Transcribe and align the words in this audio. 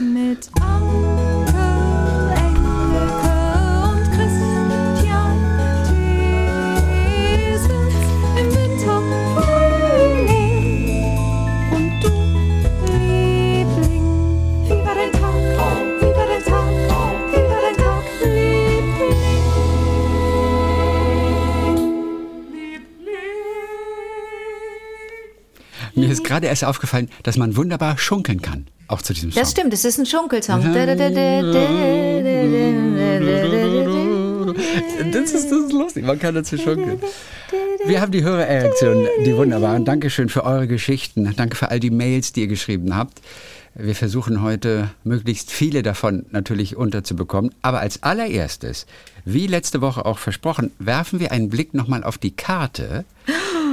Mit 0.00 0.48
Anke, 0.60 1.27
gerade 26.38 26.46
erst 26.46 26.64
aufgefallen, 26.64 27.08
dass 27.24 27.36
man 27.36 27.56
wunderbar 27.56 27.98
schunkeln 27.98 28.40
kann. 28.40 28.68
Auch 28.86 29.02
zu 29.02 29.12
diesem 29.12 29.32
Song. 29.32 29.42
Das 29.42 29.50
stimmt, 29.50 29.74
es 29.74 29.84
ist 29.84 29.98
ein 29.98 30.06
Schunkelsong. 30.06 30.62
Das 35.12 35.32
ist, 35.32 35.50
das 35.50 35.58
ist 35.58 35.72
lustig, 35.72 36.04
man 36.04 36.18
kann 36.18 36.34
dazu 36.34 36.56
schunkeln. 36.56 37.00
Wir 37.84 38.00
haben 38.00 38.12
die 38.12 38.22
Hörerreaktionen, 38.22 39.06
die 39.26 39.36
wunderbaren. 39.36 39.84
Dankeschön 39.84 40.28
für 40.28 40.44
eure 40.44 40.68
Geschichten. 40.68 41.34
Danke 41.36 41.56
für 41.56 41.70
all 41.70 41.80
die 41.80 41.90
Mails, 41.90 42.32
die 42.32 42.42
ihr 42.42 42.46
geschrieben 42.46 42.96
habt. 42.96 43.20
Wir 43.74 43.94
versuchen 43.94 44.42
heute 44.42 44.90
möglichst 45.04 45.50
viele 45.50 45.82
davon 45.82 46.24
natürlich 46.30 46.76
unterzubekommen. 46.76 47.54
Aber 47.62 47.80
als 47.80 48.02
allererstes, 48.02 48.86
wie 49.24 49.46
letzte 49.46 49.80
Woche 49.80 50.06
auch 50.06 50.18
versprochen, 50.18 50.72
werfen 50.78 51.20
wir 51.20 51.32
einen 51.32 51.48
Blick 51.50 51.74
nochmal 51.74 52.04
auf 52.04 52.16
die 52.16 52.32
Karte, 52.32 53.04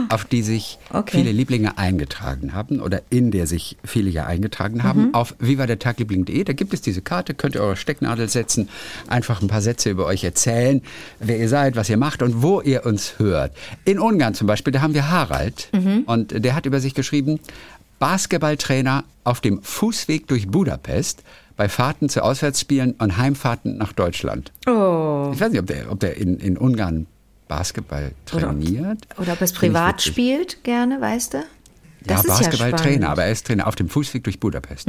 auf 0.10 0.26
die 0.26 0.42
sich 0.42 0.78
Okay. 0.92 1.18
viele 1.18 1.32
Lieblinge 1.32 1.78
eingetragen 1.78 2.54
haben 2.54 2.80
oder 2.80 3.02
in 3.10 3.32
der 3.32 3.48
sich 3.48 3.78
viele 3.84 4.10
ja 4.10 4.26
eingetragen 4.26 4.84
haben. 4.84 5.14
Auf 5.14 5.36
vivadertagliebling.de, 5.40 6.44
da 6.44 6.54
gibt 6.54 6.74
es 6.74 6.82
diese 6.82 7.02
Karte, 7.02 7.34
könnt 7.34 7.56
ihr 7.56 7.62
eure 7.62 7.76
Stecknadel 7.76 8.30
setzen, 8.30 8.70
einfach 9.08 9.42
ein 9.42 9.48
paar 9.48 9.62
Sätze 9.62 9.90
über 9.90 10.06
euch 10.06 10.24
erzählen, 10.24 10.82
wer 11.20 11.38
ihr 11.38 11.50
seid, 11.50 11.76
was 11.76 11.90
ihr 11.90 11.98
macht 11.98 12.22
und 12.22 12.42
wo 12.42 12.62
ihr 12.62 12.86
uns 12.86 13.20
hört. 13.20 13.52
In 13.84 14.00
Ungarn 14.00 14.34
zum 14.34 14.48
Beispiel, 14.48 14.72
da 14.74 14.82
haben 14.82 14.94
wir 14.94 15.10
Harald 15.10 15.70
und 16.06 16.44
der 16.44 16.56
hat 16.56 16.66
über 16.66 16.80
sich 16.80 16.94
geschrieben, 16.94 17.40
Basketballtrainer 18.00 19.04
auf 19.24 19.42
dem 19.42 19.62
Fußweg 19.62 20.28
durch 20.28 20.48
Budapest 20.48 21.24
bei 21.58 21.70
Fahrten 21.70 22.10
zu 22.10 22.24
Auswärtsspielen 22.24 22.92
und 23.00 23.18
Heimfahrten 23.18 23.78
nach 23.78 23.94
Deutschland. 23.94 24.52
Oh. 24.68 25.32
Ich 25.34 25.40
weiß 25.40 25.52
nicht, 25.52 25.60
ob 25.62 25.68
der, 25.68 25.92
ob 25.92 26.00
der 26.00 26.18
in, 26.18 26.38
in 26.38 26.58
Ungarn 26.58 27.08
Basketball 27.48 28.12
trainiert. 28.26 29.00
Oder 29.18 29.34
ob 29.34 29.42
er 29.42 29.46
es 29.46 29.54
privat 29.54 30.02
spielt, 30.02 30.64
gerne, 30.64 31.00
weißt 31.02 31.34
du? 31.36 31.38
Ja, 31.38 31.44
Das 32.08 32.20
ist 32.26 32.28
ja 32.28 32.36
Basketballtrainer. 32.38 33.08
Mhm. 33.08 33.12
aber 33.12 33.24
er 33.26 33.32
ist 33.32 33.48
Trainer 33.48 33.68
auf 33.68 33.76
dem 33.76 33.90
Fußweg 33.90 34.24
durch 34.24 34.40
Budapest. 34.40 34.88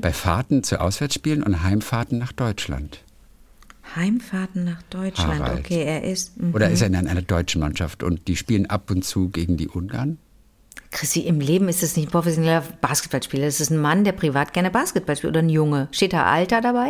Bei 0.00 0.12
Fahrten 0.12 0.62
zu 0.62 0.80
Auswärtsspielen 0.80 1.42
und 1.42 1.62
Heimfahrten 1.62 2.18
nach 2.18 2.32
Deutschland. 2.32 3.00
Heimfahrten 3.96 4.64
nach 4.64 4.82
Deutschland. 4.90 5.40
Harald. 5.40 5.60
Okay, 5.60 5.82
er 5.82 6.04
ist. 6.04 6.36
mhm. 6.40 6.54
Oder 6.54 6.68
ist 6.70 6.82
er 6.82 6.88
in 6.88 6.94
einer 6.96 7.22
deutschen 7.22 7.60
Mannschaft 7.60 8.02
und 8.02 8.28
die 8.28 8.36
spielen 8.36 8.66
ab 8.66 8.90
und 8.90 9.04
zu 9.04 9.28
gegen 9.30 9.56
die 9.56 9.68
Ungarn? 9.68 10.18
Chrissy, 10.90 11.20
im 11.20 11.40
Leben 11.40 11.68
ist 11.68 11.82
es 11.82 11.96
nicht 11.96 12.08
ein 12.08 12.10
professioneller 12.10 12.62
Basketballspieler. 12.80 13.46
Es 13.46 13.60
ist 13.60 13.70
ein 13.70 13.78
Mann, 13.78 14.04
der 14.04 14.12
privat 14.12 14.52
gerne 14.52 14.70
Basketball 14.70 15.16
spielt. 15.16 15.32
Oder 15.32 15.40
ein 15.40 15.48
Junge. 15.50 15.88
Steht 15.92 16.12
da 16.12 16.24
Alter 16.24 16.60
dabei? 16.60 16.88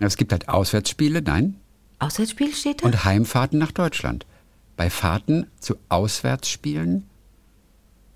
Ja, 0.00 0.06
Es 0.06 0.16
gibt 0.16 0.32
halt 0.32 0.48
Auswärtsspiele, 0.48 1.22
nein, 1.22 1.56
Auswärtsspiel 1.98 2.52
steht 2.54 2.82
da? 2.82 2.86
und 2.86 3.04
Heimfahrten 3.04 3.58
nach 3.58 3.72
Deutschland. 3.72 4.24
Bei 4.78 4.90
Fahrten 4.90 5.48
zu 5.58 5.74
Auswärtsspielen 5.88 7.02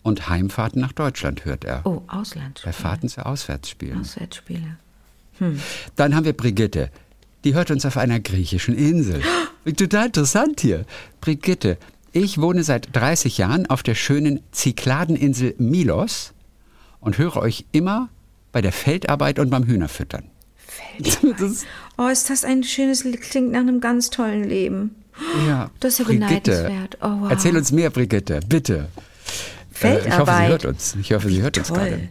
und 0.04 0.28
Heimfahrten 0.28 0.80
nach 0.80 0.92
Deutschland 0.92 1.44
hört 1.44 1.64
er. 1.64 1.84
oh, 1.84 2.02
Ausland. 2.06 2.62
Bei 2.64 2.72
Fahrten 2.72 3.08
zu 3.08 3.26
Auswärtsspielen. 3.26 3.98
Auswärtsspiele. 4.00 4.76
Dann 5.96 6.14
haben 6.14 6.24
wir 6.24 6.34
Brigitte. 6.34 6.92
Die 7.42 7.54
hört 7.54 7.72
uns 7.72 7.84
auf 7.84 7.96
einer 7.96 8.20
griechischen 8.20 8.76
Insel. 8.76 9.22
Total 9.76 10.06
interessant 10.06 10.60
hier. 10.60 10.86
Brigitte, 11.20 11.78
ich 12.12 12.40
wohne 12.40 12.62
seit 12.62 12.94
30 12.94 13.38
Jahren 13.38 13.66
auf 13.66 13.82
der 13.82 13.96
schönen 13.96 14.38
Zykladeninsel 14.52 15.56
Milos 15.58 16.32
und 17.00 17.18
höre 17.18 17.38
euch 17.38 17.64
immer 17.72 18.08
bei 18.52 18.60
der 18.62 18.72
Feldarbeit 18.72 19.40
und 19.40 19.50
beim 19.50 19.64
Hühnerfüttern. 19.66 20.24
Das, 21.38 21.66
Oh, 21.98 22.06
ist 22.06 22.30
das 22.30 22.44
ein 22.44 22.62
schönes, 22.62 23.02
klingt 23.02 23.50
nach 23.50 23.60
einem 23.60 23.80
ganz 23.80 24.10
tollen 24.10 24.44
Leben. 24.44 25.01
Ja, 25.46 25.70
Das 25.80 25.92
ist 25.94 25.98
ja 26.00 26.04
Brigitte, 26.04 26.50
beneidenswert. 26.50 26.98
Oh, 27.02 27.20
wow. 27.22 27.30
Erzähl 27.30 27.56
uns 27.56 27.72
mehr, 27.72 27.90
Brigitte, 27.90 28.40
bitte. 28.48 28.74
Äh, 28.74 28.78
ich 28.78 28.84
hoffe, 28.84 30.00
sie 30.02 30.08
Feldarbeit. 30.10 30.48
hört 30.50 30.64
uns. 30.64 30.96
Ich 31.00 31.12
hoffe, 31.12 31.28
sie 31.28 31.42
hört 31.42 31.58
uns 31.58 31.68
toll. 31.68 31.78
gerade. 31.78 32.08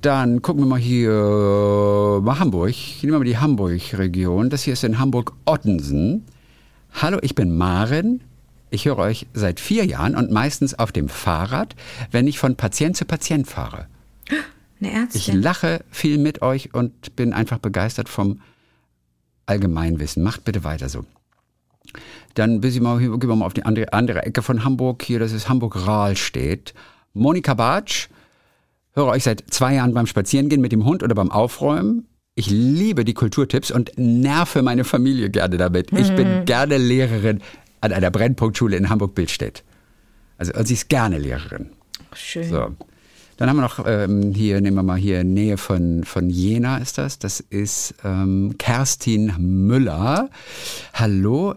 Dann 0.00 0.42
gucken 0.42 0.62
wir 0.64 0.66
mal 0.68 0.80
hier 0.80 2.20
mal 2.22 2.38
Hamburg. 2.40 2.74
Nehmen 3.02 3.12
wir 3.12 3.18
mal 3.18 3.24
die 3.24 3.38
Hamburg-Region. 3.38 4.50
Das 4.50 4.62
hier 4.64 4.72
ist 4.72 4.82
in 4.84 4.98
Hamburg-Ottensen. 4.98 6.24
Hallo, 7.00 7.18
ich 7.22 7.34
bin 7.36 7.56
Maren. 7.56 8.20
Ich 8.70 8.86
höre 8.86 8.98
euch 8.98 9.26
seit 9.32 9.60
vier 9.60 9.84
Jahren 9.84 10.16
und 10.16 10.30
meistens 10.32 10.74
auf 10.78 10.90
dem 10.92 11.08
Fahrrad, 11.08 11.76
wenn 12.10 12.26
ich 12.26 12.38
von 12.38 12.56
Patient 12.56 12.96
zu 12.96 13.04
Patient 13.04 13.46
fahre. 13.46 13.86
Eine 14.80 14.88
Ich 15.12 15.28
Ärztin. 15.28 15.42
lache 15.42 15.84
viel 15.90 16.18
mit 16.18 16.42
euch 16.42 16.74
und 16.74 17.14
bin 17.14 17.32
einfach 17.32 17.58
begeistert 17.58 18.08
vom 18.08 18.40
Allgemeinwissen. 19.46 20.22
Macht 20.22 20.44
bitte 20.44 20.64
weiter 20.64 20.88
so. 20.88 21.04
Dann 22.34 22.60
bis 22.60 22.74
ich 22.74 22.80
mal, 22.80 22.98
hier, 22.98 23.10
gehen 23.10 23.28
wir 23.28 23.36
mal 23.36 23.46
auf 23.46 23.54
die 23.54 23.64
andere, 23.64 23.92
andere 23.92 24.22
Ecke 24.22 24.42
von 24.42 24.64
Hamburg. 24.64 25.02
Hier, 25.02 25.18
das 25.18 25.32
ist 25.32 25.48
Hamburg-Rahlstedt. 25.48 26.74
Monika 27.14 27.54
Bartsch, 27.54 28.08
höre 28.94 29.06
euch 29.06 29.24
seit 29.24 29.44
zwei 29.50 29.74
Jahren 29.74 29.94
beim 29.94 30.06
Spazierengehen 30.06 30.60
mit 30.60 30.72
dem 30.72 30.84
Hund 30.84 31.02
oder 31.02 31.14
beim 31.14 31.30
Aufräumen. 31.30 32.06
Ich 32.34 32.48
liebe 32.48 33.04
die 33.04 33.12
Kulturtipps 33.12 33.70
und 33.70 33.92
nerve 33.96 34.62
meine 34.62 34.84
Familie 34.84 35.28
gerne 35.28 35.58
damit. 35.58 35.92
Ich 35.92 36.14
bin 36.16 36.46
gerne 36.46 36.78
Lehrerin 36.78 37.42
an 37.82 37.92
einer 37.92 38.10
Brennpunktschule 38.10 38.76
in 38.76 38.88
Hamburg-Bildstedt. 38.88 39.62
Also, 40.38 40.52
also 40.52 40.66
sie 40.66 40.74
ist 40.74 40.88
gerne 40.88 41.18
Lehrerin. 41.18 41.70
Schön. 42.14 42.48
So. 42.48 42.74
Dann 43.36 43.48
haben 43.48 43.56
wir 43.56 43.62
noch 43.62 43.84
ähm, 43.86 44.32
hier, 44.32 44.60
nehmen 44.60 44.76
wir 44.76 44.82
mal 44.82 44.98
hier 44.98 45.24
Nähe 45.24 45.56
von, 45.58 46.04
von 46.04 46.30
Jena 46.30 46.78
ist 46.78 46.96
das. 46.96 47.18
Das 47.18 47.40
ist 47.40 47.94
ähm, 48.04 48.54
Kerstin 48.56 49.34
Müller. 49.38 50.30
Hallo, 50.94 51.54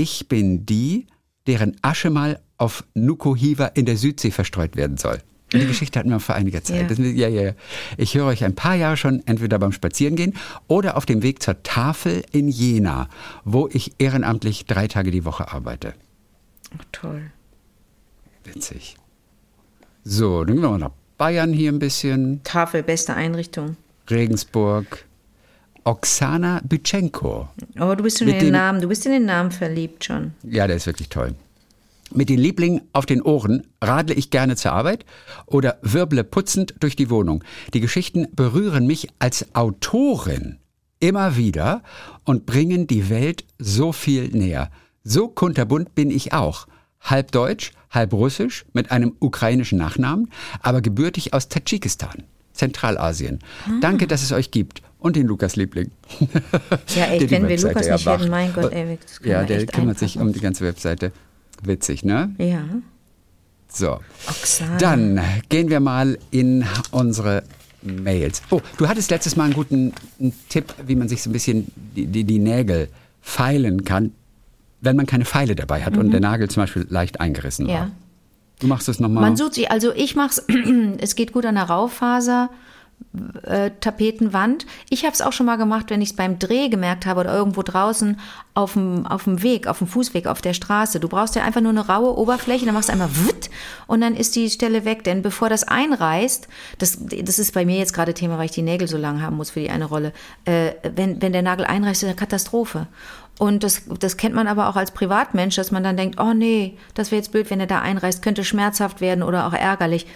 ich 0.00 0.28
bin 0.28 0.64
die, 0.64 1.06
deren 1.46 1.76
Asche 1.82 2.08
mal 2.08 2.40
auf 2.56 2.84
Nukuhiva 2.94 3.66
in 3.66 3.84
der 3.84 3.98
Südsee 3.98 4.30
verstreut 4.30 4.74
werden 4.74 4.96
soll. 4.96 5.18
Die 5.52 5.66
Geschichte 5.66 5.98
hatten 5.98 6.10
wir 6.10 6.20
vor 6.20 6.36
einiger 6.36 6.62
Zeit. 6.62 6.96
Ja. 6.96 7.04
Ja, 7.04 7.28
ja, 7.28 7.42
ja. 7.42 7.52
Ich 7.98 8.14
höre 8.14 8.26
euch 8.26 8.44
ein 8.44 8.54
paar 8.54 8.76
Jahre 8.76 8.96
schon 8.96 9.26
entweder 9.26 9.58
beim 9.58 9.72
Spazierengehen 9.72 10.34
oder 10.68 10.96
auf 10.96 11.04
dem 11.06 11.22
Weg 11.22 11.42
zur 11.42 11.62
Tafel 11.62 12.22
in 12.32 12.48
Jena, 12.48 13.08
wo 13.44 13.68
ich 13.70 13.92
ehrenamtlich 13.98 14.64
drei 14.66 14.86
Tage 14.86 15.10
die 15.10 15.24
Woche 15.24 15.52
arbeite. 15.52 15.94
Oh, 16.72 16.82
toll. 16.92 17.32
Witzig. 18.44 18.96
So, 20.04 20.44
dann 20.44 20.54
gehen 20.54 20.62
wir 20.62 20.70
mal 20.70 20.78
nach 20.78 20.92
Bayern 21.18 21.52
hier 21.52 21.72
ein 21.72 21.78
bisschen. 21.78 22.42
Tafel, 22.44 22.82
beste 22.82 23.14
Einrichtung. 23.14 23.76
Regensburg. 24.08 25.04
Oksana 25.90 26.60
Bütschenko. 26.64 27.48
Oh, 27.80 27.94
du 27.96 28.04
bist 28.04 28.20
in 28.20 28.28
den 28.28 28.38
dem- 28.38 28.52
Namen, 28.52 28.80
du 28.80 28.86
bist 28.86 29.04
in 29.06 29.12
den 29.12 29.24
Namen 29.24 29.50
verliebt 29.50 30.04
schon. 30.04 30.32
Ja, 30.44 30.68
der 30.68 30.76
ist 30.76 30.86
wirklich 30.86 31.08
toll. 31.08 31.34
Mit 32.14 32.28
den 32.28 32.38
Lieblingen 32.38 32.82
auf 32.92 33.06
den 33.06 33.22
Ohren 33.22 33.66
radle 33.82 34.14
ich 34.14 34.30
gerne 34.30 34.54
zur 34.54 34.70
Arbeit 34.72 35.04
oder 35.46 35.78
wirble 35.82 36.22
putzend 36.22 36.74
durch 36.78 36.94
die 36.94 37.10
Wohnung. 37.10 37.42
Die 37.74 37.80
Geschichten 37.80 38.28
berühren 38.36 38.86
mich 38.86 39.08
als 39.18 39.52
Autorin 39.54 40.58
immer 41.00 41.36
wieder 41.36 41.82
und 42.24 42.46
bringen 42.46 42.86
die 42.86 43.10
Welt 43.10 43.44
so 43.58 43.90
viel 43.92 44.28
näher. 44.28 44.70
So 45.02 45.26
kunterbunt 45.26 45.96
bin 45.96 46.10
ich 46.12 46.32
auch. 46.32 46.68
Halb 47.00 47.32
deutsch, 47.32 47.72
halb 47.90 48.12
russisch, 48.12 48.64
mit 48.74 48.92
einem 48.92 49.16
ukrainischen 49.18 49.78
Nachnamen, 49.78 50.30
aber 50.62 50.82
gebürtig 50.82 51.32
aus 51.34 51.48
Tadschikistan, 51.48 52.22
Zentralasien. 52.52 53.40
Danke, 53.80 54.06
dass 54.06 54.22
es 54.22 54.30
euch 54.30 54.52
gibt. 54.52 54.82
Und 55.00 55.16
den 55.16 55.26
Lukas 55.26 55.56
Liebling. 55.56 55.90
Ja, 56.94 57.06
echt, 57.06 57.30
wenn 57.30 57.48
wir 57.48 57.56
Lukas 57.58 57.76
nicht 57.76 57.88
erwacht. 57.88 58.20
hätten, 58.20 58.30
mein 58.30 58.52
Gott, 58.52 58.72
ey, 58.72 58.98
das 59.00 59.20
können 59.20 59.30
Ja, 59.30 59.42
der 59.44 59.66
kümmert 59.66 59.98
sich 59.98 60.18
um 60.18 60.32
die 60.32 60.40
ganze 60.40 60.64
Webseite. 60.64 61.12
Witzig, 61.62 62.04
ne? 62.04 62.34
Ja. 62.38 62.62
So. 63.68 64.00
Oksana. 64.28 64.76
Dann 64.78 65.20
gehen 65.48 65.70
wir 65.70 65.80
mal 65.80 66.18
in 66.30 66.64
unsere 66.90 67.42
Mails. 67.82 68.42
Oh, 68.50 68.60
du 68.76 68.88
hattest 68.88 69.10
letztes 69.10 69.36
Mal 69.36 69.44
einen 69.44 69.54
guten 69.54 69.92
einen 70.18 70.34
Tipp, 70.48 70.74
wie 70.86 70.96
man 70.96 71.08
sich 71.08 71.22
so 71.22 71.30
ein 71.30 71.32
bisschen 71.32 71.68
die, 71.76 72.06
die, 72.06 72.24
die 72.24 72.38
Nägel 72.38 72.88
feilen 73.22 73.84
kann, 73.84 74.12
wenn 74.80 74.96
man 74.96 75.06
keine 75.06 75.24
Pfeile 75.24 75.54
dabei 75.54 75.82
hat 75.84 75.96
und 75.96 76.10
der 76.10 76.20
Nagel 76.20 76.48
zum 76.48 76.62
Beispiel 76.62 76.86
leicht 76.88 77.20
eingerissen 77.20 77.66
war. 77.68 77.84
Mhm. 77.86 77.90
Ja. 77.90 77.90
Du 78.60 78.66
machst 78.66 78.88
es 78.88 79.00
nochmal. 79.00 79.22
Man 79.22 79.36
sucht 79.36 79.54
sich, 79.54 79.70
also 79.70 79.92
ich 79.94 80.16
mach's, 80.16 80.42
es 80.98 81.14
geht 81.14 81.32
gut 81.32 81.46
an 81.46 81.54
der 81.54 81.64
Raufaser. 81.64 82.50
Äh, 83.42 83.70
Tapetenwand. 83.80 84.66
Ich 84.88 85.04
habe 85.04 85.12
es 85.12 85.20
auch 85.20 85.32
schon 85.32 85.46
mal 85.46 85.56
gemacht, 85.56 85.86
wenn 85.90 86.00
ich 86.00 86.10
es 86.10 86.16
beim 86.16 86.38
Dreh 86.38 86.68
gemerkt 86.68 87.06
habe 87.06 87.20
oder 87.20 87.34
irgendwo 87.34 87.62
draußen 87.62 88.20
auf 88.54 88.74
dem, 88.74 89.06
Weg, 89.42 89.66
auf 89.66 89.78
dem 89.78 89.86
Fußweg, 89.86 90.26
auf 90.26 90.40
der 90.42 90.54
Straße. 90.54 91.00
Du 91.00 91.08
brauchst 91.08 91.34
ja 91.34 91.42
einfach 91.42 91.60
nur 91.60 91.70
eine 91.70 91.86
raue 91.86 92.16
Oberfläche, 92.16 92.66
dann 92.66 92.74
machst 92.74 92.88
du 92.88 92.92
einmal 92.92 93.10
wutt 93.24 93.50
und 93.86 94.00
dann 94.00 94.14
ist 94.14 94.36
die 94.36 94.50
Stelle 94.50 94.84
weg. 94.84 95.02
Denn 95.04 95.22
bevor 95.22 95.48
das 95.48 95.64
einreißt, 95.64 96.48
das, 96.78 96.98
das 97.00 97.38
ist 97.38 97.54
bei 97.54 97.64
mir 97.64 97.78
jetzt 97.78 97.94
gerade 97.94 98.14
Thema, 98.14 98.38
weil 98.38 98.46
ich 98.46 98.52
die 98.52 98.62
Nägel 98.62 98.86
so 98.86 98.98
lang 98.98 99.22
haben 99.22 99.36
muss 99.36 99.50
für 99.50 99.60
die 99.60 99.70
eine 99.70 99.86
Rolle, 99.86 100.12
äh, 100.44 100.72
wenn, 100.94 101.20
wenn 101.22 101.32
der 101.32 101.42
Nagel 101.42 101.64
einreißt, 101.64 102.02
ist 102.02 102.08
eine 102.08 102.16
Katastrophe. 102.16 102.86
Und 103.40 103.64
das, 103.64 103.84
das 103.98 104.18
kennt 104.18 104.34
man 104.34 104.46
aber 104.46 104.68
auch 104.68 104.76
als 104.76 104.90
Privatmensch, 104.90 105.56
dass 105.56 105.70
man 105.70 105.82
dann 105.82 105.96
denkt, 105.96 106.20
oh 106.20 106.34
nee, 106.34 106.76
das 106.92 107.10
wäre 107.10 107.20
jetzt 107.22 107.32
blöd, 107.32 107.48
wenn 107.48 107.58
er 107.58 107.66
da 107.66 107.80
einreißt, 107.80 108.20
könnte 108.20 108.44
schmerzhaft 108.44 109.00
werden 109.00 109.22
oder 109.22 109.46
auch 109.46 109.54
ärgerlich. 109.54 110.06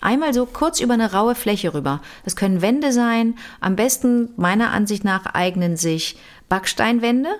Einmal 0.00 0.32
so 0.32 0.46
kurz 0.46 0.78
über 0.78 0.94
eine 0.94 1.12
raue 1.12 1.34
Fläche 1.34 1.74
rüber. 1.74 2.00
Das 2.24 2.36
können 2.36 2.62
Wände 2.62 2.92
sein. 2.92 3.34
Am 3.58 3.74
besten, 3.74 4.28
meiner 4.36 4.70
Ansicht 4.70 5.02
nach, 5.02 5.26
eignen 5.34 5.76
sich 5.76 6.16
Backsteinwände. 6.48 7.30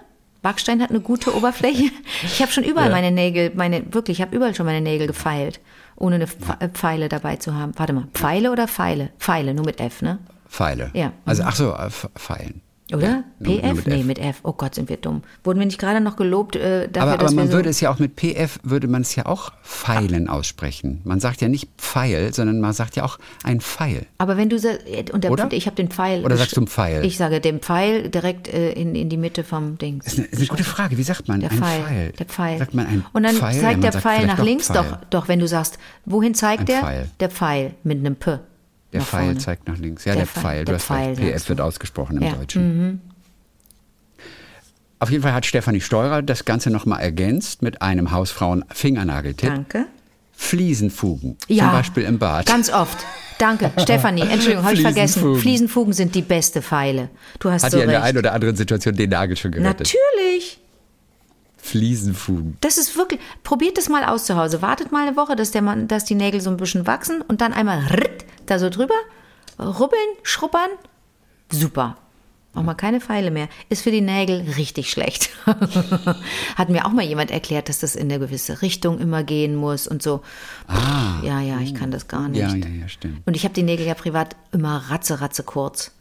Backstein 0.43 0.83
hat 0.83 0.91
eine 0.91 1.01
gute 1.01 1.33
Oberfläche. 1.37 1.93
Ich 2.25 2.43
habe 2.43 2.51
schon 2.51 2.65
überall 2.65 2.89
Ja. 2.89 2.95
meine 2.97 3.13
Nägel, 3.13 3.53
meine, 3.55 3.85
wirklich, 3.95 4.19
ich 4.19 4.23
habe 4.23 4.35
überall 4.35 4.57
schon 4.57 4.67
meine 4.67 4.81
Nägel 4.81 5.07
gefeilt, 5.07 5.61
ohne 5.95 6.17
eine 6.17 6.25
äh, 6.59 6.69
Pfeile 6.71 7.09
dabei 7.09 7.37
zu 7.37 7.55
haben. 7.55 7.73
Warte 7.77 7.93
mal, 7.93 8.09
Pfeile 8.15 8.51
oder 8.51 8.67
Pfeile? 8.67 9.11
Pfeile, 9.21 9.55
nur 9.55 9.65
mit 9.65 9.79
F, 9.79 10.03
ne? 10.03 10.19
Pfeile. 10.49 10.91
Ja. 10.95 11.13
Also, 11.25 11.45
ach 11.45 11.55
so, 11.55 11.73
äh, 11.73 11.89
Pfeilen. 12.19 12.63
Oder? 12.95 13.25
Ja, 13.41 13.51
PF? 13.61 13.75
mit 13.77 13.87
nee, 13.87 14.03
mit 14.05 14.19
F. 14.19 14.41
Oh 14.43 14.53
Gott, 14.53 14.75
sind 14.75 14.89
wir 14.89 14.97
dumm. 14.97 15.23
Wurden 15.45 15.59
wir 15.59 15.67
nicht 15.67 15.79
gerade 15.79 16.01
noch 16.01 16.17
gelobt 16.17 16.57
äh, 16.57 16.89
dafür, 16.89 17.03
Aber, 17.03 17.13
aber 17.15 17.23
dass 17.25 17.35
man 17.35 17.47
wir 17.47 17.51
so 17.53 17.57
würde 17.59 17.69
es 17.71 17.81
ja 17.81 17.91
auch 17.91 17.99
mit 17.99 18.17
PF, 18.17 18.59
würde 18.63 18.89
man 18.89 19.03
es 19.03 19.15
ja 19.15 19.27
auch 19.27 19.53
Pfeilen 19.63 20.29
aussprechen. 20.29 21.01
Man 21.05 21.21
sagt 21.21 21.41
ja 21.41 21.49
nicht 21.49 21.69
Pfeil, 21.79 22.33
sondern 22.35 22.61
man 22.61 22.73
sagt 22.73 22.97
ja 22.97 23.05
auch 23.05 23.19
ein 23.45 23.61
Pfeil. 23.61 24.07
Aber 24.19 24.37
wenn 24.37 24.49
du 24.49 24.59
sa- 24.59 24.69
und 25.13 25.25
der, 25.25 25.31
Oder? 25.31 25.49
ich 25.53 25.67
habe 25.67 25.77
den 25.77 25.89
Pfeil. 25.89 26.25
Oder 26.25 26.37
sagst 26.37 26.57
du 26.57 26.65
Pfeil? 26.67 27.05
Ich 27.05 27.17
sage 27.17 27.41
den 27.41 27.61
Pfeil 27.61 28.09
direkt 28.11 28.49
äh, 28.49 28.73
in, 28.73 28.95
in 28.95 29.09
die 29.09 29.17
Mitte 29.17 29.45
vom 29.45 29.79
Dings. 29.79 30.05
Das 30.05 30.15
ist 30.15 30.19
eine, 30.21 30.29
eine 30.37 30.47
gute 30.47 30.65
Frage. 30.65 30.99
Wie 30.99 31.03
sagt 31.03 31.29
man 31.29 31.41
Der 31.41 31.51
Pfeil, 31.51 31.83
Pfeil? 31.83 32.13
Der 32.19 32.27
Pfeil. 32.27 32.59
Sagt 32.59 32.75
man 32.75 32.87
ein 32.87 33.05
und 33.13 33.23
dann 33.23 33.37
Pfeil? 33.37 33.61
Zeigt 33.61 33.85
der 33.85 33.93
Pfeil 33.93 34.27
nach 34.27 34.43
links, 34.43 34.67
Pfeil. 34.69 34.85
doch, 34.91 34.99
doch, 35.11 35.29
wenn 35.29 35.39
du 35.39 35.49
sagst, 35.49 35.79
wohin 36.05 36.35
zeigt 36.35 36.61
Ein 36.61 36.67
der? 36.67 36.81
Pfeil. 36.81 37.11
Der 37.21 37.31
Pfeil 37.31 37.75
mit 37.85 37.99
einem 37.99 38.17
P. 38.17 38.39
Der 38.93 39.03
Pfeil 39.03 39.25
vorne. 39.27 39.39
zeigt 39.39 39.69
nach 39.69 39.79
links. 39.79 40.05
Ja, 40.05 40.15
Der 40.15 40.25
der, 40.25 40.27
Pfeil. 40.27 40.61
Du 40.61 40.65
der 40.67 40.75
hast 40.77 40.85
Pfeil, 40.87 41.15
recht. 41.15 41.21
PF 41.37 41.43
du. 41.45 41.49
wird 41.51 41.61
ausgesprochen 41.61 42.17
im 42.17 42.23
Ja. 42.25 42.31
Mhm. 42.33 42.37
Deutschen. 42.39 43.01
Auf 44.99 45.11
jeden 45.11 45.23
Fall 45.23 45.33
hat 45.33 45.47
Stefanie 45.47 45.81
Steurer 45.81 46.23
das 46.23 46.45
Ganze 46.45 46.71
nochmal 46.71 47.01
ergänzt 47.01 47.63
mit 47.63 47.81
einem 47.81 48.11
Hausfrauen-Fingernageltipp. 48.11 49.49
Danke. 49.49 49.87
Fliesenfugen. 50.33 51.37
Ja, 51.49 51.65
Zum 51.65 51.73
Beispiel 51.73 52.03
im 52.05 52.19
Bad. 52.19 52.47
Ganz 52.47 52.71
oft. 52.71 52.99
Danke, 53.39 53.71
Stefanie. 53.79 54.23
Entschuldigung, 54.23 54.65
habe 54.65 54.75
ich 54.75 54.83
vergessen. 54.83 55.37
Fliesenfugen. 55.37 55.93
Sind 55.95 56.15
die 56.15 56.23
beste 56.23 56.61
Pfeile. 56.61 57.09
Du 57.39 57.51
hast 57.51 57.63
hat 57.63 57.73
so 57.73 57.79
ja 57.79 57.85
in 57.85 57.91
der 57.91 58.03
einen 58.03 58.19
oder 58.19 58.33
anderen 58.35 58.57
Situation 58.57 58.95
den 58.95 59.09
Nagel 59.11 59.37
schon 59.37 59.53
gerettet. 59.53 59.95
Natürlich. 60.21 60.59
Fliesenfugen. 61.57 62.57
Das 62.61 62.79
ist 62.79 62.97
wirklich. 62.97 63.21
Probiert 63.43 63.77
das 63.79 63.89
mal 63.89 64.05
aus 64.05 64.25
zu 64.25 64.37
Hause. 64.37 64.61
Wartet 64.63 64.93
mal 64.93 65.07
eine 65.07 65.17
Woche, 65.17 65.37
dass, 65.37 65.51
der 65.51 65.63
Mann, 65.63 65.89
dass 65.89 66.05
die 66.05 66.15
Nägel 66.15 66.41
so 66.41 66.51
ein 66.51 66.57
bisschen 66.57 66.87
wachsen 66.87 67.23
und 67.23 67.41
dann 67.43 67.53
einmal 67.53 67.79
ritt, 67.87 68.25
da 68.51 68.59
so 68.59 68.69
drüber, 68.71 68.95
rubbeln, 69.59 70.01
schrubbern. 70.23 70.71
Super. 71.51 71.97
Auch 72.53 72.63
mal 72.65 72.75
keine 72.75 73.01
Pfeile 73.01 73.31
mehr. 73.31 73.49
Ist 73.69 73.83
für 73.83 73.93
die 73.93 74.01
Nägel 74.01 74.41
richtig 74.57 74.91
schlecht. 74.91 75.31
Hat 76.57 76.69
mir 76.69 76.85
auch 76.85 76.91
mal 76.91 77.05
jemand 77.05 77.31
erklärt, 77.31 77.69
dass 77.69 77.79
das 77.79 77.95
in 77.95 78.11
eine 78.11 78.19
gewisse 78.19 78.61
Richtung 78.61 78.99
immer 78.99 79.23
gehen 79.23 79.55
muss 79.55 79.87
und 79.87 80.03
so. 80.03 80.23
Ah. 80.67 81.21
Ja, 81.23 81.41
ja, 81.41 81.61
ich 81.61 81.75
kann 81.77 81.93
das 81.93 82.09
gar 82.09 82.29
nicht. 82.29 82.41
Ja, 82.41 82.49
ja, 82.55 82.67
ja, 82.69 82.89
stimmt. 82.89 83.23
Und 83.25 83.37
ich 83.37 83.45
habe 83.45 83.55
die 83.55 83.63
Nägel 83.63 83.87
ja 83.87 83.95
privat 83.95 84.35
immer 84.51 84.79
ratze, 84.89 85.21
ratze 85.21 85.45
kurz. 85.45 85.93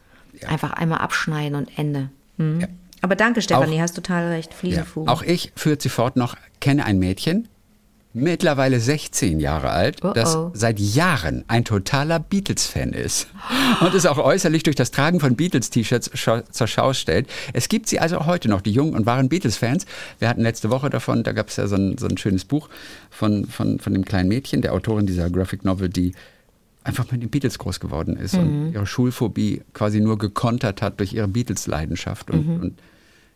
Einfach 0.47 0.71
einmal 0.73 0.99
abschneiden 0.99 1.55
und 1.55 1.77
Ende. 1.77 2.09
Mhm. 2.37 2.61
Ja. 2.61 2.67
Aber 3.01 3.15
danke, 3.15 3.41
Stefanie, 3.41 3.77
Auch- 3.77 3.81
hast 3.81 3.93
total 3.95 4.27
recht. 4.29 4.51
Ja. 4.51 4.57
Fliesenfugen. 4.57 5.09
Auch 5.09 5.21
ich 5.21 5.51
führt 5.55 5.81
sie 5.83 5.89
fort 5.89 6.15
noch, 6.15 6.35
kenne 6.59 6.83
ein 6.85 6.97
Mädchen, 6.97 7.47
mittlerweile 8.19 8.79
16 8.79 9.39
Jahre 9.39 9.69
alt, 9.69 10.03
Oh, 10.03 10.11
das 10.13 10.35
oh. 10.35 10.51
seit 10.53 10.79
Jahren 10.79 11.43
ein 11.47 11.65
totaler 11.65 12.19
Beatles-Fan 12.19 12.93
ist 12.93 13.27
und 13.81 13.93
es 13.93 14.05
auch 14.05 14.17
äußerlich 14.17 14.63
durch 14.63 14.75
das 14.75 14.91
Tragen 14.91 15.19
von 15.19 15.35
Beatles-T-Shirts 15.35 16.11
zur 16.51 16.67
Schau 16.67 16.93
stellt. 16.93 17.27
Es 17.53 17.69
gibt 17.69 17.87
sie 17.89 17.99
also 17.99 18.17
auch 18.19 18.25
heute 18.27 18.49
noch, 18.49 18.61
die 18.61 18.71
jungen 18.71 18.93
und 18.93 19.05
wahren 19.05 19.29
Beatles-Fans. 19.29 19.85
Wir 20.19 20.29
hatten 20.29 20.41
letzte 20.41 20.69
Woche 20.69 20.89
davon, 20.89 21.23
da 21.23 21.31
gab 21.31 21.49
es 21.49 21.55
ja 21.55 21.67
so 21.67 21.75
ein, 21.75 21.97
so 21.97 22.07
ein 22.07 22.17
schönes 22.17 22.45
Buch 22.45 22.69
von, 23.09 23.45
von, 23.45 23.79
von 23.79 23.93
dem 23.93 24.05
kleinen 24.05 24.29
Mädchen, 24.29 24.61
der 24.61 24.73
Autorin 24.73 25.05
dieser 25.05 25.29
Graphic 25.29 25.65
Novel, 25.65 25.89
die 25.89 26.13
einfach 26.83 27.11
mit 27.11 27.21
den 27.21 27.29
Beatles 27.29 27.59
groß 27.59 27.79
geworden 27.79 28.15
ist 28.17 28.33
Mhm. 28.35 28.39
und 28.39 28.71
ihre 28.73 28.85
Schulphobie 28.87 29.61
quasi 29.73 29.99
nur 29.99 30.17
gekontert 30.17 30.81
hat 30.81 30.99
durch 30.99 31.13
ihre 31.13 31.27
Beatles-Leidenschaft. 31.27 32.31
Und, 32.31 32.47
Mhm. 32.47 32.59
und 32.61 32.79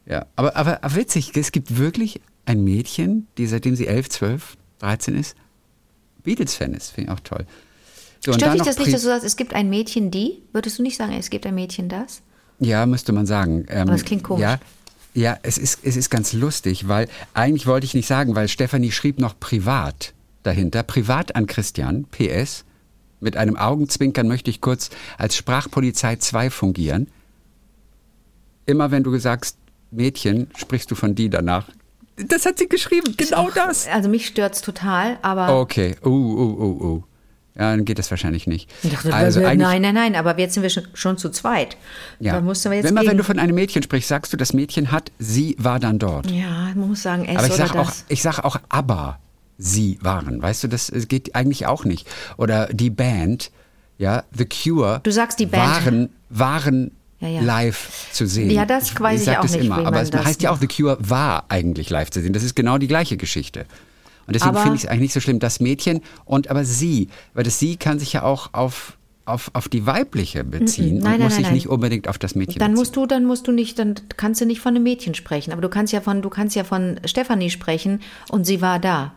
ja, 0.06 0.26
aber, 0.36 0.56
aber, 0.56 0.84
aber 0.84 0.96
witzig, 0.96 1.32
es 1.36 1.52
gibt 1.52 1.78
wirklich 1.78 2.22
ein 2.46 2.64
Mädchen, 2.64 3.28
die 3.38 3.48
seitdem 3.48 3.76
sie 3.76 3.88
11, 3.88 4.10
12, 4.10 4.58
13 4.84 5.16
ist, 5.16 5.36
Beatles-Fan 6.24 6.74
ist. 6.74 6.92
Finde 6.92 7.12
ich 7.12 7.18
auch 7.18 7.22
toll. 7.22 7.46
So, 8.20 8.34
Stört 8.34 8.54
dich 8.54 8.64
das 8.64 8.78
nicht, 8.78 8.94
dass 8.94 9.02
du 9.02 9.08
sagst, 9.08 9.26
es 9.26 9.36
gibt 9.36 9.54
ein 9.54 9.70
Mädchen, 9.70 10.12
die? 10.12 10.44
Würdest 10.52 10.80
du 10.80 10.84
nicht 10.84 10.98
sagen, 10.98 11.14
es 11.14 11.30
gibt 11.30 11.46
ein 11.46 11.56
Mädchen, 11.56 11.90
das? 11.90 12.22
Ja, 12.60 12.86
müsste 12.86 13.12
man 13.12 13.26
sagen. 13.26 13.66
Ähm, 13.70 13.84
Aber 13.84 13.92
das 13.94 14.06
klingt 14.06 14.24
komisch. 14.24 14.42
Ja, 14.42 14.60
ja 15.14 15.38
es, 15.44 15.58
ist, 15.58 15.80
es 15.84 15.98
ist 15.98 16.10
ganz 16.10 16.34
lustig, 16.34 16.88
weil 16.88 17.08
eigentlich 17.34 17.68
wollte 17.68 17.86
ich 17.86 17.94
nicht 17.94 18.08
sagen, 18.08 18.36
weil 18.36 18.48
Stefanie 18.48 18.92
schrieb 18.92 19.20
noch 19.20 19.40
privat 19.40 20.14
dahinter. 20.44 20.84
Privat 20.84 21.36
an 21.36 21.48
Christian, 21.48 22.06
PS. 22.06 22.66
Mit 23.20 23.38
einem 23.38 23.56
Augenzwinkern 23.56 24.28
möchte 24.28 24.50
ich 24.50 24.62
kurz 24.62 24.90
als 25.18 25.36
Sprachpolizei 25.36 26.18
2 26.18 26.50
fungieren. 26.50 27.08
Immer 28.66 28.92
wenn 28.92 29.04
du 29.04 29.18
sagst 29.18 29.58
Mädchen, 29.92 30.48
sprichst 30.58 30.92
du 30.92 30.96
von 30.96 31.16
die 31.16 31.30
danach. 31.30 31.70
Das 32.16 32.46
hat 32.46 32.60
sie 32.60 32.68
geschrieben, 32.68 33.16
genau 33.18 33.50
das. 33.50 33.88
Also 33.88 34.10
mich 34.10 34.28
stört's 34.28 34.62
total, 34.62 35.18
aber. 35.22 35.60
Okay, 35.60 35.96
uh, 36.06 36.10
uh, 36.10 36.64
uh, 36.64 36.86
uh. 36.96 37.04
Ja, 37.56 37.70
dann 37.76 37.86
geht 37.86 38.00
das 38.00 38.10
wahrscheinlich 38.10 38.48
nicht. 38.48 38.72
Ich 38.82 38.92
dachte, 38.92 39.14
also 39.14 39.40
wir- 39.40 39.54
nein, 39.54 39.82
nein, 39.82 39.94
nein, 39.94 40.16
aber 40.16 40.38
jetzt 40.40 40.56
sind 40.56 40.64
wir 40.64 40.72
schon, 40.72 40.88
schon 40.96 41.18
zu 41.20 41.30
zweit. 41.30 41.78
ja. 42.20 42.40
Jetzt 42.40 42.90
Immer 42.90 43.06
wenn 43.06 43.18
du 43.18 43.24
von 43.24 43.38
einem 43.38 43.54
Mädchen 43.54 43.84
sprichst, 43.84 44.10
sagst 44.10 44.34
du, 44.34 44.38
das 44.38 44.54
Mädchen 44.54 44.92
hat, 44.92 45.12
sie 45.20 45.56
war 45.60 45.80
dann 45.80 46.00
dort. 46.00 46.32
Ja, 46.32 46.72
man 46.74 46.90
muss 46.90 47.04
sagen, 47.04 47.26
es 47.26 47.38
Aber 47.38 47.46
ich 47.46 47.54
oder 47.54 47.68
sag 47.68 47.76
auch, 47.76 47.92
ich 48.08 48.22
sag 48.24 48.40
auch, 48.40 48.58
aber 48.70 49.20
sie 49.60 50.00
waren. 50.02 50.42
Weißt 50.42 50.64
du, 50.64 50.68
das 50.68 50.92
geht 51.08 51.36
eigentlich 51.36 51.68
auch 51.68 51.86
nicht. 51.86 52.08
Oder 52.38 52.68
die 52.68 52.90
Band, 52.90 53.52
ja, 54.00 54.24
The 54.36 54.46
Cure. 54.46 55.02
Du 55.04 55.12
sagst 55.12 55.40
die 55.40 55.46
Band. 55.46 55.64
Waren, 55.64 56.10
waren 56.30 56.92
Ja, 57.24 57.30
ja. 57.30 57.42
live 57.42 58.10
zu 58.12 58.28
sehen. 58.28 58.50
Ja, 58.52 58.66
das 58.66 59.00
weiß 59.00 59.22
ich 59.22 59.26
sag 59.26 59.38
auch 59.40 59.42
das 59.44 59.54
nicht, 59.54 59.66
immer, 59.66 59.86
aber 59.86 60.02
es 60.02 60.10
das 60.12 60.26
heißt 60.26 60.42
ja 60.42 60.52
auch, 60.52 60.58
The. 60.60 60.68
Cure 60.68 60.98
war 61.00 61.46
eigentlich 61.50 61.90
live 61.90 62.10
zu 62.12 62.22
sehen. 62.22 62.34
Das 62.34 62.44
ist 62.44 62.54
genau 62.56 62.78
die 62.78 62.88
gleiche 62.88 63.16
Geschichte. 63.18 63.66
Und 64.28 64.36
deswegen 64.36 64.56
finde 64.58 64.76
ich 64.76 64.84
es 64.84 64.90
eigentlich 64.90 65.02
nicht 65.02 65.14
so 65.14 65.20
schlimm, 65.20 65.40
das 65.40 65.60
Mädchen 65.60 66.02
und 66.26 66.50
aber 66.50 66.64
sie, 66.66 67.08
weil 67.34 67.44
das 67.44 67.60
sie 67.60 67.78
kann 67.78 68.00
sich 68.00 68.14
ja 68.14 68.24
auch 68.24 68.50
auf, 68.54 68.98
auf, 69.26 69.52
auf 69.54 69.68
die 69.70 69.86
weibliche 69.86 70.44
beziehen 70.44 70.98
Nein, 70.98 70.98
und 70.98 71.04
nein, 71.04 71.22
muss 71.22 71.34
nein, 71.36 71.44
sich 71.46 71.54
nicht 71.54 71.68
unbedingt 71.70 72.08
auf 72.10 72.18
das 72.18 72.36
Mädchen 72.36 72.60
Dann 72.60 72.72
beziehen. 72.72 72.82
musst 72.82 72.96
du, 72.96 73.06
dann 73.06 73.26
musst 73.26 73.48
du 73.48 73.52
nicht, 73.52 73.80
dann 73.80 73.96
kannst 74.18 74.40
du 74.42 74.46
nicht 74.46 74.60
von 74.62 74.76
einem 74.76 74.84
Mädchen 74.84 75.14
sprechen, 75.14 75.52
aber 75.54 75.62
du 75.62 75.70
kannst 75.70 75.92
ja 75.94 76.02
von, 76.02 76.22
du 76.22 76.30
kannst 76.30 76.56
ja 76.56 76.64
von 76.66 77.00
Stefanie 77.06 77.50
sprechen 77.50 78.02
und 78.30 78.46
sie 78.46 78.62
war 78.62 78.80
da. 78.80 79.14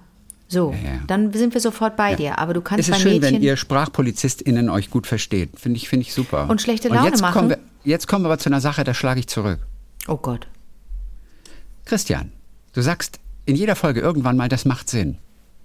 So, 0.49 0.71
Ja, 0.73 0.91
ja. 0.91 1.01
dann 1.09 1.33
sind 1.33 1.55
wir 1.55 1.61
sofort 1.61 1.97
bei 1.97 2.15
dir. 2.15 2.39
Aber 2.39 2.55
du 2.55 2.61
kannst 2.61 2.89
Es 2.89 2.89
ist 2.89 2.95
bei 2.95 3.01
schön, 3.11 3.21
Mädchen. 3.21 3.35
wenn 3.37 3.43
ihr 3.43 3.57
SprachpolizistInnen 3.57 4.71
euch 4.71 4.91
gut 4.91 5.09
versteht. 5.09 5.51
Finde 5.59 5.77
ich, 5.77 5.89
finde 5.89 6.07
ich 6.07 6.15
super. 6.15 6.49
Und 6.49 6.63
schlechte 6.63 6.89
Laune 6.89 7.09
jetzt 7.09 7.21
machen? 7.21 7.33
Kommen 7.35 7.49
wir, 7.51 7.59
jetzt 7.87 8.07
kommen 8.09 8.25
wir 8.25 8.29
aber 8.29 8.39
zu 8.39 8.49
einer 8.49 8.61
Sache, 8.61 8.85
da 8.85 8.95
schlage 8.95 9.21
ich 9.21 9.29
zurück. 9.29 9.61
oh 10.09 10.17
Gott. 10.17 10.47
Christian, 11.85 12.33
du 12.73 12.83
sagst 12.83 13.21
in 13.45 13.55
jeder 13.55 13.77
Folge 13.77 14.01
irgendwann 14.01 14.37
mal, 14.37 14.49
das 14.49 14.65
macht 14.65 14.91
Sinn. 14.91 15.19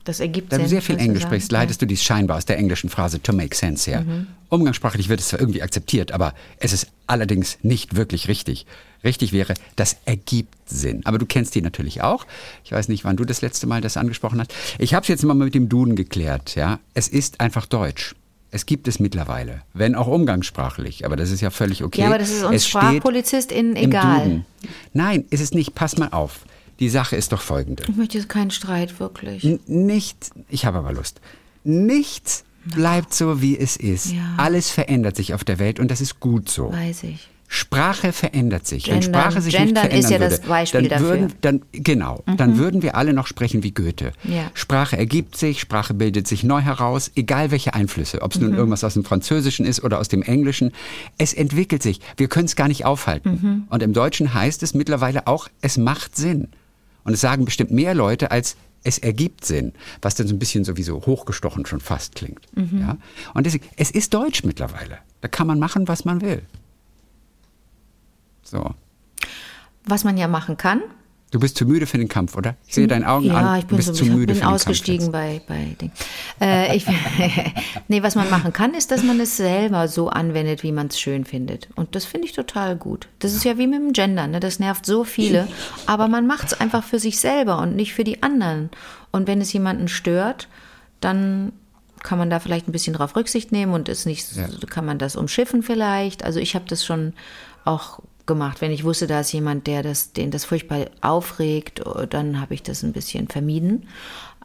Das 0.04 0.20
ergibt 0.20 0.52
Da 0.52 0.58
du 0.58 0.64
Sinn, 0.64 0.70
sehr 0.70 0.82
viel 0.82 0.96
du 0.98 1.02
Englisch 1.02 1.24
sprichst, 1.24 1.52
leitest 1.52 1.82
du 1.82 1.86
dies 1.86 2.04
scheinbar 2.04 2.38
aus 2.38 2.46
der 2.46 2.58
englischen 2.58 2.90
Phrase 2.90 3.22
to 3.22 3.34
make 3.34 3.56
sense 3.56 3.90
her. 3.90 4.02
Mhm. 4.02 4.28
Umgangssprachlich 4.50 5.10
wird 5.10 5.20
es 5.20 5.30
zwar 5.30 5.40
irgendwie 5.40 5.62
akzeptiert, 5.62 6.12
aber 6.12 6.34
es 6.58 6.74
ist 6.74 6.88
allerdings 7.08 7.58
nicht 7.62 7.96
wirklich 7.96 8.28
richtig. 8.28 8.66
Richtig 9.04 9.32
wäre, 9.32 9.56
das 9.76 9.98
ergibt 10.06 10.56
Sinn. 10.68 11.02
Aber 11.06 11.18
du 11.18 11.26
kennst 11.26 11.56
die 11.56 11.62
natürlich 11.62 12.02
auch. 12.02 12.26
Ich 12.64 12.72
weiß 12.72 12.88
nicht, 12.88 13.04
wann 13.04 13.18
du 13.18 13.26
das 13.26 13.42
letzte 13.42 13.66
Mal 13.66 13.82
das 13.82 13.98
angesprochen 13.98 14.40
hast. 14.40 14.54
Ich 14.78 14.94
habe 14.94 15.04
es 15.04 15.08
jetzt 15.08 15.24
mal 15.24 15.34
mit 15.34 15.56
dem 15.56 15.70
Duden 15.70 15.96
geklärt. 15.96 16.56
Ja, 16.56 16.80
Es 16.94 17.08
ist 17.08 17.40
einfach 17.40 17.66
Deutsch. 17.66 18.16
Es 18.54 18.66
gibt 18.66 18.88
es 18.90 19.00
mittlerweile, 19.00 19.62
wenn 19.74 19.96
auch 19.96 20.08
umgangssprachlich, 20.08 21.06
aber 21.06 21.16
das 21.16 21.32
ist 21.32 21.40
ja 21.42 21.50
völlig 21.52 21.84
okay. 21.84 22.02
Ja, 22.02 22.08
aber 22.08 22.18
das 22.18 22.30
ist 22.30 22.44
uns 22.44 22.56
Es 22.58 22.68
SprachpolizistInnen 22.68 23.76
egal. 23.78 24.44
Nein, 24.94 25.24
ist 25.30 25.40
es 25.42 25.54
nicht. 25.54 25.74
Pass 25.74 25.98
mal 25.98 26.10
auf. 26.10 26.42
Die 26.80 26.90
Sache 26.90 27.16
ist 27.16 27.32
doch 27.32 27.42
folgende. 27.42 27.84
Ich 27.88 27.96
möchte 27.96 28.18
jetzt 28.18 28.28
keinen 28.28 28.52
Streit, 28.52 29.00
wirklich. 29.00 29.44
N- 29.46 29.60
Nichts, 29.68 30.32
ich 30.50 30.66
habe 30.66 30.80
aber 30.80 30.92
Lust. 30.92 31.22
Nichts 31.64 32.44
bleibt 32.66 33.14
so, 33.14 33.42
wie 33.42 33.58
es 33.58 33.78
ist. 33.78 34.12
Ja. 34.12 34.34
Alles 34.38 34.70
verändert 34.70 35.16
sich 35.16 35.34
auf 35.34 35.44
der 35.44 35.60
Welt 35.60 35.80
und 35.80 35.90
das 35.90 36.02
ist 36.02 36.20
gut 36.20 36.50
so. 36.50 36.72
Weiß 36.74 37.04
ich. 37.04 37.30
Sprache 37.54 38.14
verändert 38.14 38.66
sich. 38.66 38.88
Wenn 38.88 39.02
Gendern- 39.02 39.22
Sprache 39.24 39.42
sich 39.42 39.54
Gendern 39.58 39.68
nicht 39.74 39.80
verändern 39.82 40.00
ist 40.00 40.10
ja 40.10 40.18
das 40.20 40.32
würde, 40.40 40.48
Beispiel 40.48 40.82
dann 40.84 40.90
dafür. 40.90 41.08
Mhm. 41.18 41.20
würden, 41.22 41.34
dann 41.42 41.62
genau, 41.74 42.24
dann 42.38 42.58
würden 42.58 42.82
wir 42.82 42.96
alle 42.96 43.12
noch 43.14 43.28
sprechen 43.28 43.62
wie 43.62 43.72
Goethe. 43.72 44.14
Ja. 44.24 44.50
Sprache 44.54 44.98
ergibt 44.98 45.36
sich, 45.36 45.60
Sprache 45.60 45.94
bildet 45.94 46.30
sich 46.30 46.46
neu 46.46 46.62
heraus, 46.62 47.12
egal 47.16 47.52
welche 47.52 47.74
Einflüsse, 47.74 48.22
ob 48.22 48.32
es 48.34 48.40
Mhm. 48.40 48.48
nun 48.48 48.56
irgendwas 48.56 48.86
aus 48.86 48.94
dem 48.94 49.04
Französischen 49.04 49.66
ist 49.66 49.84
oder 49.84 50.00
aus 50.00 50.08
dem 50.08 50.22
Englischen. 50.22 50.72
Es 51.18 51.34
entwickelt 51.34 51.84
sich. 51.84 52.00
Wir 52.16 52.30
können 52.30 52.46
es 52.46 52.56
gar 52.56 52.70
nicht 52.70 52.86
aufhalten. 52.86 53.40
Mhm. 53.42 53.64
Und 53.70 53.84
im 53.84 53.92
Deutschen 53.92 54.34
heißt 54.34 54.64
es 54.64 54.74
mittlerweile 54.74 55.28
auch, 55.28 55.50
es 55.60 55.78
macht 55.78 56.16
Sinn. 56.16 56.48
Und 57.04 57.14
es 57.14 57.20
sagen 57.20 57.44
bestimmt 57.44 57.72
mehr 57.72 57.94
Leute 57.94 58.32
als 58.32 58.56
es 58.84 58.98
ergibt 58.98 59.44
Sinn, 59.46 59.74
was 60.02 60.16
dann 60.16 60.28
so 60.28 60.34
ein 60.34 60.40
bisschen 60.40 60.64
sowieso 60.64 61.06
hochgestochen 61.06 61.66
schon 61.66 61.82
fast 61.82 62.16
klingt. 62.16 62.48
Mhm. 62.56 62.80
Ja? 62.80 62.98
Und 63.34 63.46
deswegen, 63.46 63.66
es 63.76 63.92
ist 63.92 64.14
Deutsch 64.14 64.44
mittlerweile. 64.46 65.00
Da 65.20 65.28
kann 65.28 65.46
man 65.48 65.60
machen, 65.60 65.88
was 65.90 66.06
man 66.06 66.22
will. 66.22 66.42
So. 68.52 68.76
Was 69.86 70.04
man 70.04 70.18
ja 70.18 70.28
machen 70.28 70.58
kann. 70.58 70.82
Du 71.32 71.40
bist 71.40 71.56
zu 71.56 71.66
müde 71.66 71.86
für 71.88 71.98
den 71.98 72.10
Kampf, 72.10 72.36
oder? 72.36 72.58
Ich 72.68 72.76
sehe 72.76 72.88
deinen 72.88 73.06
Augen 73.06 73.28
ja, 73.28 73.36
an. 73.36 73.60
ich 73.60 73.64
du 73.64 73.70
bin, 73.70 73.78
bist 73.78 73.88
so, 73.88 73.94
zu 73.94 74.04
ich 74.04 74.10
müde 74.10 74.28
bin 74.28 74.36
für 74.36 74.42
den 74.42 74.50
ausgestiegen 74.50 75.14
Kampf. 75.14 75.14
bei, 75.14 75.42
bei 75.48 75.78
Ding. 75.80 75.92
Äh, 76.42 76.76
ich, 76.76 76.86
nee, 77.88 78.04
was 78.04 78.16
man 78.16 78.30
machen 78.30 78.52
kann, 78.52 78.74
ist, 78.74 78.92
dass 78.92 79.02
man 79.02 79.18
es 79.22 79.38
selber 79.38 79.88
so 79.88 80.10
anwendet, 80.10 80.62
wie 80.64 80.74
man 80.74 80.88
es 80.88 81.00
schön 81.00 81.24
findet. 81.24 81.70
Und 81.76 81.96
das 81.96 82.04
finde 82.04 82.28
ich 82.28 82.34
total 82.34 82.76
gut. 82.76 83.08
Das 83.20 83.34
ist 83.34 83.46
ja 83.46 83.58
wie 83.58 83.66
mit 83.68 83.80
dem 83.80 83.94
Gender, 83.94 84.28
ne? 84.28 84.42
das 84.42 84.60
nervt 84.60 84.86
so 84.86 85.06
viele. 85.06 85.48
Aber 85.86 86.10
man 86.10 86.28
macht 86.28 86.48
es 86.48 86.54
einfach 86.60 86.84
für 86.84 87.00
sich 87.00 87.18
selber 87.18 87.60
und 87.60 87.78
nicht 87.78 87.94
für 87.94 88.04
die 88.04 88.22
anderen. 88.22 88.70
Und 89.12 89.26
wenn 89.28 89.40
es 89.40 89.54
jemanden 89.54 89.88
stört, 89.88 90.50
dann 91.00 91.54
kann 92.04 92.18
man 92.18 92.30
da 92.30 92.42
vielleicht 92.42 92.68
ein 92.68 92.74
bisschen 92.74 92.94
drauf 92.94 93.16
Rücksicht 93.16 93.54
nehmen 93.54 93.72
und 93.74 93.88
ist 93.88 94.06
nicht, 94.06 94.36
Ja. 94.36 94.48
kann 94.70 94.86
man 94.86 94.98
das 94.98 95.16
umschiffen 95.16 95.64
vielleicht. 95.64 96.26
Also 96.26 96.40
ich 96.42 96.56
habe 96.56 96.66
das 96.68 96.84
schon 96.84 97.14
auch 97.64 98.00
gemacht, 98.32 98.62
wenn 98.62 98.72
ich 98.72 98.84
wusste, 98.84 99.08
da 99.08 99.20
ist 99.20 99.32
jemand, 99.32 99.68
der 99.68 99.84
das, 99.84 100.14
den 100.14 100.32
das 100.32 100.46
furchtbar 100.46 100.86
aufregt, 101.02 101.82
dann 102.10 102.40
habe 102.40 102.54
ich 102.54 102.64
das 102.64 102.84
ein 102.84 102.94
bisschen 102.94 103.28
vermieden. 103.28 103.88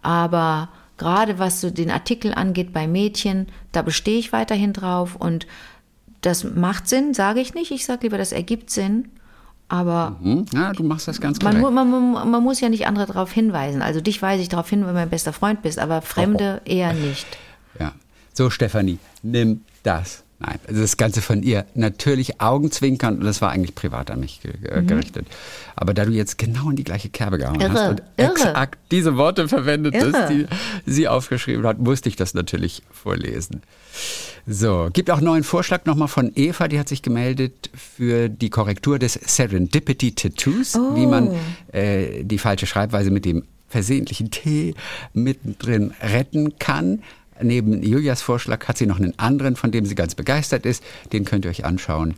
Aber 0.02 0.68
gerade 0.98 1.38
was 1.38 1.60
so 1.60 1.70
den 1.70 1.90
Artikel 1.90 2.34
angeht 2.34 2.72
bei 2.72 2.86
Mädchen, 2.86 3.46
da 3.72 3.82
bestehe 3.82 4.18
ich 4.18 4.32
weiterhin 4.32 4.72
drauf 4.72 5.16
und 5.16 5.46
das 6.20 6.44
macht 6.44 6.88
Sinn, 6.88 7.14
sage 7.14 7.40
ich 7.40 7.54
nicht. 7.54 7.70
Ich 7.70 7.86
sage 7.86 8.02
lieber, 8.02 8.18
das 8.18 8.32
ergibt 8.32 8.70
Sinn. 8.70 9.08
Aber 9.68 10.16
Hm? 10.22 10.46
Ja, 10.52 10.72
du 10.72 10.84
machst 10.84 11.08
das 11.08 11.20
ganz 11.20 11.42
man, 11.42 11.60
man, 11.60 11.90
man, 11.90 12.30
man 12.30 12.42
muss 12.42 12.60
ja 12.60 12.68
nicht 12.68 12.86
andere 12.86 13.06
darauf 13.06 13.32
hinweisen. 13.32 13.82
Also 13.82 14.00
dich 14.00 14.22
weise 14.22 14.42
ich 14.42 14.48
darauf 14.48 14.68
hin, 14.68 14.80
wenn 14.80 14.88
du 14.88 14.94
mein 14.94 15.10
bester 15.10 15.32
Freund 15.32 15.62
bist, 15.62 15.78
aber 15.78 16.02
Fremde 16.02 16.62
eher 16.64 16.92
nicht. 16.92 17.26
Ja. 17.80 17.92
So, 18.32 18.50
Stefanie, 18.50 18.98
nimm 19.22 19.62
das. 19.82 20.22
Nein, 20.38 20.58
also 20.68 20.82
das 20.82 20.98
Ganze 20.98 21.22
von 21.22 21.42
ihr 21.42 21.64
natürlich 21.74 22.42
Augenzwinkern 22.42 23.18
und 23.18 23.24
das 23.24 23.40
war 23.40 23.52
eigentlich 23.52 23.74
privat 23.74 24.10
an 24.10 24.20
mich 24.20 24.40
äh, 24.44 24.82
gerichtet. 24.82 25.26
Aber 25.76 25.94
da 25.94 26.04
du 26.04 26.12
jetzt 26.12 26.36
genau 26.36 26.68
in 26.68 26.76
die 26.76 26.84
gleiche 26.84 27.08
Kerbe 27.08 27.38
gehauen 27.38 27.56
Mhm. 27.56 27.62
Irre, 27.62 27.72
hast 27.72 27.88
und 27.90 28.02
irre. 28.18 28.32
exakt 28.32 28.78
diese 28.90 29.16
Worte 29.16 29.48
verwendet 29.48 29.94
hast, 29.98 30.28
die 30.30 30.46
sie 30.84 31.08
aufgeschrieben 31.08 31.66
hat, 31.66 31.78
musste 31.78 32.10
ich 32.10 32.16
das 32.16 32.34
natürlich 32.34 32.82
vorlesen. 32.92 33.62
So, 34.46 34.90
gibt 34.92 35.10
auch 35.10 35.20
neuen 35.22 35.42
Vorschlag 35.42 35.86
nochmal 35.86 36.08
von 36.08 36.30
Eva, 36.34 36.68
die 36.68 36.78
hat 36.78 36.88
sich 36.88 37.02
gemeldet 37.02 37.70
für 37.74 38.28
die 38.28 38.50
Korrektur 38.50 38.98
des 38.98 39.14
Serendipity 39.14 40.12
Tattoos, 40.12 40.74
wie 40.94 41.06
man 41.06 41.30
äh, 41.72 42.22
die 42.24 42.38
falsche 42.38 42.66
Schreibweise 42.66 43.10
mit 43.10 43.24
dem 43.24 43.44
versehentlichen 43.68 44.30
T 44.30 44.74
mittendrin 45.14 45.92
retten 46.00 46.58
kann. 46.58 47.02
Neben 47.42 47.82
Julias 47.82 48.22
Vorschlag 48.22 48.66
hat 48.68 48.78
sie 48.78 48.86
noch 48.86 48.98
einen 48.98 49.18
anderen, 49.18 49.56
von 49.56 49.70
dem 49.70 49.86
sie 49.86 49.94
ganz 49.94 50.14
begeistert 50.14 50.66
ist. 50.66 50.82
Den 51.12 51.24
könnt 51.24 51.44
ihr 51.44 51.50
euch 51.50 51.64
anschauen 51.64 52.14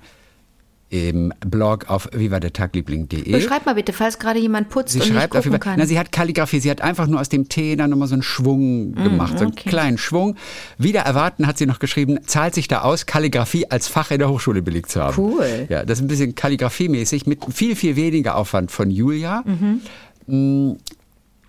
im 0.90 1.34
Blog 1.40 1.90
auf 1.90 2.08
vivadertagliebling.de. 2.14 3.30
Beschreib 3.30 3.66
mal 3.66 3.74
bitte, 3.74 3.92
falls 3.92 4.18
gerade 4.18 4.38
jemand 4.38 4.70
putzt 4.70 4.92
Sie 4.94 5.00
und 5.00 5.04
nicht 5.08 5.14
schreibt 5.18 5.36
auf 5.36 5.44
gucken 5.44 5.50
Fall, 5.52 5.72
kann. 5.72 5.78
na, 5.78 5.84
sie 5.84 5.98
hat 5.98 6.12
Kalligrafie, 6.12 6.60
sie 6.60 6.70
hat 6.70 6.80
einfach 6.80 7.06
nur 7.06 7.20
aus 7.20 7.28
dem 7.28 7.46
T 7.50 7.76
dann 7.76 7.90
nochmal 7.90 8.08
so 8.08 8.14
einen 8.14 8.22
Schwung 8.22 8.94
gemacht, 8.94 9.34
so 9.38 9.44
einen 9.44 9.50
Mm, 9.50 9.58
okay. 9.58 9.68
kleinen 9.68 9.98
Schwung. 9.98 10.36
Wieder 10.78 11.00
erwarten 11.00 11.46
hat 11.46 11.58
sie 11.58 11.66
noch 11.66 11.78
geschrieben, 11.78 12.20
zahlt 12.24 12.54
sich 12.54 12.68
da 12.68 12.80
aus, 12.80 13.04
Kalligrafie 13.04 13.66
als 13.70 13.86
Fach 13.86 14.10
in 14.10 14.18
der 14.18 14.30
Hochschule 14.30 14.62
belegt 14.62 14.90
zu 14.90 15.02
haben. 15.02 15.14
Cool. 15.22 15.66
Ja, 15.68 15.84
das 15.84 15.98
ist 15.98 16.04
ein 16.06 16.08
bisschen 16.08 16.34
Kalligrafiemäßig 16.34 17.26
mit 17.26 17.40
viel, 17.52 17.76
viel 17.76 17.94
weniger 17.96 18.36
Aufwand 18.36 18.70
von 18.70 18.90
Julia. 18.90 19.44
Mm, 20.26 20.72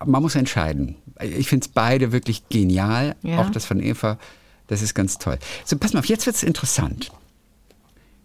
Man 0.04 0.22
muss 0.22 0.34
entscheiden. 0.34 0.96
Ich 1.20 1.48
finde 1.48 1.64
es 1.66 1.72
beide 1.72 2.12
wirklich 2.12 2.48
genial, 2.48 3.16
Ja. 3.22 3.40
auch 3.42 3.50
das 3.50 3.66
von 3.66 3.80
Eva, 3.80 4.18
das 4.68 4.82
ist 4.82 4.94
ganz 4.94 5.18
toll. 5.18 5.38
So, 5.64 5.76
pass 5.76 5.92
mal 5.92 5.98
auf, 6.00 6.06
jetzt 6.06 6.26
wird 6.26 6.36
es 6.36 6.42
interessant. 6.42 7.10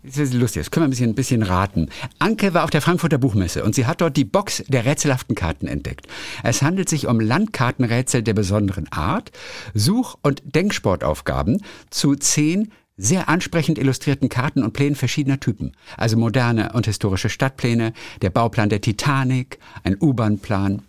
Das 0.03 0.17
ist 0.17 0.36
lustig, 0.36 0.62
das 0.62 0.70
können 0.72 0.84
wir 0.84 0.88
ein 0.88 0.91
bisschen, 0.91 1.10
ein 1.10 1.15
bisschen 1.15 1.41
raten. 1.41 1.89
Anke 2.20 2.53
war 2.53 2.63
auf 2.63 2.70
der 2.70 2.82
Frankfurter 2.84 3.17
Buchmesse 3.17 3.63
und 3.63 3.74
sie 3.74 3.88
hat 3.88 4.01
dort 4.01 4.15
die 4.15 4.24
Box 4.24 4.63
der 4.67 4.86
rätselhaften 4.86 5.36
Karten 5.36 5.65
entdeckt. 5.67 6.08
Es 6.44 6.62
handelt 6.62 6.89
sich 6.89 7.08
um 7.08 7.20
Landkartenrätsel 7.20 8.22
der 8.22 8.36
besonderen 8.36 8.88
Art, 8.91 9.32
Such- 9.74 10.15
und 10.22 10.44
Denksportaufgaben 10.55 11.63
zu 11.89 12.15
zehn 12.15 12.72
sehr 12.98 13.27
ansprechend 13.29 13.77
illustrierten 13.79 14.29
Karten 14.29 14.63
und 14.63 14.74
Plänen 14.74 14.96
verschiedener 14.96 15.39
Typen. 15.39 15.74
Also 15.98 16.17
moderne 16.17 16.72
und 16.74 16.86
historische 16.86 17.29
Stadtpläne, 17.29 17.91
der 18.22 18.29
Bauplan 18.29 18.70
der 18.70 18.82
Titanic, 18.82 19.58
ein 19.84 19.98
U-Bahn-Plan, 20.00 20.84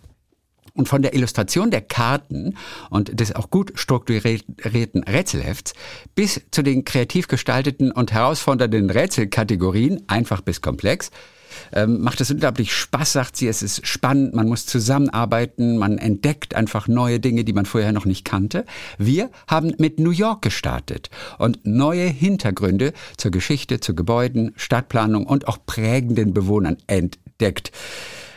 und 0.77 0.87
von 0.87 1.01
der 1.01 1.13
Illustration 1.13 1.71
der 1.71 1.81
Karten 1.81 2.55
und 2.89 3.19
des 3.19 3.35
auch 3.35 3.49
gut 3.49 3.73
strukturierten 3.75 5.03
Rätselhefts 5.03 5.73
bis 6.15 6.41
zu 6.51 6.61
den 6.61 6.85
kreativ 6.85 7.27
gestalteten 7.27 7.91
und 7.91 8.13
herausfordernden 8.13 8.89
Rätselkategorien, 8.89 10.03
einfach 10.07 10.41
bis 10.41 10.61
komplex, 10.61 11.11
ähm, 11.73 12.01
macht 12.01 12.21
es 12.21 12.31
unglaublich 12.31 12.73
Spaß, 12.73 13.13
sagt 13.13 13.37
sie. 13.37 13.47
Es 13.47 13.63
ist 13.63 13.85
spannend, 13.87 14.33
man 14.35 14.47
muss 14.47 14.65
zusammenarbeiten, 14.65 15.77
man 15.77 15.97
entdeckt 15.97 16.55
einfach 16.55 16.87
neue 16.87 17.19
Dinge, 17.19 17.43
die 17.43 17.53
man 17.53 17.65
vorher 17.65 17.91
noch 17.91 18.05
nicht 18.05 18.25
kannte. 18.25 18.65
Wir 18.97 19.29
haben 19.47 19.73
mit 19.77 19.99
New 19.99 20.11
York 20.11 20.41
gestartet 20.41 21.09
und 21.37 21.65
neue 21.65 22.05
Hintergründe 22.05 22.93
zur 23.17 23.31
Geschichte, 23.31 23.79
zu 23.79 23.95
Gebäuden, 23.95 24.53
Stadtplanung 24.55 25.25
und 25.25 25.47
auch 25.47 25.57
prägenden 25.65 26.33
Bewohnern 26.33 26.77
entdeckt 26.87 27.71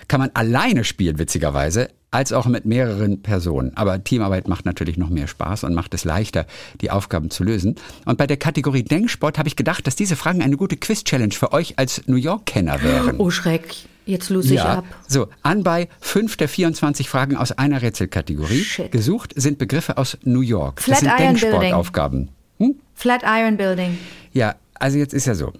kann 0.09 0.18
man 0.18 0.30
alleine 0.35 0.82
spielen, 0.82 1.20
witzigerweise, 1.20 1.88
als 2.11 2.33
auch 2.33 2.47
mit 2.47 2.64
mehreren 2.64 3.23
Personen. 3.23 3.73
Aber 3.76 4.02
Teamarbeit 4.02 4.49
macht 4.49 4.64
natürlich 4.64 4.97
noch 4.97 5.11
mehr 5.11 5.29
Spaß 5.29 5.64
und 5.64 5.75
macht 5.75 5.95
es 5.95 6.05
leichter, 6.05 6.47
die 6.81 6.90
Aufgaben 6.90 7.31
zu 7.31 7.45
lösen. 7.45 7.76
Und 8.05 8.19
bei 8.19 8.26
der 8.26 8.37
Kategorie 8.37 8.83
Denksport 8.83 9.38
habe 9.38 9.49
ich 9.49 9.57
gedacht, 9.57 9.87
dass 9.87 9.97
diese 9.97 10.17
Fragen 10.17 10.43
eine 10.43 10.57
gute 10.57 10.76
Quiz-Challenge 10.76 11.33
für 11.33 11.52
euch 11.52 11.79
als 11.79 12.02
New 12.07 12.17
York-Kenner 12.17 12.83
wären. 12.83 13.17
Oh 13.19 13.31
Schreck, 13.31 13.75
jetzt 14.07 14.29
lose 14.31 14.55
ich 14.55 14.61
ab. 14.61 14.85
So, 15.07 15.29
anbei 15.43 15.88
fünf 16.00 16.37
der 16.37 16.49
24 16.49 17.09
Fragen 17.09 17.37
aus 17.37 17.52
einer 17.52 17.81
Rätselkategorie. 17.81 18.64
Shit. 18.64 18.90
Gesucht 18.90 19.33
sind 19.37 19.59
Begriffe 19.59 19.97
aus 19.97 20.19
New 20.25 20.40
York. 20.40 20.83
das 20.87 21.00
sind 21.00 21.17
Building. 21.17 21.26
Denksportaufgaben. 21.38 22.29
Hm? 22.59 22.75
Flatiron 22.95 23.57
Building. 23.57 23.99
Ja, 24.33 24.57
also 24.75 24.99
jetzt 24.99 25.14
ist 25.14 25.26
ja 25.26 25.35
so. 25.35 25.52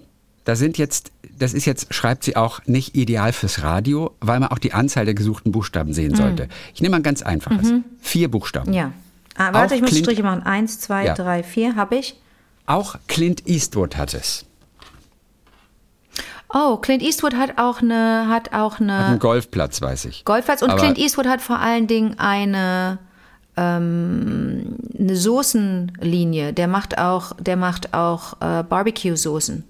Da 0.45 0.57
sind 0.57 0.79
jetzt, 0.79 1.13
das 1.39 1.53
ist 1.53 1.65
jetzt, 1.67 1.93
schreibt 1.93 2.25
sie 2.25 2.35
auch, 2.37 2.61
nicht 2.67 2.97
ideal 2.97 3.33
fürs 3.33 3.63
Radio, 3.63 4.17
weil 4.21 4.41
man 4.41 4.49
auch 4.51 4.59
die 4.59 4.73
Anzahl 4.73 5.05
der 5.05 5.15
gesuchten 5.15 5.53
Buchstaben 5.53 5.93
sehen 5.93 6.15
sollte. 6.15 6.49
Ich 6.75 6.81
nehme 6.81 6.93
mal 6.93 6.97
ein 7.01 7.03
ganz 7.03 7.23
einfaches. 7.23 7.73
Vier 8.01 8.31
Buchstaben. 8.31 8.71
Mhm. 8.71 8.77
Ja. 8.77 8.93
Ah, 9.37 9.53
warte, 9.53 9.75
Auch 9.75 9.77
ich 9.77 9.81
muss 9.83 9.91
Clint- 9.91 10.05
Striche 10.07 10.23
machen. 10.23 10.43
Eins, 10.43 10.81
zwei, 10.81 11.05
Ja. 11.07 11.15
drei, 11.15 11.43
vier, 11.43 11.77
habe 11.77 11.97
ich. 11.97 12.17
Auch 12.67 12.97
Clint 13.07 13.47
Eastwood 13.49 13.97
hat 13.97 14.15
es. 14.15 14.45
Oh, 16.53 16.79
Clint 16.79 17.03
Eastwood 17.03 17.35
hat 17.37 17.59
auch 17.59 17.81
eine, 17.81 18.27
hat 18.29 18.53
auch 18.53 18.81
eine 18.81 18.99
Hat 18.99 19.07
einen 19.07 19.19
Golfplatz, 19.21 19.81
weiß 19.81 20.07
ich. 20.07 20.25
Golfplatz 20.25 20.63
und 20.63 20.71
Aber- 20.71 20.81
Clint 20.81 20.99
Eastwood 20.99 21.27
hat 21.27 21.41
vor 21.41 21.59
allen 21.61 21.87
Dingen 21.87 22.19
eine 22.19 22.99
ähm, 23.57 24.77
eine 24.99 25.17
Soßenlinie. 25.17 26.53
Der 26.53 26.67
macht 26.69 26.99
auch, 26.99 27.33
der 27.39 27.57
macht 27.57 27.95
auch 27.95 28.35
äh, 28.41 28.63
Barbecue-Soßen. 28.63 29.65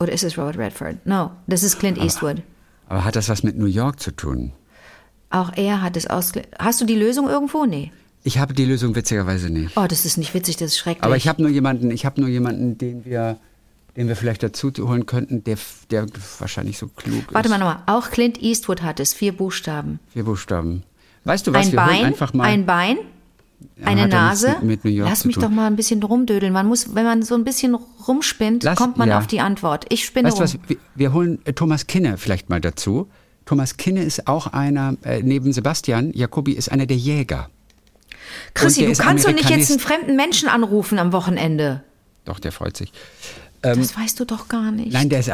Oder 0.00 0.12
ist 0.12 0.24
es 0.24 0.38
Robert 0.38 0.58
Redford? 0.58 1.04
No, 1.06 1.32
das 1.46 1.62
ist 1.62 1.78
Clint 1.78 1.98
Eastwood. 1.98 2.42
Aber 2.88 3.04
hat 3.04 3.16
das 3.16 3.28
was 3.28 3.42
mit 3.42 3.58
New 3.58 3.66
York 3.66 4.00
zu 4.00 4.12
tun? 4.12 4.52
Auch 5.30 5.52
er 5.56 5.82
hat 5.82 5.96
es 5.96 6.06
aus. 6.06 6.32
Hast 6.58 6.80
du 6.80 6.84
die 6.84 6.94
Lösung 6.94 7.28
irgendwo? 7.28 7.66
Nee. 7.66 7.92
Ich 8.24 8.38
habe 8.38 8.54
die 8.54 8.64
Lösung 8.64 8.94
witzigerweise 8.94 9.50
nicht. 9.50 9.76
Oh, 9.76 9.86
das 9.86 10.04
ist 10.04 10.16
nicht 10.16 10.34
witzig, 10.34 10.56
das 10.56 10.72
ist 10.72 10.78
schrecklich. 10.78 11.04
Aber 11.04 11.16
ich 11.16 11.28
habe 11.28 11.42
nur 11.42 11.50
jemanden, 11.50 11.90
ich 11.90 12.04
habe 12.06 12.20
nur 12.20 12.30
jemanden, 12.30 12.78
den 12.78 13.04
wir, 13.04 13.38
den 13.96 14.08
wir 14.08 14.16
vielleicht 14.16 14.42
dazu 14.42 14.72
holen 14.78 15.06
könnten, 15.06 15.44
der, 15.44 15.58
der 15.90 16.06
wahrscheinlich 16.38 16.78
so 16.78 16.88
klug 16.88 17.20
ist. 17.26 17.34
Warte 17.34 17.48
mal 17.48 17.58
nochmal. 17.58 17.82
Auch 17.86 18.10
Clint 18.10 18.42
Eastwood 18.42 18.82
hat 18.82 19.00
es. 19.00 19.12
Vier 19.14 19.36
Buchstaben. 19.36 20.00
Vier 20.12 20.24
Buchstaben. 20.24 20.82
Weißt 21.24 21.46
du 21.46 21.52
was? 21.52 21.66
Ein 21.66 21.72
wir 21.72 21.76
Bein, 21.76 22.04
einfach 22.06 22.32
mal. 22.32 22.44
ein 22.44 22.64
Bein, 22.64 22.98
eine 23.84 24.08
Nase. 24.08 24.56
mit- 24.62 24.84
mit 24.84 24.96
Lass 24.98 25.24
mich 25.24 25.36
doch 25.36 25.50
mal 25.50 25.66
ein 25.66 25.76
bisschen 25.76 26.02
rumdödeln. 26.02 26.52
Man 26.52 26.66
muss, 26.66 26.94
wenn 26.94 27.04
man 27.04 27.22
so 27.22 27.34
ein 27.34 27.44
bisschen 27.44 27.74
rumspinnt, 27.74 28.62
Lass- 28.64 28.78
kommt 28.78 28.96
man 28.96 29.08
ja. 29.08 29.18
auf 29.18 29.26
die 29.26 29.40
Antwort. 29.40 29.86
Ich 29.88 30.04
spinne 30.04 30.28
Weißt 30.28 30.36
rum. 30.38 30.44
was? 30.44 30.58
Wir, 30.68 30.76
wir 30.94 31.12
holen 31.12 31.38
äh, 31.44 31.52
Thomas 31.52 31.86
Kinne 31.86 32.18
vielleicht 32.18 32.48
mal 32.50 32.60
dazu. 32.60 33.08
Thomas 33.46 33.76
Kinne 33.76 34.02
ist 34.02 34.26
auch 34.28 34.48
einer, 34.48 34.96
äh, 35.04 35.22
neben 35.22 35.52
Sebastian 35.52 36.12
Jacobi 36.12 36.52
ist 36.52 36.70
einer 36.70 36.86
der 36.86 36.96
Jäger. 36.98 37.48
Chrissy, 38.54 38.84
du 38.86 38.92
kannst 38.94 39.26
doch 39.26 39.32
nicht 39.32 39.48
jetzt 39.48 39.70
einen 39.70 39.80
fremden 39.80 40.16
Menschen 40.16 40.48
anrufen 40.48 40.98
am 40.98 41.12
Wochenende. 41.12 41.82
Doch, 42.26 42.38
der 42.40 42.52
freut 42.52 42.76
sich. 42.76 42.92
Das 43.62 43.96
weißt 43.96 44.18
du 44.20 44.24
doch 44.24 44.48
gar 44.48 44.70
nicht. 44.70 44.86
Ähm, 44.88 44.92
Nein, 44.92 45.08
der 45.08 45.20
ist, 45.20 45.28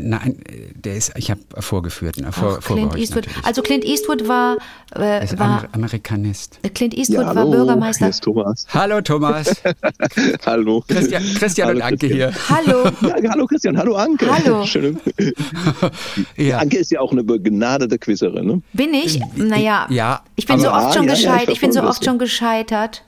nein, 0.00 0.42
der 0.74 0.96
ist, 0.96 1.12
ich 1.16 1.30
habe 1.30 1.40
vorgeführt, 1.58 2.16
vor, 2.32 2.58
Ach, 2.60 2.64
Clint 2.66 2.96
Eastwood. 2.96 3.26
natürlich. 3.26 3.46
Also 3.46 3.62
Clint 3.62 3.84
Eastwood 3.84 4.28
war, 4.28 4.56
äh, 4.94 5.00
Er 5.00 5.22
ist 5.22 5.38
war 5.38 5.46
Amer 5.46 5.68
Amerikanist. 5.72 6.58
Clint 6.74 6.94
Eastwood 6.96 7.20
Ja, 7.20 7.26
war 7.26 7.34
hallo, 7.36 7.50
Bürgermeister. 7.50 8.06
Hier 8.06 8.10
ist 8.10 8.22
Thomas. 8.22 8.66
Hallo 8.72 9.00
Thomas, 9.00 9.62
Hallo. 10.46 10.84
Christian, 10.88 11.22
Christian 11.34 11.70
und 11.70 11.76
Hallo, 11.82 11.86
Anke 11.86 12.06
hier. 12.06 12.32
Hallo. 12.48 12.90
Ja, 13.22 13.30
hallo 13.30 13.46
Christian, 13.46 13.76
hallo 13.78 13.96
Anke. 13.96 14.26
Hallo. 14.30 14.64
Schön. 14.66 14.98
Ja. 16.36 16.58
Anke 16.58 16.78
ist 16.78 16.90
ja 16.90 17.00
auch 17.00 17.12
eine 17.12 17.24
begnadete 17.24 17.98
Quizzerin, 17.98 18.46
ne? 18.46 18.62
Bin 18.72 18.94
ich? 18.94 19.20
Naja, 19.36 19.86
Ja, 19.90 20.22
ich 20.36 20.46
bin 20.46 20.60
so 20.60 20.70
oft 20.70 20.94
schon 20.94 21.04
Ja, 21.04 21.12
ja, 21.12 21.14
ich 21.14 21.22
gescheitert. 21.24 21.48
Ich 21.54 21.60
bin 21.60 21.72
so 21.72 21.82
oft 21.82 22.04
schon 22.04 22.18
gescheitert. 22.18 23.02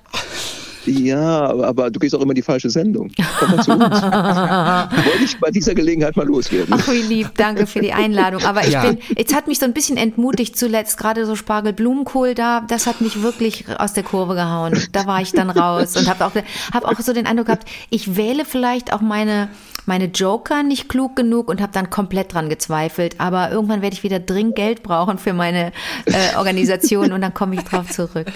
Ja, 0.86 1.46
aber, 1.50 1.66
aber 1.68 1.90
du 1.90 1.98
gehst 2.00 2.14
auch 2.14 2.20
immer 2.20 2.30
in 2.30 2.36
die 2.36 2.42
falsche 2.42 2.70
Sendung. 2.70 3.10
Komm 3.38 3.50
mal 3.56 3.62
zu 3.62 3.72
uns. 3.72 3.80
Wollte 5.06 5.24
ich 5.24 5.38
bei 5.38 5.50
dieser 5.50 5.74
Gelegenheit 5.74 6.16
mal 6.16 6.26
loswerden. 6.26 6.74
Ach, 6.78 6.88
wie 6.88 7.02
lieb, 7.02 7.30
danke 7.36 7.66
für 7.66 7.80
die 7.80 7.92
Einladung. 7.92 8.42
Aber 8.44 8.62
ich 8.64 8.70
Ja. 8.72 8.82
bin, 8.86 8.98
jetzt 9.16 9.34
hat 9.34 9.46
mich 9.46 9.58
so 9.58 9.64
ein 9.66 9.72
bisschen 9.72 9.96
entmutigt 9.96 10.56
zuletzt, 10.56 10.96
gerade 10.98 11.26
so 11.26 11.36
Spargel-Blumenkohl 11.36 12.34
da, 12.34 12.62
das 12.62 12.86
hat 12.86 13.00
mich 13.00 13.22
wirklich 13.22 13.64
aus 13.78 13.92
der 13.92 14.02
Kurve 14.02 14.34
gehauen. 14.34 14.78
Da 14.92 15.06
war 15.06 15.20
ich 15.20 15.32
dann 15.32 15.50
raus 15.50 15.96
und 15.96 16.08
habe 16.08 16.24
auch, 16.24 16.32
hab 16.72 16.84
auch 16.84 17.00
so 17.00 17.12
den 17.12 17.26
Eindruck 17.26 17.46
gehabt, 17.46 17.68
ich 17.90 18.16
wähle 18.16 18.44
vielleicht 18.44 18.92
auch 18.92 19.00
meine, 19.00 19.48
meine 19.86 20.06
Joker 20.06 20.62
nicht 20.62 20.88
klug 20.88 21.16
genug 21.16 21.48
und 21.48 21.60
habe 21.60 21.72
dann 21.72 21.90
komplett 21.90 22.32
dran 22.34 22.48
gezweifelt. 22.48 23.16
Aber 23.18 23.50
irgendwann 23.50 23.82
werde 23.82 23.94
ich 23.94 24.02
wieder 24.02 24.18
dringend 24.18 24.56
Geld 24.56 24.82
brauchen 24.82 25.18
für 25.18 25.32
meine 25.32 25.72
äh, 26.06 26.36
Organisation 26.36 27.12
und 27.12 27.20
dann 27.20 27.34
komme 27.34 27.54
ich 27.56 27.62
drauf 27.62 27.90
zurück. 27.90 28.26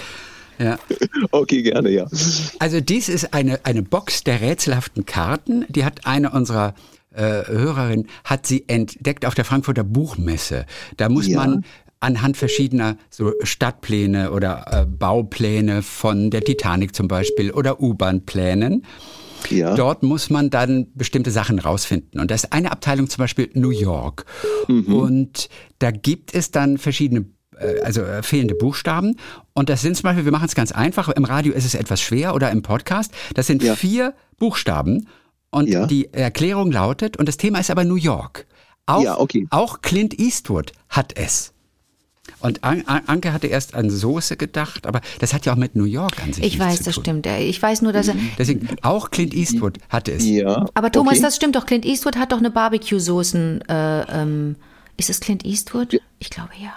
Ja. 0.59 0.77
Okay, 1.31 1.63
gerne, 1.63 1.89
ja. 1.89 2.05
Also 2.59 2.79
dies 2.81 3.09
ist 3.09 3.33
eine, 3.33 3.59
eine 3.65 3.81
Box 3.83 4.23
der 4.23 4.41
rätselhaften 4.41 5.05
Karten. 5.05 5.65
Die 5.69 5.83
hat 5.83 6.05
eine 6.05 6.31
unserer 6.31 6.75
äh, 7.13 7.21
Hörerinnen, 7.47 8.07
hat 8.23 8.45
sie 8.45 8.65
entdeckt 8.67 9.25
auf 9.25 9.35
der 9.35 9.45
Frankfurter 9.45 9.83
Buchmesse. 9.83 10.65
Da 10.97 11.09
muss 11.09 11.27
Ja. 11.27 11.37
man 11.39 11.65
anhand 11.99 12.37
verschiedener 12.37 12.97
so 13.09 13.33
Stadtpläne 13.43 14.31
oder 14.31 14.65
äh, 14.71 14.85
Baupläne 14.85 15.81
von 15.81 16.29
der 16.29 16.41
Titanic 16.41 16.95
zum 16.95 17.07
Beispiel 17.07 17.51
oder 17.51 17.81
U-Bahn-Plänen. 17.81 18.85
Ja. 19.49 19.75
Dort 19.75 20.03
muss 20.03 20.29
man 20.29 20.49
dann 20.49 20.87
bestimmte 20.95 21.31
Sachen 21.31 21.59
rausfinden. 21.59 22.19
Und 22.19 22.31
da 22.31 22.35
ist 22.35 22.51
eine 22.51 22.71
Abteilung 22.71 23.09
zum 23.09 23.19
Beispiel 23.21 23.49
New 23.53 23.69
York. 23.69 24.25
Und 24.67 25.49
da 25.79 25.91
gibt 25.91 26.33
es 26.33 26.49
dann 26.49 26.77
verschiedene, 26.79 27.25
also 27.83 28.01
äh, 28.01 28.23
fehlende 28.23 28.55
Buchstaben. 28.55 29.17
Und 29.53 29.69
das 29.69 29.81
sind 29.81 29.95
zum 29.95 30.03
Beispiel, 30.03 30.25
wir 30.25 30.31
machen 30.31 30.45
es 30.47 30.55
ganz 30.55 30.71
einfach, 30.71 31.09
im 31.09 31.23
Radio 31.25 31.53
ist 31.53 31.65
es 31.65 31.75
etwas 31.75 32.01
schwer 32.01 32.35
oder 32.35 32.51
im 32.51 32.61
Podcast. 32.61 33.11
Das 33.33 33.47
sind 33.47 33.63
Ja. 33.63 33.75
vier 33.75 34.13
Buchstaben. 34.37 35.07
Und 35.51 35.69
Ja. 35.69 35.85
die 35.87 36.13
Erklärung 36.13 36.71
lautet, 36.71 37.15
und 37.17 37.27
das 37.29 37.37
Thema 37.37 37.59
ist 37.59 37.71
aber 37.71 37.85
New 37.85 37.95
York. 37.95 38.45
Auch, 38.87 39.01
Ja, 39.01 39.19
okay. 39.19 39.47
auch 39.51 39.81
Clint 39.81 40.19
Eastwood 40.19 40.73
hat 40.89 41.17
es. 41.17 41.53
Und 42.39 42.63
An 42.63 42.83
An 42.87 43.01
Anke 43.07 43.31
hatte 43.33 43.47
erst 43.47 43.73
an 43.75 43.89
Soße 43.89 44.35
gedacht, 44.35 44.85
aber 44.87 44.99
das 45.19 45.33
hat 45.33 45.45
ja 45.45 45.53
auch 45.53 45.57
mit 45.57 45.75
New 45.75 45.85
York 45.85 46.21
an 46.23 46.33
sich 46.33 46.43
Ich 46.43 46.59
weiß, 46.59 46.77
zu 46.79 46.83
das 46.83 46.95
tun. 46.95 47.03
stimmt. 47.03 47.27
Ich 47.27 47.61
weiß 47.61 47.81
nur, 47.83 47.93
dass 47.93 48.07
er. 48.09 48.15
Deswegen, 48.37 48.67
auch 48.81 49.11
Clint 49.11 49.33
Eastwood 49.33 49.77
hatte 49.89 50.11
es. 50.11 50.25
Ja. 50.25 50.65
Aber 50.73 50.91
Thomas, 50.91 51.13
okay. 51.13 51.21
das 51.21 51.35
stimmt 51.37 51.55
doch. 51.55 51.65
Clint 51.65 51.85
Eastwood 51.85 52.17
hat 52.17 52.31
doch 52.31 52.39
eine 52.39 52.51
Barbecue-Soßen. 52.51 53.61
Äh, 53.69 54.21
ähm, 54.21 54.55
ist 54.97 55.09
es 55.09 55.19
Clint 55.19 55.45
Eastwood? 55.45 55.99
Ich 56.25 56.31
glaube 56.31 56.49
ja. 56.59 56.73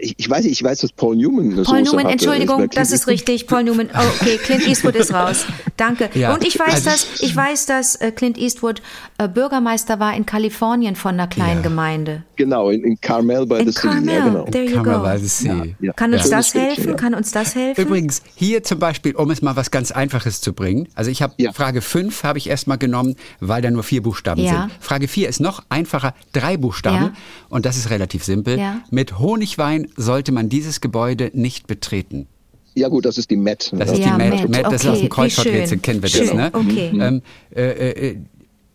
Ich, 0.00 0.14
ich 0.16 0.30
weiß 0.30 0.46
ich 0.46 0.62
weiß, 0.62 0.80
dass 0.80 0.90
Paul 0.92 1.16
Newman 1.16 1.52
eine 1.52 1.62
Paul 1.62 1.64
Soße 1.64 1.82
Newman, 1.82 1.98
hatte. 2.04 2.12
Entschuldigung, 2.12 2.56
Clint 2.56 2.76
das 2.78 2.88
ist 2.88 2.92
Eastwood? 3.06 3.12
richtig. 3.12 3.46
Paul 3.46 3.64
Newman. 3.64 3.90
Oh, 3.94 4.00
okay, 4.20 4.38
Clint 4.38 4.66
Eastwood 4.66 4.94
ist 4.96 5.12
raus. 5.12 5.44
Danke. 5.76 6.08
Ja, 6.14 6.32
Und 6.32 6.46
ich 6.46 6.58
weiß, 6.58 6.86
also- 6.86 6.90
dass 6.90 7.06
ich 7.20 7.36
weiß, 7.36 7.66
dass 7.66 7.96
äh, 7.96 8.10
Clint 8.10 8.38
Eastwood 8.38 8.80
äh, 9.18 9.28
Bürgermeister 9.28 10.00
war 10.00 10.16
in 10.16 10.24
Kalifornien 10.24 10.96
von 10.96 11.12
einer 11.14 11.26
kleinen 11.28 11.56
Ja. 11.56 11.62
Gemeinde. 11.68 12.22
Genau, 12.36 12.70
in, 12.70 12.82
in 12.84 12.98
Carmel 13.00 13.44
by 13.46 13.56
In 13.60 13.66
the 13.66 13.72
Sea. 13.72 13.80
Carmel. 13.82 14.14
Ja, 14.14 14.24
genau. 14.24 14.44
There 14.46 14.64
you 14.64 14.76
Kann 14.76 14.86
man 14.86 14.94
go. 15.00 15.02
weiß 15.02 15.22
es 15.22 15.38
sie. 15.38 15.74
Ja. 15.80 15.92
Kann 15.92 16.14
uns 16.14 16.24
Ja. 16.30 16.38
das 16.38 16.54
helfen? 16.54 16.88
Ja. 16.88 16.94
Kann 16.94 17.14
uns 17.14 17.32
das 17.32 17.54
helfen? 17.54 17.80
Übrigens, 17.82 18.22
hier 18.34 18.62
zum 18.62 18.78
Beispiel, 18.78 19.14
um 19.14 19.30
es 19.30 19.42
mal 19.42 19.56
was 19.56 19.70
ganz 19.70 19.90
Einfaches 19.90 20.40
zu 20.40 20.54
bringen. 20.54 20.88
Also 20.94 21.10
ich 21.10 21.20
habe 21.20 21.34
Ja. 21.36 21.52
Frage 21.52 21.82
5 21.82 22.22
habe 22.24 22.38
ich 22.38 22.48
erstmal 22.48 22.78
genommen, 22.78 23.14
weil 23.40 23.60
da 23.60 23.70
nur 23.70 23.82
vier 23.82 24.02
Buchstaben 24.02 24.40
Ja. 24.40 24.62
sind. 24.68 24.72
Frage 24.80 25.08
4 25.08 25.28
ist 25.28 25.40
noch 25.40 25.62
einfacher, 25.68 26.14
drei 26.32 26.56
Buchstaben. 26.56 26.96
Ja. 27.06 27.12
Und 27.50 27.66
das 27.66 27.76
ist 27.76 27.90
relativ 27.90 28.24
simpel. 28.24 28.58
Ja. 28.90 28.94
Mit 28.94 29.18
Honigwein 29.18 29.88
sollte 29.96 30.32
man 30.32 30.48
dieses 30.48 30.80
Gebäude 30.80 31.30
nicht 31.34 31.66
betreten. 31.66 32.26
Ja 32.74 32.88
gut, 32.88 33.06
das 33.06 33.16
ist 33.16 33.30
die 33.30 33.36
Met. 33.36 33.72
Das 33.74 33.90
ist 33.90 33.98
Ja, 33.98 34.12
die 34.18 34.24
Met, 34.24 34.40
Met, 34.42 34.48
Met, 34.50 34.64
das 34.66 34.84
ist 34.84 34.86
aus 34.86 35.02
okay, 35.02 35.28
dem 35.28 35.66
schön. 35.66 35.82
kennen 35.82 36.02
wir 36.02 36.08
Schön, 36.10 36.26
das, 36.26 36.34
ne? 36.34 36.50
okay. 36.52 36.90
Ähm, 37.00 37.22
äh, 37.54 37.62
äh, 37.62 38.08
äh, 38.10 38.16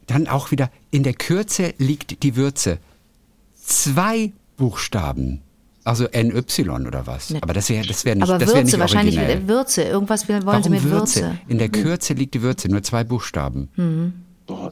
dann 0.08 0.28
auch 0.28 0.50
wieder, 0.52 0.72
in 0.90 1.04
der 1.04 1.14
Kürze 1.14 1.74
liegt 1.78 2.24
die 2.24 2.36
Würze. 2.36 2.80
Zwei 3.56 4.32
Buchstaben. 4.58 5.42
Also 5.84 6.06
NY 6.14 6.44
oder 6.88 7.08
was? 7.08 7.34
Aber 7.42 7.54
das 7.54 7.70
wäre 7.70 7.86
das 7.88 8.06
wär 8.06 8.16
nicht, 8.16 8.24
Aber 8.24 8.38
das 8.38 8.50
Würze, 8.50 8.64
nicht 8.64 8.80
wahrscheinlich 8.80 9.18
originell. 9.18 9.48
Würze. 9.48 9.84
Irgendwas 9.84 10.28
wollen 10.30 10.46
Warum 10.46 10.64
sie 10.64 10.70
mit 10.70 10.84
Würze? 10.84 11.22
Würze. 11.22 11.40
In 11.48 11.58
der 11.58 11.70
Kürze 11.70 12.14
liegt 12.14 12.34
die 12.36 12.42
Würze, 12.42 12.70
nur 12.70 12.84
zwei 12.84 13.04
Buchstaben. 13.04 13.70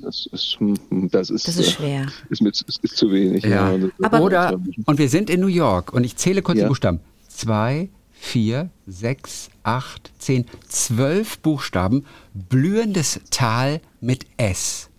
Das 0.02 0.28
ist, 0.32 0.58
hm, 0.60 1.10
das 1.12 1.30
ist, 1.30 1.48
Das 1.48 1.58
ist 1.58 1.68
äh, 1.70 1.72
schwer. 1.72 2.08
Ist, 2.30 2.42
mit, 2.42 2.62
ist, 2.62 2.84
ist 2.84 2.98
zu 2.98 3.12
wenig. 3.12 3.44
Ja. 3.44 3.78
das- 3.78 3.92
Aber- 4.02 4.22
Oder, 4.22 4.60
und 4.86 4.98
wir 4.98 5.10
sind 5.10 5.30
in 5.30 5.40
New 5.40 5.48
York 5.48 5.94
und 5.94 6.04
ich 6.04 6.16
zähle 6.16 6.42
kurz 6.42 6.58
Ja. 6.58 6.66
die 6.66 6.70
Buchstaben. 6.70 7.00
Zwei, 7.28 7.90
vier, 8.12 8.70
sechs, 8.88 9.50
acht, 9.64 10.12
zehn, 10.20 10.46
zwölf 10.68 11.40
Buchstaben. 11.40 12.06
Blühendes 12.34 13.20
Tal 13.32 13.82
mit 14.02 14.26
S. 14.38 14.90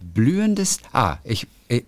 Blühendes, 0.00 0.78
ah, 0.92 1.16
ich, 1.24 1.46
ich 1.68 1.84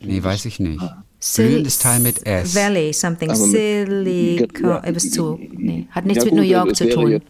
nee, 0.00 0.22
weiß 0.22 0.44
ich 0.44 0.60
nicht. 0.60 0.80
Sil- 0.80 0.94
Blühendes 1.36 1.78
Tal 1.80 1.98
mit 2.00 2.24
S. 2.26 2.54
Valley, 2.54 2.92
something. 2.92 3.28
Mit- 3.28 3.36
Silicon. 3.36 4.68
Ja. 4.70 4.84
It 4.86 4.94
was 4.96 5.10
zu. 5.10 5.38
Nee, 5.52 5.86
hat 5.90 6.06
nichts 6.06 6.24
Ja, 6.24 6.24
mit 6.26 6.30
gut, 6.34 6.40
New 6.40 6.48
York 6.48 6.68
das 6.68 6.78
zu 6.78 6.88
tun. 6.90 7.10
Jetzt, 7.10 7.26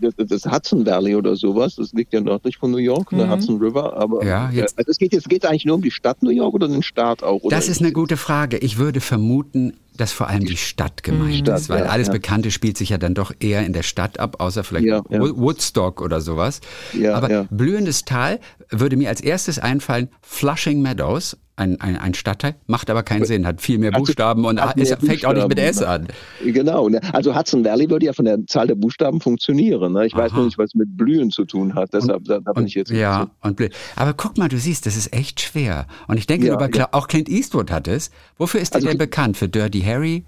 das, 0.00 0.14
das, 0.16 0.26
das 0.42 0.52
Hudson 0.52 0.86
Valley 0.86 1.14
oder 1.16 1.34
sowas, 1.36 1.76
das 1.76 1.92
liegt 1.92 2.12
ja 2.12 2.20
nördlich 2.20 2.56
von 2.56 2.70
New 2.70 2.76
York, 2.78 3.10
Mhm. 3.12 3.18
der 3.18 3.30
Hudson 3.30 3.58
River. 3.60 3.96
Aber 3.96 4.24
Ja, 4.24 4.50
jetzt- 4.50 4.74
äh, 4.74 4.78
also 4.78 4.90
es 4.92 4.98
geht 4.98 5.12
jetzt 5.12 5.28
geht 5.28 5.44
eigentlich 5.44 5.64
nur 5.64 5.74
um 5.76 5.82
die 5.82 5.90
Stadt 5.90 6.22
New 6.22 6.30
York 6.30 6.54
oder 6.54 6.68
den 6.68 6.82
Staat 6.82 7.22
auch? 7.22 7.42
Oder 7.42 7.56
Das 7.56 7.68
ist 7.68 7.80
eine 7.80 7.92
gute 7.92 8.16
Frage. 8.16 8.58
Ich 8.58 8.78
würde 8.78 9.00
vermuten, 9.00 9.74
dass 9.96 10.12
vor 10.12 10.28
allem 10.28 10.44
die 10.44 10.56
Stadt 10.58 11.02
gemeint 11.02 11.36
Stadt, 11.38 11.58
ist, 11.60 11.68
weil 11.68 11.80
ja, 11.84 11.90
alles 11.90 12.08
ja. 12.08 12.12
Bekannte 12.12 12.50
spielt 12.50 12.76
sich 12.76 12.90
ja 12.90 12.98
dann 12.98 13.14
doch 13.14 13.32
eher 13.40 13.64
in 13.66 13.72
der 13.72 13.82
Stadt 13.82 14.20
ab, 14.20 14.36
außer 14.40 14.62
vielleicht 14.62 14.86
Ja, 14.86 15.02
ja. 15.08 15.20
Wo- 15.20 15.36
Woodstock 15.38 16.00
oder 16.02 16.20
sowas. 16.20 16.60
Ja, 16.92 17.14
Aber 17.14 17.30
ja. 17.30 17.46
blühendes 17.50 18.04
Tal 18.04 18.38
würde 18.70 18.96
mir 18.96 19.08
als 19.08 19.20
erstes 19.20 19.58
einfallen, 19.58 20.10
Flushing 20.22 20.82
Meadows, 20.82 21.36
ein, 21.56 21.80
ein, 21.80 21.96
ein 21.96 22.12
Stadtteil, 22.14 22.54
macht 22.66 22.90
aber 22.90 23.02
keinen 23.02 23.24
Sinn, 23.24 23.46
hat 23.46 23.60
viel 23.62 23.78
mehr 23.78 23.90
Buchstaben 23.90 24.44
und 24.44 24.60
hat 24.60 24.76
ist, 24.78 24.90
mehr 24.90 24.98
fängt 24.98 25.24
auch 25.24 25.32
nicht 25.32 25.48
mit 25.48 25.58
S 25.58 25.82
an. 25.82 26.06
Genau, 26.44 26.88
ne? 26.88 27.00
also 27.14 27.34
Hudson 27.34 27.64
Valley 27.64 27.88
würde 27.88 28.06
ja 28.06 28.12
von 28.12 28.26
der 28.26 28.46
Zahl 28.46 28.66
der 28.66 28.74
Buchstaben 28.74 29.20
funktionieren. 29.20 29.94
Ne? 29.94 30.06
Ich 30.06 30.14
weiß 30.14 30.32
Aha. 30.32 30.36
nur 30.36 30.44
nicht, 30.46 30.58
was 30.58 30.74
mit 30.74 30.96
Blühen 30.96 31.30
zu 31.30 31.44
tun 31.46 31.74
hat, 31.74 31.92
deshalb 31.94 32.24
da, 32.24 32.40
da 32.40 32.52
bin 32.52 32.62
Und, 32.62 32.66
ich 32.68 32.74
jetzt 32.74 32.90
ja, 32.90 33.30
und 33.40 33.56
blöd. 33.56 33.74
Aber 33.96 34.12
guck 34.12 34.36
mal, 34.36 34.48
du 34.48 34.58
siehst, 34.58 34.84
das 34.86 34.96
ist 34.96 35.12
echt 35.14 35.40
schwer. 35.40 35.86
Und 36.08 36.18
ich 36.18 36.26
denke, 36.26 36.46
Ja, 36.48 36.54
über, 36.54 36.68
ja. 36.74 36.88
auch 36.92 37.08
Clint 37.08 37.28
Eastwood 37.28 37.70
hat 37.70 37.88
es. 37.88 38.10
Wofür 38.36 38.60
ist 38.60 38.72
er 38.72 38.76
Also- 38.76 38.88
denn 38.88 38.98
bekannt? 38.98 39.36
Für 39.38 39.48
Dirty 39.48 39.80
Harry? 39.80 40.24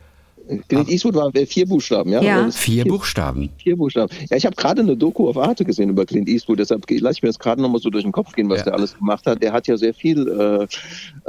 Clint 0.68 0.88
Eastwood 0.88 1.14
war 1.14 1.34
äh, 1.34 1.46
vier 1.46 1.66
Buchstaben, 1.66 2.10
ja? 2.12 2.22
Ja. 2.22 2.36
Oder 2.38 2.46
das- 2.46 2.56
Vier 2.56 2.84
Buchstaben. 2.84 3.50
Vier 3.62 3.76
Buchstaben. 3.76 4.12
Ja, 4.30 4.36
ich 4.36 4.46
habe 4.46 4.56
gerade 4.56 4.82
eine 4.82 4.96
Doku 4.96 5.28
auf 5.28 5.36
Arte 5.36 5.64
gesehen 5.64 5.90
über 5.90 6.06
Clint 6.06 6.28
Eastwood, 6.28 6.58
deshalb 6.58 6.84
lasse 6.90 7.16
ich 7.18 7.22
mir 7.22 7.28
das 7.28 7.38
gerade 7.38 7.60
nochmal 7.60 7.80
so 7.80 7.90
durch 7.90 8.04
den 8.04 8.12
Kopf 8.12 8.32
gehen, 8.32 8.48
was 8.48 8.58
Ja. 8.60 8.64
der 8.64 8.74
alles 8.74 8.96
gemacht 8.96 9.26
hat. 9.26 9.42
Der 9.42 9.52
hat 9.52 9.66
ja 9.66 9.76
sehr 9.76 9.94
viel, 9.94 10.26
äh, 10.28 10.64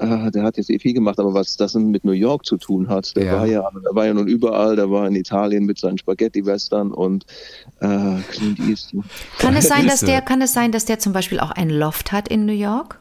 äh, 0.03 0.31
der 0.31 0.43
hat 0.43 0.57
ja 0.57 0.63
sehr 0.63 0.79
viel 0.79 0.93
gemacht, 0.93 1.19
aber 1.19 1.33
was 1.33 1.57
das 1.57 1.73
mit 1.75 2.05
New 2.05 2.11
York 2.13 2.45
zu 2.45 2.57
tun 2.57 2.87
hat, 2.87 3.15
der 3.15 3.25
Ja. 3.25 3.33
war 3.33 3.45
ja, 3.45 3.69
der 3.83 3.95
war 3.95 4.05
ja 4.05 4.13
nun 4.13 4.27
überall, 4.27 4.75
der 4.75 4.89
war 4.89 5.07
in 5.07 5.15
Italien 5.15 5.65
mit 5.65 5.77
seinen 5.79 5.97
Spaghetti-Western 5.97 6.91
und 6.91 7.25
äh, 7.81 7.87
Clint 8.31 8.59
Eastwood. 8.69 9.03
Kann 9.37 9.55
es 9.55 9.67
sein, 9.67 9.87
dass 9.87 10.01
der, 10.01 10.21
kann 10.21 10.41
es 10.41 10.53
sein, 10.53 10.71
dass 10.71 10.85
der 10.85 10.99
zum 10.99 11.13
Beispiel 11.13 11.39
auch 11.39 11.51
ein 11.51 11.69
Loft 11.69 12.11
hat 12.11 12.27
in 12.27 12.45
New 12.45 12.53
York? 12.53 12.98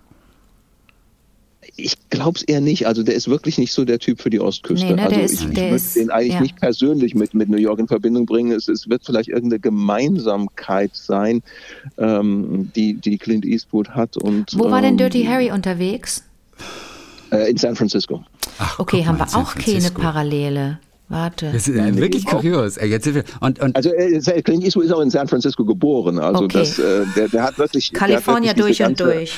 Ich 1.80 1.96
glaube 2.10 2.36
es 2.36 2.42
eher 2.42 2.60
nicht. 2.60 2.88
Also 2.88 3.04
der 3.04 3.14
ist 3.14 3.28
wirklich 3.28 3.56
nicht 3.56 3.72
so 3.72 3.84
der 3.84 4.00
Typ 4.00 4.20
für 4.20 4.30
die 4.30 4.40
Ostküste. 4.40 4.84
Nee, 4.86 4.92
ne, 4.94 5.02
also 5.04 5.14
der 5.14 5.24
ich, 5.24 5.32
ist- 5.32 5.42
ich 5.42 5.56
würde 5.56 5.82
den 5.94 6.10
eigentlich 6.10 6.34
ja. 6.34 6.40
nicht 6.40 6.56
persönlich 6.56 7.14
mit, 7.14 7.34
mit 7.34 7.48
New 7.48 7.56
York 7.56 7.78
in 7.78 7.86
Verbindung 7.86 8.26
bringen. 8.26 8.50
Es, 8.50 8.66
es 8.66 8.88
wird 8.88 9.06
vielleicht 9.06 9.28
irgendeine 9.28 9.60
Gemeinsamkeit 9.60 10.90
sein, 10.94 11.40
ähm, 11.96 12.72
die, 12.74 12.94
die 12.94 13.16
Clint 13.16 13.44
Eastwood 13.44 13.90
hat. 13.90 14.16
Und, 14.16 14.58
Wo 14.58 14.68
war 14.70 14.82
denn 14.82 14.92
ähm, 14.92 14.96
Dirty 14.98 15.24
Harry 15.24 15.52
unterwegs? 15.52 16.24
Äh, 17.30 17.50
in 17.50 17.56
San 17.56 17.76
Francisco. 17.76 18.24
Ach, 18.58 18.78
Okay, 18.80 19.06
haben 19.06 19.18
mal, 19.18 19.28
wir 19.30 19.38
auch 19.38 19.54
keine. 19.54 19.90
Parallele. 19.92 20.78
Warte. 21.10 21.50
Das 21.52 21.68
ist 21.68 21.74
äh, 21.76 21.96
wirklich 21.96 22.26
kurios. 22.26 22.74
Sind 22.74 23.14
wir, 23.14 23.24
und, 23.40 23.60
und 23.60 23.74
Also 23.76 23.90
äh, 23.92 24.42
Clint 24.42 24.62
Eastwood 24.64 24.84
ist 24.84 24.92
auch 24.92 25.00
in 25.00 25.10
San 25.10 25.26
Francisco 25.28 25.64
geboren. 25.64 26.18
Also 26.18 26.44
Okay. 26.44 26.58
das, 26.58 26.78
äh, 26.78 27.04
der, 27.16 27.28
der 27.28 27.42
hat 27.44 27.58
wirklich 27.58 27.90
der 27.92 28.00
hat 28.16 28.26
wirklich 28.26 28.54
durch 28.54 28.82
und 28.82 29.00
durch. 29.00 29.32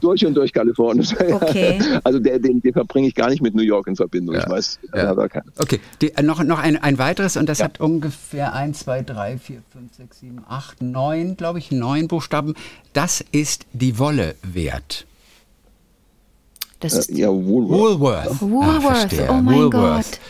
Durch 0.00 0.24
und 0.26 0.34
durch 0.34 0.52
kalifornisch. 0.52 1.14
Okay. 1.32 1.78
Also 2.04 2.18
der, 2.18 2.38
den, 2.38 2.60
den 2.60 2.72
verbringe 2.72 3.08
ich 3.08 3.14
gar 3.14 3.28
nicht 3.30 3.42
mit 3.42 3.54
New 3.54 3.62
York 3.62 3.86
in 3.86 3.96
Verbindung. 3.96 4.34
Ja. 4.34 4.42
Ich 4.42 4.48
weiß, 4.48 4.78
Ja. 4.94 5.04
ja. 5.04 5.14
da 5.14 5.28
kann. 5.28 5.42
Okay, 5.58 5.80
die, 6.00 6.14
äh, 6.14 6.22
noch, 6.22 6.42
noch 6.42 6.58
ein, 6.58 6.76
ein 6.82 6.98
weiteres 6.98 7.36
und 7.36 7.48
das 7.48 7.58
Ja. 7.58 7.66
hat 7.66 7.80
ungefähr 7.80 8.54
1, 8.54 8.80
2, 8.80 9.02
3, 9.02 9.38
4, 9.38 9.62
5, 9.72 9.94
6, 9.94 10.20
7, 10.20 10.44
8, 10.48 10.82
9, 10.82 11.36
glaube 11.36 11.58
ich, 11.58 11.70
neun 11.70 12.08
Buchstaben. 12.08 12.54
Das 12.92 13.24
ist 13.32 13.66
die 13.72 13.98
Wolle 13.98 14.34
wert. 14.42 15.06
Das 16.80 16.94
Äh, 16.94 16.98
ist 16.98 17.10
ja, 17.10 17.28
Woolworth. 17.28 18.00
Woolworth. 18.00 18.26
Ah, 18.28 18.36
Woolworth. 18.40 18.82
verstehe. 18.82 19.28
oh 19.30 19.34
mein 19.34 19.54
Woolworth. 19.56 19.72
Gott. 19.72 20.20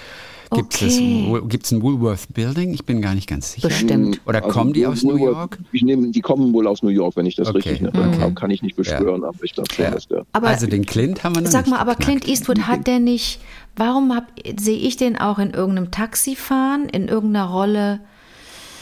Gibt 0.50 0.74
es 0.82 0.96
Okay. 0.98 1.40
gibt's 1.48 1.70
ein 1.72 1.82
Woolworth 1.82 2.32
Building? 2.32 2.72
Ich 2.72 2.84
bin 2.84 3.02
gar 3.02 3.14
nicht 3.14 3.28
ganz 3.28 3.52
sicher. 3.52 3.68
Bestimmt. 3.68 4.20
Oder 4.26 4.42
Also 4.44 4.52
kommen 4.56 4.72
die 4.72 4.86
aus 4.86 5.02
New 5.02 5.12
Woolworth- 5.18 5.20
York? 5.36 5.58
Ich 5.72 5.82
nehme, 5.82 6.08
die 6.10 6.20
kommen 6.20 6.52
wohl 6.52 6.66
aus 6.66 6.82
New 6.82 6.88
York, 6.90 7.16
wenn 7.16 7.26
ich 7.26 7.36
das 7.36 7.48
Okay. 7.48 7.56
richtig 7.58 7.80
ne? 7.82 7.88
Okay. 7.94 8.32
Kann 8.34 8.50
ich 8.50 8.62
nicht 8.62 8.76
beschwören, 8.76 9.24
aber 9.24 9.36
ich 9.42 9.52
glaube 9.54 9.72
schon, 9.72 9.84
Ja. 9.84 9.90
dass 9.90 10.08
der. 10.08 10.24
Aber 10.32 10.48
also 10.48 10.66
den 10.66 10.86
Clint 10.86 11.22
haben 11.24 11.34
wir 11.34 11.42
noch 11.42 11.50
Sag 11.50 11.66
nicht 11.66 11.70
mal, 11.74 11.78
aber 11.80 11.92
geknackt. 11.96 12.22
Clint 12.22 12.28
Eastwood 12.28 12.60
hat 12.66 12.86
der 12.86 12.98
nicht, 13.00 13.40
warum 13.76 14.12
sehe 14.58 14.78
ich 14.78 14.96
den 14.96 15.18
auch 15.18 15.38
in 15.38 15.50
irgendeinem 15.50 15.90
Taxi 15.90 16.34
fahren, 16.36 16.88
in 16.88 17.08
irgendeiner 17.08 17.46
Rolle, 17.46 18.00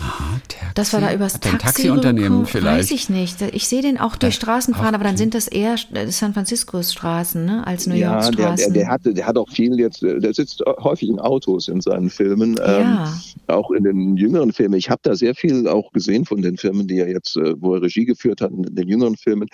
Ah, 0.00 0.38
Taxi. 0.48 0.66
dass 0.74 0.92
wir 0.92 1.00
da 1.00 1.12
übers 1.14 1.34
Hat 1.34 1.46
ein 1.46 1.52
Taxi 1.52 1.64
Taxiunternehmen 1.66 2.44
vielleicht. 2.46 2.78
Weiß 2.78 2.90
ich 2.90 3.08
nicht. 3.08 3.40
Ich 3.40 3.66
sehe 3.66 3.80
den 3.82 3.98
auch 3.98 4.16
durch 4.16 4.34
Straßen 4.34 4.74
fahren, 4.74 4.94
aber 4.94 5.04
dann 5.04 5.16
sind 5.16 5.34
das 5.34 5.48
eher 5.48 5.76
äh, 5.94 6.08
San 6.10 6.34
Franciscos 6.34 6.92
Straßen, 6.92 7.44
ne, 7.44 7.66
als 7.66 7.86
New 7.86 7.94
York 7.94 8.22
Ja, 8.24 8.30
der, 8.30 8.30
der, 8.30 8.44
Straßen. 8.44 8.74
der, 8.74 8.88
hatte, 8.88 9.14
der 9.14 9.26
hat 9.26 9.36
auch 9.38 9.48
viel 9.48 9.78
jetzt, 9.78 10.02
äh, 10.02 10.18
der 10.20 10.34
sitzt 10.34 10.62
häufig 10.82 11.08
in 11.08 11.18
Autos 11.18 11.68
in 11.68 11.80
seinen 11.80 12.10
Filmen, 12.10 12.56
Ja. 12.56 13.04
ähm, 13.06 13.08
auch 13.48 13.70
in 13.70 13.84
den 13.84 14.16
jüngeren 14.16 14.52
Filmen. 14.52 14.74
Ich 14.74 14.90
habe 14.90 15.00
da 15.02 15.14
sehr 15.14 15.34
viel 15.34 15.66
auch 15.68 15.90
gesehen 15.92 16.24
von 16.24 16.42
den 16.42 16.56
Filmen, 16.56 16.86
die 16.86 16.98
er 16.98 17.08
jetzt, 17.08 17.36
äh, 17.36 17.54
wo 17.60 17.74
er 17.74 17.82
Regie 17.82 18.04
geführt 18.04 18.40
hat, 18.40 18.50
in 18.50 18.62
den 18.74 18.88
jüngeren 18.88 19.16
Filmen. 19.16 19.48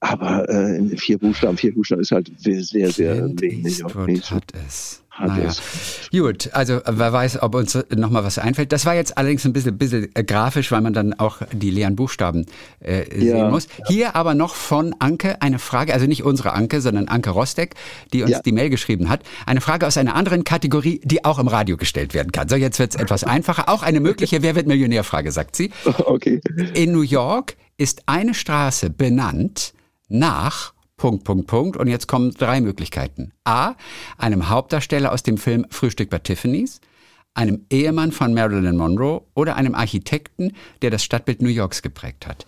Aber 0.00 0.48
äh, 0.48 0.76
in 0.78 0.96
vier 0.96 1.18
Buchstaben, 1.18 1.56
vier 1.56 1.74
Buchstaben 1.74 2.00
ist 2.00 2.10
halt 2.12 2.30
sehr, 2.38 2.62
sehr 2.62 2.88
Clint 3.14 3.40
wenig. 3.42 3.80
Eastwood 3.82 4.30
hat 4.30 4.44
es. 4.66 5.03
Naja. 5.18 5.50
Gut, 6.10 6.50
also 6.52 6.80
wer 6.86 7.12
weiß, 7.12 7.40
ob 7.42 7.54
uns 7.54 7.78
noch 7.94 8.10
mal 8.10 8.24
was 8.24 8.38
einfällt. 8.38 8.72
Das 8.72 8.84
war 8.84 8.94
jetzt 8.96 9.16
allerdings 9.16 9.44
ein 9.44 9.52
bisschen, 9.52 9.78
bisschen 9.78 10.08
äh, 10.14 10.24
grafisch, 10.24 10.72
weil 10.72 10.80
man 10.80 10.92
dann 10.92 11.14
auch 11.14 11.38
die 11.52 11.70
leeren 11.70 11.94
Buchstaben 11.94 12.46
äh, 12.80 13.04
sehen 13.16 13.36
Ja. 13.36 13.48
muss. 13.48 13.68
Hier 13.86 14.16
aber 14.16 14.34
noch 14.34 14.54
von 14.56 14.94
Anke 14.98 15.40
eine 15.40 15.58
Frage, 15.60 15.94
also 15.94 16.06
nicht 16.06 16.24
unsere 16.24 16.52
Anke, 16.52 16.80
sondern 16.80 17.06
Anke 17.08 17.30
Rostek, 17.30 17.74
die 18.12 18.22
uns 18.22 18.32
Ja. 18.32 18.40
die 18.40 18.52
Mail 18.52 18.70
geschrieben 18.70 19.08
hat. 19.08 19.22
Eine 19.46 19.60
Frage 19.60 19.86
aus 19.86 19.96
einer 19.96 20.14
anderen 20.16 20.42
Kategorie, 20.44 21.00
die 21.04 21.24
auch 21.24 21.38
im 21.38 21.46
Radio 21.48 21.76
gestellt 21.76 22.12
werden 22.12 22.32
kann. 22.32 22.48
So, 22.48 22.56
jetzt 22.56 22.78
wird 22.80 22.94
es 22.94 23.00
etwas 23.00 23.22
einfacher. 23.24 23.68
Auch 23.68 23.82
eine 23.84 24.00
mögliche 24.00 24.42
Wer 24.42 24.56
wird 24.56 24.66
Millionär-Frage, 24.66 25.30
sagt 25.32 25.54
sie. 25.56 25.70
Okay. 26.06 26.40
In 26.74 26.92
New 26.92 27.02
York 27.02 27.56
ist 27.76 28.02
eine 28.06 28.34
Straße 28.34 28.90
benannt 28.90 29.72
nach 30.08 30.73
Punkt, 30.96 31.24
Punkt, 31.24 31.46
Punkt. 31.46 31.76
Und 31.76 31.88
jetzt 31.88 32.06
kommen 32.06 32.32
drei 32.32 32.60
Möglichkeiten. 32.60 33.32
A, 33.44 33.74
einem 34.18 34.48
Hauptdarsteller 34.48 35.12
aus 35.12 35.22
dem 35.22 35.38
Film 35.38 35.66
Frühstück 35.70 36.10
bei 36.10 36.18
Tiffany's, 36.18 36.80
einem 37.34 37.66
Ehemann 37.70 38.12
von 38.12 38.32
Marilyn 38.32 38.76
Monroe 38.76 39.22
oder 39.34 39.56
einem 39.56 39.74
Architekten, 39.74 40.52
der 40.82 40.90
das 40.90 41.02
Stadtbild 41.04 41.42
New 41.42 41.48
Yorks 41.48 41.82
geprägt 41.82 42.26
hat. 42.26 42.46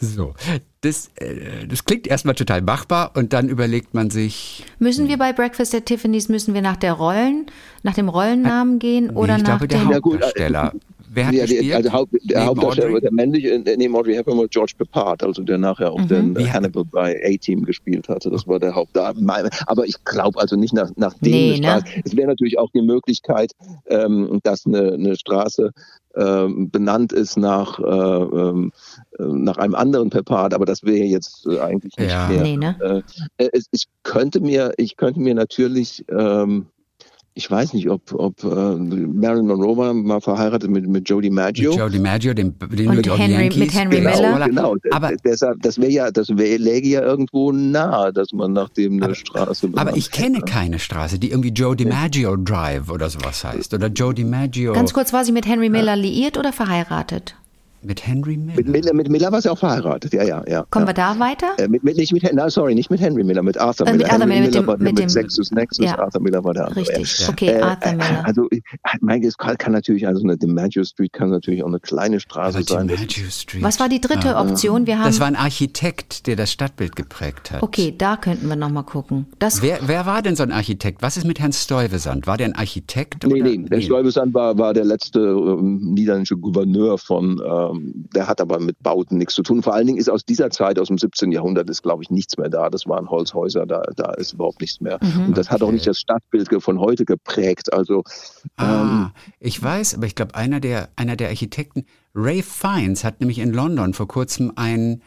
So, 0.00 0.34
das, 0.80 1.10
äh, 1.16 1.66
das 1.66 1.84
klingt 1.84 2.06
erstmal 2.06 2.34
total 2.34 2.62
machbar 2.62 3.12
und 3.14 3.32
dann 3.32 3.48
überlegt 3.48 3.94
man 3.94 4.10
sich, 4.10 4.64
müssen 4.78 5.08
wir 5.08 5.18
bei 5.18 5.32
Breakfast 5.32 5.74
at 5.74 5.86
Tiffany's, 5.86 6.28
müssen 6.28 6.54
wir 6.54 6.62
nach 6.62 6.76
der 6.76 6.92
Rollen, 6.94 7.46
nach 7.82 7.94
dem 7.94 8.08
Rollennamen 8.08 8.78
gehen 8.78 9.10
oder 9.10 9.36
ich 9.36 9.42
nach 9.42 9.58
glaube, 9.58 9.68
der 9.68 9.80
äh, 9.80 9.84
Hauptdarsteller. 9.84 10.72
Wer 11.16 11.26
hat 11.28 11.34
Ja, 11.34 11.42
gespielt? 11.42 11.62
die, 11.64 11.74
also 11.74 11.92
Haupt, 11.92 12.12
der 12.12 12.20
Neben 12.38 12.46
Hauptdarsteller, 12.48 12.88
Audrey? 12.88 13.00
der 13.00 13.12
männliche, 13.12 13.62
neben 13.78 13.96
Audrey 13.96 14.14
Hepburn 14.14 14.36
war 14.38 14.48
George 14.48 14.74
Papard, 14.76 15.22
also 15.24 15.42
der 15.42 15.56
nachher 15.56 15.90
auch 15.90 16.04
den 16.06 16.36
Wie 16.36 16.42
äh, 16.42 16.46
hat- 16.46 16.54
Hannibal 16.56 16.84
bei 16.84 17.18
A-Team 17.24 17.64
gespielt 17.64 18.06
hatte. 18.08 18.30
Das 18.30 18.46
war 18.46 18.58
der 18.58 18.74
Hauptdarsteller. 18.74 19.48
Aber 19.66 19.86
ich 19.86 20.04
glaube 20.04 20.38
also 20.38 20.56
nicht 20.56 20.74
nach, 20.74 20.90
nach 20.96 21.14
dem 21.14 21.32
Nee, 21.32 21.50
ne? 21.52 21.56
Straße. 21.56 21.84
Es 22.04 22.16
wäre 22.16 22.28
natürlich 22.28 22.58
auch 22.58 22.70
die 22.70 22.82
Möglichkeit, 22.82 23.52
ähm, 23.86 24.40
dass 24.42 24.66
eine, 24.66 24.92
eine 24.92 25.16
Straße 25.16 25.70
ähm, 26.16 26.70
benannt 26.70 27.12
ist 27.12 27.36
nach, 27.38 27.78
äh, 27.78 27.82
ähm, 27.84 28.72
äh, 29.18 29.22
nach 29.24 29.56
einem 29.58 29.74
anderen 29.74 30.10
Papard, 30.10 30.52
aber 30.54 30.64
das 30.66 30.82
wäre 30.82 31.04
jetzt 31.06 31.46
eigentlich 31.48 31.96
nicht 31.98 32.10
Ja. 32.10 32.28
mehr. 32.28 32.42
Nee, 32.42 32.56
ne? 32.58 33.02
Äh, 33.38 33.48
es, 33.52 33.66
ich 33.70 33.84
könnte 34.02 34.40
mir, 34.40 34.72
ich 34.76 34.96
könnte 34.96 35.20
mir 35.20 35.34
natürlich, 35.34 36.04
ähm, 36.10 36.66
ich 37.38 37.50
weiß 37.50 37.74
nicht, 37.74 37.90
ob, 37.90 38.14
ob 38.14 38.42
äh, 38.44 38.46
Marilyn 38.46 39.46
Monroe 39.46 39.76
war 39.76 39.92
mal 39.92 40.22
verheiratet 40.22 40.70
mit, 40.70 40.88
mit 40.88 41.06
Jodie 41.08 41.28
Maggio. 41.28 41.70
Mit 41.70 41.78
Joe 41.78 41.90
DiMaggio, 41.90 42.32
dem, 42.32 42.54
den 42.58 42.88
Und 42.88 42.94
New 42.96 43.00
York 43.02 43.18
Henry- 43.20 43.32
Yankees. 43.42 43.58
mit 43.58 43.74
Henry 43.74 43.96
Genau, 44.00 44.10
Miller. 44.32 44.46
Genau, 44.48 44.76
Aber- 44.90 45.12
deshalb, 45.22 45.60
das 45.60 45.76
wäre 45.78 45.90
ja, 45.90 46.10
das 46.10 46.28
wär, 46.30 46.58
läge 46.58 46.88
ja 46.88 47.02
irgendwo 47.02 47.52
nahe, 47.52 48.10
dass 48.14 48.32
man 48.32 48.54
nach 48.54 48.70
dem 48.70 49.02
eine 49.02 49.14
Straße 49.14 49.68
benannt 49.68 49.88
Aber 49.88 49.96
ich 49.98 50.10
kenne 50.10 50.40
keine 50.40 50.78
Straße, 50.78 51.18
die 51.18 51.30
irgendwie 51.30 51.50
Joe 51.50 51.76
DiMaggio 51.76 52.36
Drive 52.36 52.90
oder 52.90 53.10
sowas 53.10 53.44
heißt. 53.44 53.74
Oder 53.74 53.88
Joe 53.88 54.14
DiMaggio 54.14 54.72
Ganz 54.72 54.94
kurz, 54.94 55.12
war 55.12 55.24
sie 55.26 55.32
mit 55.32 55.46
Henry 55.46 55.68
Miller 55.68 55.94
liiert 55.94 56.38
oder 56.38 56.54
verheiratet? 56.54 57.36
Mit 57.86 58.06
Henry 58.06 58.36
Miller. 58.36 58.56
Mit 58.56 58.68
Miller, 58.68 58.94
mit 58.94 59.08
Miller 59.10 59.32
war 59.32 59.40
sie 59.40 59.50
auch 59.50 59.58
verheiratet, 59.58 60.12
ja, 60.12 60.22
ja, 60.24 60.44
ja. 60.48 60.64
Kommen 60.70 60.84
ja. 60.86 60.90
wir 60.90 60.94
da 60.94 61.18
weiter? 61.18 61.46
Äh, 61.58 61.68
mit, 61.68 61.84
mit, 61.84 61.96
nicht 61.96 62.12
mit, 62.12 62.28
na, 62.32 62.50
sorry, 62.50 62.74
nicht 62.74 62.90
mit 62.90 63.00
Henry 63.00 63.24
Miller, 63.24 63.42
mit 63.42 63.56
Arthur 63.58 63.86
Äh, 63.86 63.92
Miller. 63.92 64.04
mit 64.04 64.12
Arthur 64.12 64.20
Henry 64.26 64.34
Miller, 64.34 64.46
mit 64.46 64.54
dem- 64.54 64.66
war 64.66 64.78
mit 64.78 64.98
dem- 64.98 65.08
Sexus 65.08 65.50
Nexus, 65.52 65.86
Ja. 65.86 65.98
Arthur 65.98 66.20
Miller 66.20 66.44
war 66.44 66.52
der 66.54 66.66
andere. 66.68 66.80
Richtig. 66.80 67.20
ja. 67.20 67.28
Okay, 67.28 67.46
Äh, 67.48 67.60
Arthur 67.62 67.92
äh, 67.92 67.96
Miller. 67.96 68.24
Also, 68.26 68.48
es 69.22 69.36
kann, 69.38 69.56
kann 69.58 69.72
natürlich, 69.72 70.06
also 70.06 70.22
eine 70.22 70.36
DiMaggio 70.36 70.84
Street 70.84 71.12
kann 71.12 71.30
natürlich 71.30 71.62
auch 71.62 71.68
eine 71.68 71.80
kleine 71.80 72.20
Straße 72.20 72.58
Aber 72.58 72.64
sein. 72.66 72.88
DiMaggio 72.88 73.24
Street. 73.30 73.62
Was 73.62 73.80
war 73.80 73.88
die 73.88 74.00
dritte 74.00 74.36
Option? 74.36 74.86
Wir 74.86 74.98
haben. 74.98 75.06
Das 75.06 75.20
war 75.20 75.26
ein 75.26 75.36
Architekt, 75.36 76.26
der 76.26 76.36
das 76.36 76.52
Stadtbild 76.52 76.96
geprägt 76.96 77.50
hat. 77.52 77.62
okay, 77.62 77.94
da 77.96 78.16
könnten 78.16 78.48
wir 78.48 78.56
noch 78.56 78.70
mal 78.70 78.82
gucken. 78.82 79.26
Das 79.38 79.62
Wer, 79.62 79.78
wer 79.86 80.06
war 80.06 80.22
denn 80.22 80.36
so 80.36 80.42
ein 80.42 80.52
Architekt? 80.52 81.02
Was 81.02 81.16
ist 81.16 81.24
mit 81.24 81.38
Herrn 81.40 81.52
Stuyvesant? 81.52 82.26
War 82.26 82.36
der 82.36 82.46
ein 82.48 82.54
Architekt? 82.54 83.26
Nee, 83.26 83.40
oder? 83.42 83.50
nee, 83.50 83.58
der 83.68 83.80
Stuyvesant 83.80 84.34
war, 84.34 84.56
war 84.58 84.74
der 84.74 84.84
letzte 84.84 85.20
ähm, 85.20 85.94
niederländische 85.94 86.36
Gouverneur 86.36 86.98
von, 86.98 87.40
ähm, 87.44 87.75
der 88.14 88.26
hat 88.28 88.40
aber 88.40 88.58
mit 88.60 88.82
Bauten 88.82 89.18
nichts 89.18 89.34
zu 89.34 89.42
tun. 89.42 89.62
Vor 89.62 89.74
allen 89.74 89.86
Dingen 89.86 89.98
ist 89.98 90.08
aus 90.08 90.24
dieser 90.24 90.50
Zeit, 90.50 90.78
aus 90.78 90.88
dem 90.88 90.98
17. 90.98 91.32
Jahrhundert, 91.32 91.68
ist, 91.70 91.82
glaube 91.82 92.02
ich, 92.02 92.10
nichts 92.10 92.36
mehr 92.38 92.48
da. 92.48 92.70
Das 92.70 92.86
waren 92.86 93.08
Holzhäuser, 93.10 93.66
da, 93.66 93.82
da 93.96 94.12
ist 94.14 94.32
überhaupt 94.34 94.60
nichts 94.60 94.80
mehr. 94.80 94.98
Und 95.26 95.36
das 95.36 95.50
hat 95.50 95.62
auch 95.62 95.66
Okay. 95.66 95.74
nicht 95.74 95.86
das 95.86 95.98
Stadtbild 95.98 96.48
von 96.62 96.78
heute 96.80 97.04
geprägt. 97.04 97.72
Also, 97.72 98.02
ähm, 98.58 98.64
Ah, 98.64 99.12
ich 99.40 99.62
weiß, 99.62 99.94
aber 99.96 100.06
ich 100.06 100.14
glaube, 100.14 100.34
einer 100.34 100.60
der, 100.60 100.88
einer 100.96 101.16
der 101.16 101.28
Architekten, 101.28 101.84
Ray 102.14 102.42
Fiennes, 102.42 103.04
hat 103.04 103.20
nämlich 103.20 103.38
in 103.38 103.52
London 103.52 103.94
vor 103.94 104.08
kurzem 104.08 104.52
ein 104.56 105.02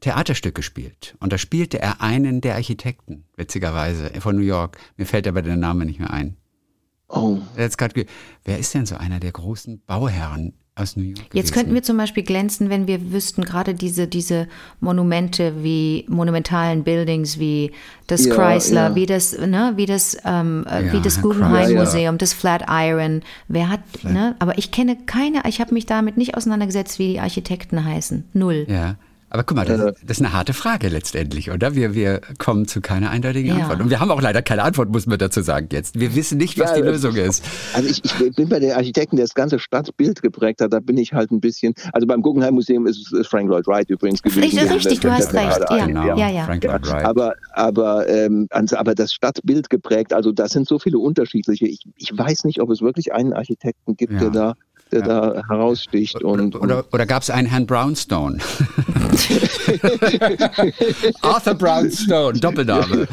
Theaterstück 0.00 0.54
gespielt. 0.54 1.14
Und 1.20 1.32
da 1.32 1.38
spielte 1.38 1.78
er 1.80 2.00
einen 2.00 2.40
der 2.40 2.54
Architekten, 2.54 3.24
witzigerweise, 3.36 4.10
von 4.20 4.36
New 4.36 4.42
York. 4.42 4.78
Mir 4.96 5.04
fällt 5.06 5.26
aber 5.28 5.42
der 5.42 5.56
Name 5.56 5.84
nicht 5.84 6.00
mehr 6.00 6.10
ein. 6.10 6.36
oh, 7.08 7.38
Jetzt 7.56 7.76
grad, 7.76 7.92
wer 8.44 8.58
ist 8.58 8.72
denn 8.74 8.86
so 8.86 8.96
einer 8.96 9.20
der 9.20 9.32
großen 9.32 9.82
Bauherren 9.86 10.54
aus 10.80 10.96
New 10.96 11.02
York? 11.04 11.18
Jetzt 11.18 11.32
gewesen? 11.32 11.54
könnten 11.54 11.74
wir 11.74 11.82
zum 11.82 11.96
Beispiel 11.96 12.22
glänzen, 12.22 12.70
wenn 12.70 12.86
wir 12.86 13.12
wüssten, 13.12 13.42
gerade 13.44 13.74
diese, 13.74 14.06
diese 14.06 14.48
Monumente 14.80 15.62
wie 15.62 16.04
monumentalen 16.08 16.84
Buildings 16.84 17.38
wie 17.38 17.72
das 18.06 18.26
Ja, 18.26 18.34
Chrysler, 18.34 18.88
ja. 18.90 18.94
wie 18.94 19.06
das, 19.06 19.38
ne, 19.38 19.72
wie 19.76 19.86
das, 19.86 20.16
ähm, 20.24 20.64
äh, 20.68 20.86
Ja, 20.86 20.92
wie 20.92 21.00
das 21.00 21.20
Guggenheim 21.22 21.66
Chrysler. 21.66 21.80
Museum, 21.84 22.18
das 22.18 22.32
Flatiron. 22.32 23.22
Wer 23.48 23.68
hat, 23.68 23.80
ne? 24.02 24.34
Aber 24.38 24.58
ich 24.58 24.70
kenne 24.70 24.96
keine, 25.06 25.42
ich 25.48 25.60
habe 25.60 25.74
mich 25.74 25.86
damit 25.86 26.16
nicht 26.16 26.36
auseinandergesetzt, 26.36 26.98
wie 26.98 27.08
die 27.12 27.20
Architekten 27.20 27.84
heißen. 27.84 28.24
Null. 28.32 28.66
Ja. 28.68 28.96
Aber 29.30 29.44
guck 29.44 29.56
mal, 29.56 29.64
das, 29.64 29.78
das 30.02 30.18
ist 30.18 30.20
eine 30.24 30.32
harte 30.32 30.52
Frage 30.52 30.88
letztendlich, 30.88 31.50
oder? 31.50 31.74
Wir, 31.76 31.94
wir 31.94 32.20
kommen 32.38 32.66
zu 32.66 32.80
keiner 32.80 33.10
eindeutigen 33.10 33.50
Ja. 33.56 33.62
Antwort. 33.64 33.80
Und 33.80 33.90
wir 33.90 34.00
haben 34.00 34.10
auch 34.10 34.20
leider 34.20 34.42
keine 34.42 34.62
Antwort, 34.64 34.90
muss 34.90 35.06
man 35.06 35.18
dazu 35.18 35.40
sagen 35.40 35.68
jetzt. 35.72 35.98
Wir 35.98 36.14
wissen 36.16 36.38
nicht, 36.38 36.58
was 36.58 36.70
Ja, 36.70 36.76
die 36.76 36.82
Lösung 36.82 37.14
ist. 37.14 37.44
Also 37.72 37.88
ich, 37.88 38.02
ich 38.04 38.34
bin 38.36 38.48
bei 38.48 38.58
den 38.58 38.72
Architekten, 38.72 39.16
der 39.16 39.24
das 39.24 39.34
ganze 39.34 39.58
Stadtbild 39.58 40.20
geprägt 40.20 40.60
hat, 40.60 40.72
da 40.72 40.80
bin 40.80 40.98
ich 40.98 41.12
halt 41.12 41.30
ein 41.30 41.40
bisschen, 41.40 41.74
also 41.92 42.06
beim 42.06 42.22
Guggenheim 42.22 42.54
Museum 42.54 42.86
ist 42.86 43.12
es 43.12 43.26
Frank 43.28 43.48
Lloyd 43.48 43.66
Wright 43.66 43.88
übrigens 43.88 44.22
gewesen. 44.22 44.42
Richtig, 44.42 44.70
richtig, 44.70 45.00
du 45.00 45.10
hast 45.10 45.32
recht. 45.32 45.60
Ja, 45.70 45.86
Genau, 45.86 46.16
ja, 46.16 46.28
ja. 46.28 46.44
Frank 46.44 46.64
Lloyd 46.64 46.86
Wright. 46.88 47.04
Aber, 47.04 47.34
aber, 47.52 48.08
ähm, 48.08 48.48
ans- 48.50 48.72
aber 48.74 48.94
das 48.94 49.12
Stadtbild 49.12 49.70
geprägt, 49.70 50.12
also 50.12 50.32
das 50.32 50.50
sind 50.52 50.66
so 50.66 50.78
viele 50.78 50.98
unterschiedliche. 50.98 51.66
Ich, 51.66 51.80
ich 51.96 52.10
weiß 52.16 52.44
nicht, 52.44 52.60
ob 52.60 52.70
es 52.70 52.80
wirklich 52.82 53.12
einen 53.12 53.32
Architekten 53.32 53.96
gibt, 53.96 54.12
Ja. 54.14 54.18
der 54.18 54.30
da, 54.30 54.54
der 54.92 55.02
da 55.02 55.42
heraussticht. 55.48 56.22
Und, 56.22 56.54
Oder, 56.56 56.84
oder 56.92 57.06
gab 57.06 57.22
es 57.22 57.30
einen 57.30 57.48
Herrn 57.48 57.66
Brownstone? 57.66 58.38
Arthur 61.22 61.54
Brownstone, 61.54 62.38
Doppelname. 62.38 63.08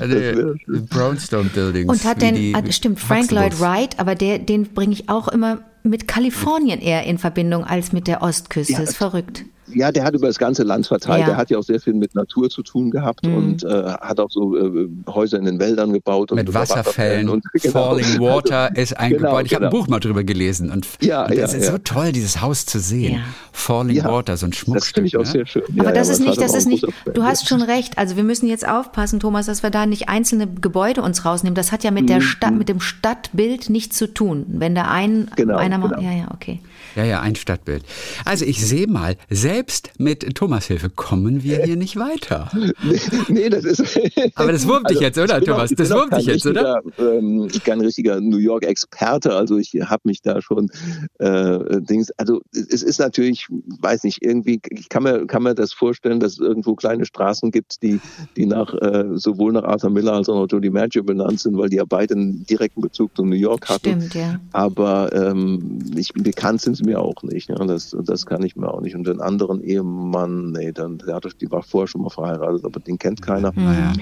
Also, 0.00 0.54
Brownstone 0.90 1.50
Buildings. 1.50 1.90
Und 1.90 2.04
hat 2.04 2.22
denn, 2.22 2.34
die 2.34 2.54
ah, 2.54 2.62
stimmt, 2.70 3.00
Frank 3.00 3.30
Lloyd. 3.30 3.60
Wright, 3.60 3.98
aber 3.98 4.14
der, 4.14 4.38
den 4.38 4.64
bringe 4.64 4.92
ich 4.92 5.08
auch 5.08 5.28
immer 5.28 5.58
mit 5.82 6.08
Kalifornien 6.08 6.80
eher 6.80 7.04
in 7.04 7.18
Verbindung 7.18 7.64
als 7.64 7.92
mit 7.92 8.06
der 8.06 8.22
Ostküste. 8.22 8.72
Ja, 8.74 8.80
ist 8.80 8.96
verrückt. 8.96 9.44
Ja, 9.72 9.90
der 9.92 10.04
hat 10.04 10.14
über 10.14 10.26
das 10.26 10.38
ganze 10.38 10.62
Land 10.62 10.86
verteilt. 10.86 11.20
Ja. 11.20 11.26
Der 11.26 11.36
hat 11.36 11.50
ja 11.50 11.58
auch 11.58 11.62
sehr 11.62 11.80
viel 11.80 11.94
mit 11.94 12.14
Natur 12.14 12.50
zu 12.50 12.62
tun 12.62 12.90
gehabt 12.90 13.26
Mhm. 13.26 13.34
und 13.36 13.64
äh, 13.64 13.68
hat 13.68 14.20
auch 14.20 14.30
so 14.30 14.56
äh, 14.56 14.88
Häuser 15.08 15.38
in 15.38 15.44
den 15.46 15.58
Wäldern 15.58 15.92
gebaut. 15.92 16.32
Und 16.32 16.36
Mit 16.38 16.52
Wasserfällen. 16.52 17.28
und 17.28 17.44
genau. 17.54 17.72
Falling 17.72 18.20
Water 18.20 18.76
ist 18.76 18.96
ein 18.98 19.10
Genau, 19.12 19.28
Gebäude. 19.30 19.46
Ich 19.46 19.54
habe 19.54 19.66
ein 19.66 19.70
genau. 19.70 19.82
Buch 19.82 19.88
mal 19.88 20.00
drüber 20.00 20.22
gelesen. 20.24 20.70
Und, 20.70 20.86
Ja, 21.00 21.24
und 21.24 21.36
das 21.38 21.52
ja, 21.52 21.58
ist 21.58 21.66
so 21.70 21.78
toll, 21.78 22.12
dieses 22.12 22.40
Haus 22.42 22.66
zu 22.66 22.78
sehen. 22.78 23.14
Ja. 23.14 23.20
Falling 23.52 23.96
Ja, 23.96 24.04
Water, 24.04 24.36
so 24.36 24.46
ein 24.46 24.50
Das 24.50 24.58
Schmuckstück. 24.58 24.94
finde 24.96 25.08
ich 25.08 25.16
auch 25.16 25.20
ne? 25.20 25.26
sehr 25.26 25.46
schön. 25.46 25.62
Aber 25.78 25.84
Ja, 25.88 25.92
das 25.92 26.08
ja, 26.08 26.14
ist 26.14 26.20
nicht, 26.20 26.40
das 26.40 26.54
ist 26.54 26.66
nicht, 26.66 26.86
du 27.14 27.22
hast 27.22 27.48
schon 27.48 27.62
recht. 27.62 27.96
Also 27.98 28.16
wir 28.16 28.24
müssen 28.24 28.46
jetzt 28.48 28.68
aufpassen, 28.68 29.20
Thomas, 29.20 29.46
dass 29.46 29.62
wir 29.62 29.70
da 29.70 29.86
nicht 29.86 30.08
einzelne 30.08 30.46
Gebäude 30.46 31.00
uns 31.02 31.24
rausnehmen. 31.24 31.54
Das 31.54 31.72
hat 31.72 31.84
ja 31.84 31.90
Mhm. 31.90 31.94
mit 31.94 32.08
der 32.10 32.20
Stadt, 32.20 32.54
mit 32.54 32.68
dem 32.68 32.80
Stadtbild 32.80 33.70
nichts 33.70 33.96
zu 33.96 34.12
tun. 34.12 34.44
Wenn 34.48 34.74
da 34.74 34.82
ein, 34.90 35.30
Genau, 35.36 35.56
einer 35.56 35.78
macht, 35.78 35.96
genau. 35.96 36.02
ja, 36.10 36.12
ja, 36.16 36.28
okay. 36.34 36.60
Ja, 36.96 37.04
ja, 37.04 37.20
ein 37.20 37.34
Stadtbild. 37.34 37.84
Also 38.24 38.44
ich 38.44 38.64
sehe 38.64 38.86
mal, 38.86 39.16
selbst 39.54 39.92
mit 39.98 40.34
Thomas 40.34 40.66
Hilfe 40.66 40.90
kommen 40.90 41.44
wir 41.44 41.62
hier 41.62 41.76
nicht 41.76 41.96
weiter. 41.96 42.50
Nee, 42.84 42.98
nee, 43.28 43.48
das 43.48 43.64
ist. 43.64 43.98
Aber 44.34 44.52
das 44.52 44.66
wurmt 44.66 44.90
dich 44.90 45.00
jetzt, 45.00 45.18
oder, 45.18 45.40
Thomas? 45.40 45.70
ich 45.70 45.76
Das 45.76 45.90
wurmt 45.90 46.16
dich 46.16 46.26
kein 46.26 46.34
jetzt, 46.34 46.46
oder? 46.46 46.82
richtiger, 46.84 47.18
Ähm, 47.18 47.48
kein 47.64 47.80
richtiger 47.80 48.20
New 48.20 48.38
York-Experte, 48.38 49.34
also 49.34 49.58
ich 49.58 49.72
habe 49.74 50.02
mich 50.04 50.22
da 50.22 50.42
schon 50.42 50.70
äh, 51.18 51.80
Dings. 51.80 52.10
Also 52.18 52.42
es 52.52 52.82
ist 52.82 52.98
natürlich, 52.98 53.46
weiß 53.80 54.04
nicht, 54.04 54.22
irgendwie, 54.22 54.60
ich 54.70 54.88
kann 54.88 55.04
mir, 55.04 55.26
kann 55.26 55.42
mir 55.42 55.54
das 55.54 55.72
vorstellen, 55.72 56.20
dass 56.20 56.32
es 56.32 56.38
irgendwo 56.38 56.74
kleine 56.74 57.06
Straßen 57.06 57.50
gibt, 57.50 57.82
die, 57.82 58.00
die 58.36 58.46
nach 58.46 58.74
äh, 58.74 59.04
sowohl 59.14 59.52
nach 59.52 59.64
Arthur 59.64 59.90
Miller 59.90 60.14
als 60.14 60.28
auch 60.28 60.40
nach 60.40 60.50
Jody 60.50 60.70
Maggio 60.70 61.02
benannt 61.02 61.40
sind, 61.40 61.56
weil 61.56 61.68
die 61.68 61.76
ja 61.76 61.84
beide 61.84 62.14
einen 62.14 62.44
direkten 62.46 62.80
Bezug 62.80 63.16
zu 63.16 63.24
New 63.24 63.36
York 63.36 63.68
hatten. 63.68 64.00
Stimmt, 64.00 64.14
ja. 64.14 64.40
Aber 64.52 65.12
ähm, 65.12 65.78
ich, 65.96 66.12
bekannt 66.12 66.60
sind 66.60 66.76
sie 66.76 66.84
mir 66.84 67.00
auch 67.00 67.22
nicht. 67.22 67.48
Ja, 67.48 67.56
das, 67.56 67.96
das 68.04 68.26
kann 68.26 68.42
ich 68.42 68.56
mir 68.56 68.68
auch 68.68 68.80
nicht. 68.80 68.94
Und 68.94 69.06
den 69.06 69.20
anderen 69.50 69.62
Ehemann, 69.62 70.52
nee, 70.52 70.72
dann, 70.72 70.98
der, 70.98 71.16
hatte, 71.16 71.30
die 71.40 71.50
war 71.50 71.62
vorher 71.62 71.88
schon 71.88 72.02
mal 72.02 72.10
verheiratet, 72.10 72.64
aber 72.64 72.80
den 72.80 72.98
kennt 72.98 73.22
keiner. 73.22 73.52
Naja. 73.54 73.92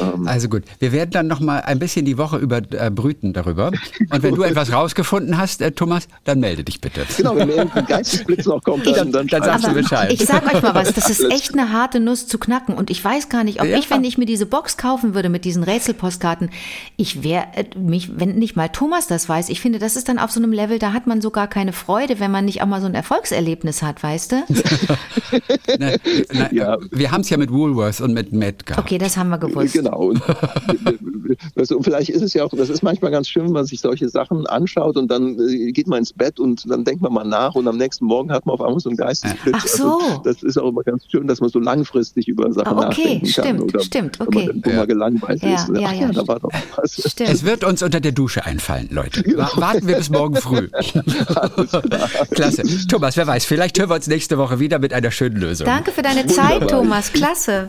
Ähm, 0.00 0.26
Also 0.26 0.48
gut, 0.48 0.62
wir 0.78 0.92
werden 0.92 1.10
dann 1.10 1.26
noch 1.26 1.40
mal 1.40 1.60
ein 1.60 1.78
bisschen 1.78 2.04
die 2.04 2.18
Woche 2.18 2.38
über 2.38 2.58
äh, 2.72 2.90
brüten 2.90 3.32
darüber. 3.32 3.68
Und 4.10 4.22
wenn 4.22 4.34
du 4.34 4.42
etwas 4.44 4.72
rausgefunden 4.72 5.36
hast, 5.38 5.60
äh, 5.62 5.72
Thomas, 5.72 6.08
dann 6.24 6.40
melde 6.40 6.64
dich 6.64 6.80
bitte. 6.80 7.02
Genau, 7.16 7.36
wenn 7.36 7.48
mir 7.48 7.54
irgendein 7.56 7.86
Geistesblitz 7.86 8.46
noch 8.46 8.62
kommt, 8.62 8.86
dann, 8.96 9.12
dann, 9.12 9.26
Dann 9.26 9.42
sagst 9.42 9.66
du 9.66 9.72
Bescheid. 9.74 10.12
ich 10.12 10.24
sag 10.24 10.46
euch 10.52 10.62
mal 10.62 10.74
was, 10.74 10.92
das 10.92 11.10
ist 11.10 11.24
echt 11.30 11.52
eine 11.54 11.72
harte 11.72 12.00
Nuss 12.00 12.26
zu 12.26 12.38
knacken. 12.38 12.74
Und 12.74 12.90
ich 12.90 13.04
weiß 13.04 13.28
gar 13.28 13.44
nicht, 13.44 13.60
ob 13.60 13.66
Ja. 13.66 13.78
ich, 13.78 13.90
wenn 13.90 14.04
ich 14.04 14.18
mir 14.18 14.26
diese 14.26 14.46
Box 14.46 14.76
kaufen 14.76 15.14
würde 15.14 15.28
mit 15.28 15.44
diesen 15.44 15.62
Rätselpostkarten, 15.62 16.50
ich 16.96 17.22
wäre 17.22 17.44
mich, 17.76 18.18
wenn 18.18 18.36
nicht 18.36 18.56
mal 18.56 18.68
Thomas 18.68 19.06
das 19.06 19.28
weiß, 19.28 19.48
ich 19.48 19.60
finde, 19.60 19.78
das 19.78 19.96
ist 19.96 20.08
dann 20.08 20.18
auf 20.18 20.30
so 20.30 20.40
einem 20.40 20.52
Level, 20.52 20.78
da 20.78 20.92
hat 20.92 21.06
man 21.06 21.20
so 21.20 21.30
gar 21.30 21.46
keine 21.48 21.72
Freude, 21.72 22.20
wenn 22.20 22.30
man 22.30 22.44
nicht 22.44 22.62
auch 22.62 22.66
mal 22.66 22.80
so 22.80 22.86
ein 22.86 22.94
Erfolgserlebnis 22.94 23.82
hat, 23.82 24.02
weißt 24.02 24.32
du? 24.32 24.36
Ne, 25.78 25.98
na, 26.32 26.52
Ja. 26.52 26.76
Wir 26.90 27.10
haben 27.10 27.22
es 27.22 27.30
ja 27.30 27.36
mit 27.36 27.50
Woolworth 27.50 28.00
und 28.00 28.12
mit 28.14 28.32
Matt 28.32 28.66
gehabt. 28.66 28.84
Okay, 28.86 28.98
das 28.98 29.16
haben 29.16 29.30
wir 29.30 29.38
gewusst. 29.38 29.74
Genau. 29.74 29.83
Und, 29.92 30.20
du, 31.56 31.76
und 31.76 31.82
vielleicht 31.84 32.08
ist 32.10 32.22
es 32.22 32.34
ja 32.34 32.44
auch, 32.44 32.50
das 32.56 32.68
ist 32.70 32.82
manchmal 32.82 33.10
ganz 33.10 33.28
schön, 33.28 33.44
wenn 33.46 33.52
man 33.52 33.66
sich 33.66 33.80
solche 33.80 34.08
Sachen 34.08 34.46
anschaut 34.46 34.96
und 34.96 35.10
dann 35.10 35.38
äh, 35.38 35.72
geht 35.72 35.86
man 35.86 35.98
ins 36.00 36.12
Bett 36.12 36.38
und 36.40 36.68
dann 36.70 36.84
denkt 36.84 37.02
man 37.02 37.12
mal 37.12 37.24
nach 37.24 37.54
und 37.54 37.66
am 37.68 37.76
nächsten 37.76 38.04
Morgen 38.06 38.30
hat 38.32 38.46
man 38.46 38.54
auf 38.54 38.60
einmal 38.60 38.80
so 38.80 38.88
einen 38.88 38.96
Geistesblitz. 38.96 39.56
Ach 39.58 39.66
so. 39.66 39.98
Also, 40.00 40.22
das 40.24 40.42
ist 40.42 40.58
auch 40.58 40.68
immer 40.68 40.82
ganz 40.82 41.04
schön, 41.10 41.26
dass 41.26 41.40
man 41.40 41.50
so 41.50 41.58
langfristig 41.58 42.28
über 42.28 42.52
Sachen 42.52 42.78
Ah, 42.78 42.88
okay, 42.88 43.02
nachdenken 43.20 43.32
kann. 43.32 43.44
stimmt, 43.44 43.62
oder 43.62 43.80
stimmt, 43.80 44.18
wenn 44.20 44.26
okay. 44.28 44.46
man, 44.46 44.62
wo 44.64 44.70
Ja. 44.70 44.76
man 44.76 44.88
gelangweilt 44.88 45.42
Ja, 45.42 45.54
ist. 45.54 45.68
ja, 45.68 45.74
Ach 45.74 45.92
ja, 45.92 45.92
ja, 45.92 46.12
da 46.12 46.26
war 46.28 46.40
doch 46.40 46.50
was. 46.76 46.94
Stimmt. 47.10 47.30
Es 47.30 47.44
wird 47.44 47.64
uns 47.64 47.82
unter 47.82 48.00
der 48.00 48.12
Dusche 48.12 48.44
einfallen, 48.44 48.88
Leute. 48.90 49.22
Wa- 49.36 49.50
Warten 49.56 49.86
wir 49.86 49.96
bis 49.96 50.10
morgen 50.10 50.36
früh. 50.36 50.68
Klasse. 52.30 52.62
Thomas, 52.88 53.16
wer 53.16 53.26
weiß, 53.26 53.44
vielleicht 53.44 53.78
hören 53.78 53.90
wir 53.90 53.94
uns 53.96 54.06
nächste 54.06 54.38
Woche 54.38 54.58
wieder 54.60 54.78
mit 54.78 54.92
einer 54.92 55.10
schönen 55.10 55.36
Lösung. 55.36 55.66
Danke 55.66 55.90
für 55.92 56.02
deine 56.02 56.26
Zeit, 56.26 56.54
Wunderbar. 56.62 56.68
Thomas. 56.80 57.12
Klasse. 57.12 57.68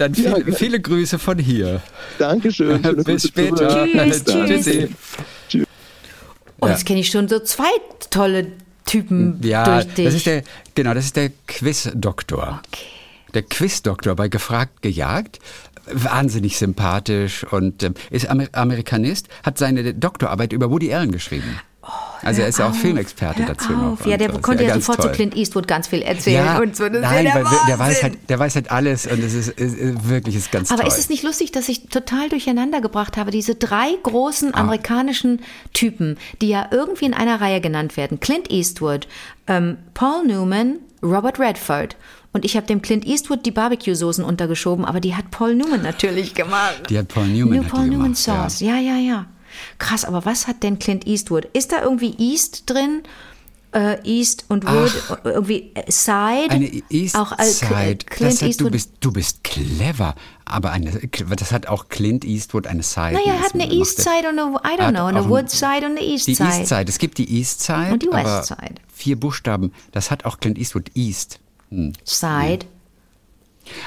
Dann 0.00 0.14
viel, 0.14 0.24
Ja, 0.24 0.54
viele 0.54 0.80
Grüße 0.80 1.18
von 1.18 1.38
hier. 1.38 1.82
Dankeschön. 2.18 2.80
Bis 3.04 3.28
später. 3.28 3.86
Tschüss, 3.86 4.24
tschüss. 4.24 4.64
Tschüssi. 5.48 5.66
Oh, 6.60 6.66
Ja. 6.66 6.72
jetzt 6.72 6.86
kenne 6.86 7.00
ich 7.00 7.08
schon 7.10 7.28
so 7.28 7.38
zwei 7.40 7.68
tolle 8.08 8.46
Typen 8.86 9.38
Ja, 9.42 9.64
durch 9.82 9.94
dich. 9.94 10.04
das 10.06 10.14
ist 10.14 10.26
der, 10.26 10.42
genau, 10.74 10.94
das 10.94 11.04
ist 11.04 11.16
der 11.16 11.30
Quiz-Doktor. 11.46 12.62
okay. 12.66 12.84
Der 13.34 13.42
Quiz-Doktor 13.42 14.16
bei 14.16 14.28
Gefragt 14.28 14.80
gejagt. 14.82 15.38
Wahnsinnig 15.92 16.56
sympathisch 16.56 17.44
und 17.44 17.82
ähm, 17.82 17.94
ist 18.10 18.26
Amer 18.28 18.46
Amerikanist, 18.52 19.28
hat 19.42 19.58
seine 19.58 19.92
Doktorarbeit 19.94 20.52
über 20.52 20.70
Woody 20.70 20.94
Allen 20.94 21.10
geschrieben. 21.12 21.58
Also 22.22 22.42
er 22.42 22.48
ist 22.48 22.58
ja 22.58 22.68
auch 22.68 22.74
Filmexperte 22.74 23.44
dazu 23.46 23.72
auf. 23.72 24.00
noch. 24.00 24.06
Ja, 24.06 24.16
der 24.16 24.28
konnte 24.40 24.64
ja 24.64 24.74
sofort 24.74 24.98
toll. 25.00 25.10
zu 25.10 25.12
Clint 25.16 25.36
Eastwood 25.36 25.66
ganz 25.66 25.88
viel 25.88 26.02
erzählen 26.02 26.60
und 26.60 26.76
so. 26.76 26.84
Nein, 26.84 27.24
ja 27.26 27.32
der, 27.34 27.44
weil 27.44 27.58
der 27.66 27.78
weiß 27.78 28.02
halt, 28.02 28.18
der 28.28 28.38
weiß 28.38 28.54
halt 28.56 28.70
alles 28.70 29.06
und 29.06 29.22
es 29.22 29.32
ist, 29.34 29.48
ist, 29.48 29.74
ist 29.76 30.08
wirklich 30.08 30.36
ist 30.36 30.52
ganz 30.52 30.70
Aber 30.70 30.82
toll. 30.82 30.88
ist 30.88 30.98
es 30.98 31.08
nicht 31.08 31.22
lustig, 31.22 31.52
dass 31.52 31.68
ich 31.68 31.88
total 31.88 32.28
durcheinander 32.28 32.80
gebracht 32.80 33.16
habe, 33.16 33.30
diese 33.30 33.54
drei 33.54 33.88
großen 34.02 34.52
Ah. 34.54 34.60
amerikanischen 34.60 35.40
Typen, 35.72 36.18
die 36.42 36.48
ja 36.48 36.66
irgendwie 36.70 37.06
in 37.06 37.14
einer 37.14 37.40
Reihe 37.40 37.60
genannt 37.60 37.96
werden. 37.96 38.20
Clint 38.20 38.50
Eastwood, 38.50 39.08
ähm, 39.46 39.78
Paul 39.94 40.26
Newman, 40.26 40.78
Robert 41.02 41.38
Redford. 41.40 41.96
Und 42.32 42.44
ich 42.44 42.56
habe 42.56 42.66
dem 42.66 42.80
Clint 42.82 43.04
Eastwood 43.06 43.44
die 43.44 43.50
Barbecue-Soßen 43.50 44.22
untergeschoben, 44.24 44.84
aber 44.84 45.00
die 45.00 45.16
hat 45.16 45.30
Paul 45.32 45.54
Newman 45.56 45.82
natürlich 45.82 46.34
gemacht. 46.34 46.82
Die 46.88 46.98
hat 46.98 47.08
Paul 47.08 47.26
Newman 47.26 47.62
die 47.62 47.66
Paul 47.68 47.86
Newman 47.86 48.12
gemacht, 48.12 48.26
ja. 48.26 48.42
Sauce. 48.42 48.60
Ja. 48.60 48.76
ja, 48.76 48.96
ja, 48.96 49.26
Krass, 49.78 50.04
aber 50.04 50.24
was 50.24 50.46
hat 50.46 50.62
denn 50.62 50.78
Clint 50.78 51.06
Eastwood? 51.06 51.46
Ist 51.52 51.72
da 51.72 51.82
irgendwie 51.82 52.14
East 52.18 52.64
drin? 52.66 53.02
Äh, 53.72 53.98
East 54.02 54.46
und 54.48 54.66
Wood, 54.66 54.92
irgendwie 55.22 55.70
äh, 55.74 55.88
Side? 55.88 56.48
Eine 56.50 56.82
East 56.90 57.14
auch 57.14 57.30
als 57.30 57.60
Side. 57.60 57.98
Clint 58.04 58.32
das 58.32 58.34
hat, 58.34 58.42
du, 58.42 58.46
Eastwood. 58.46 58.72
bist, 58.72 58.90
du 58.98 59.12
bist 59.12 59.44
clever. 59.44 60.16
Aber 60.44 60.72
eine, 60.72 60.90
das 61.36 61.52
hat 61.52 61.68
auch 61.68 61.88
Clint 61.88 62.24
Eastwood 62.24 62.66
eine 62.66 62.82
Side. 62.82 63.12
naja, 63.12 63.26
er 63.26 63.36
die 63.36 63.42
hat 63.44 63.54
eine 63.54 63.72
East 63.72 63.98
Side 63.98 64.28
und 64.28 64.40
eine, 64.40 64.50
I 64.56 64.80
don't 64.80 64.90
know, 64.90 65.04
eine 65.06 65.20
ein- 65.20 65.28
Wood 65.28 65.50
Side 65.50 65.86
und 65.86 65.96
eine 65.96 66.00
East 66.02 66.26
Die 66.26 66.34
Side. 66.34 66.48
East 66.48 66.66
Side. 66.66 66.86
Es 66.88 66.98
gibt 66.98 67.18
die 67.18 67.32
East 67.38 67.60
Side. 67.62 67.92
Und 67.92 68.02
die 68.02 68.08
West 68.08 68.46
Side. 68.48 68.74
Vier 68.92 69.20
Buchstaben. 69.20 69.72
Das 69.92 70.10
hat 70.10 70.24
auch 70.24 70.40
Clint 70.40 70.58
Eastwood 70.58 70.90
East. 70.96 71.38
Side. 72.04 72.66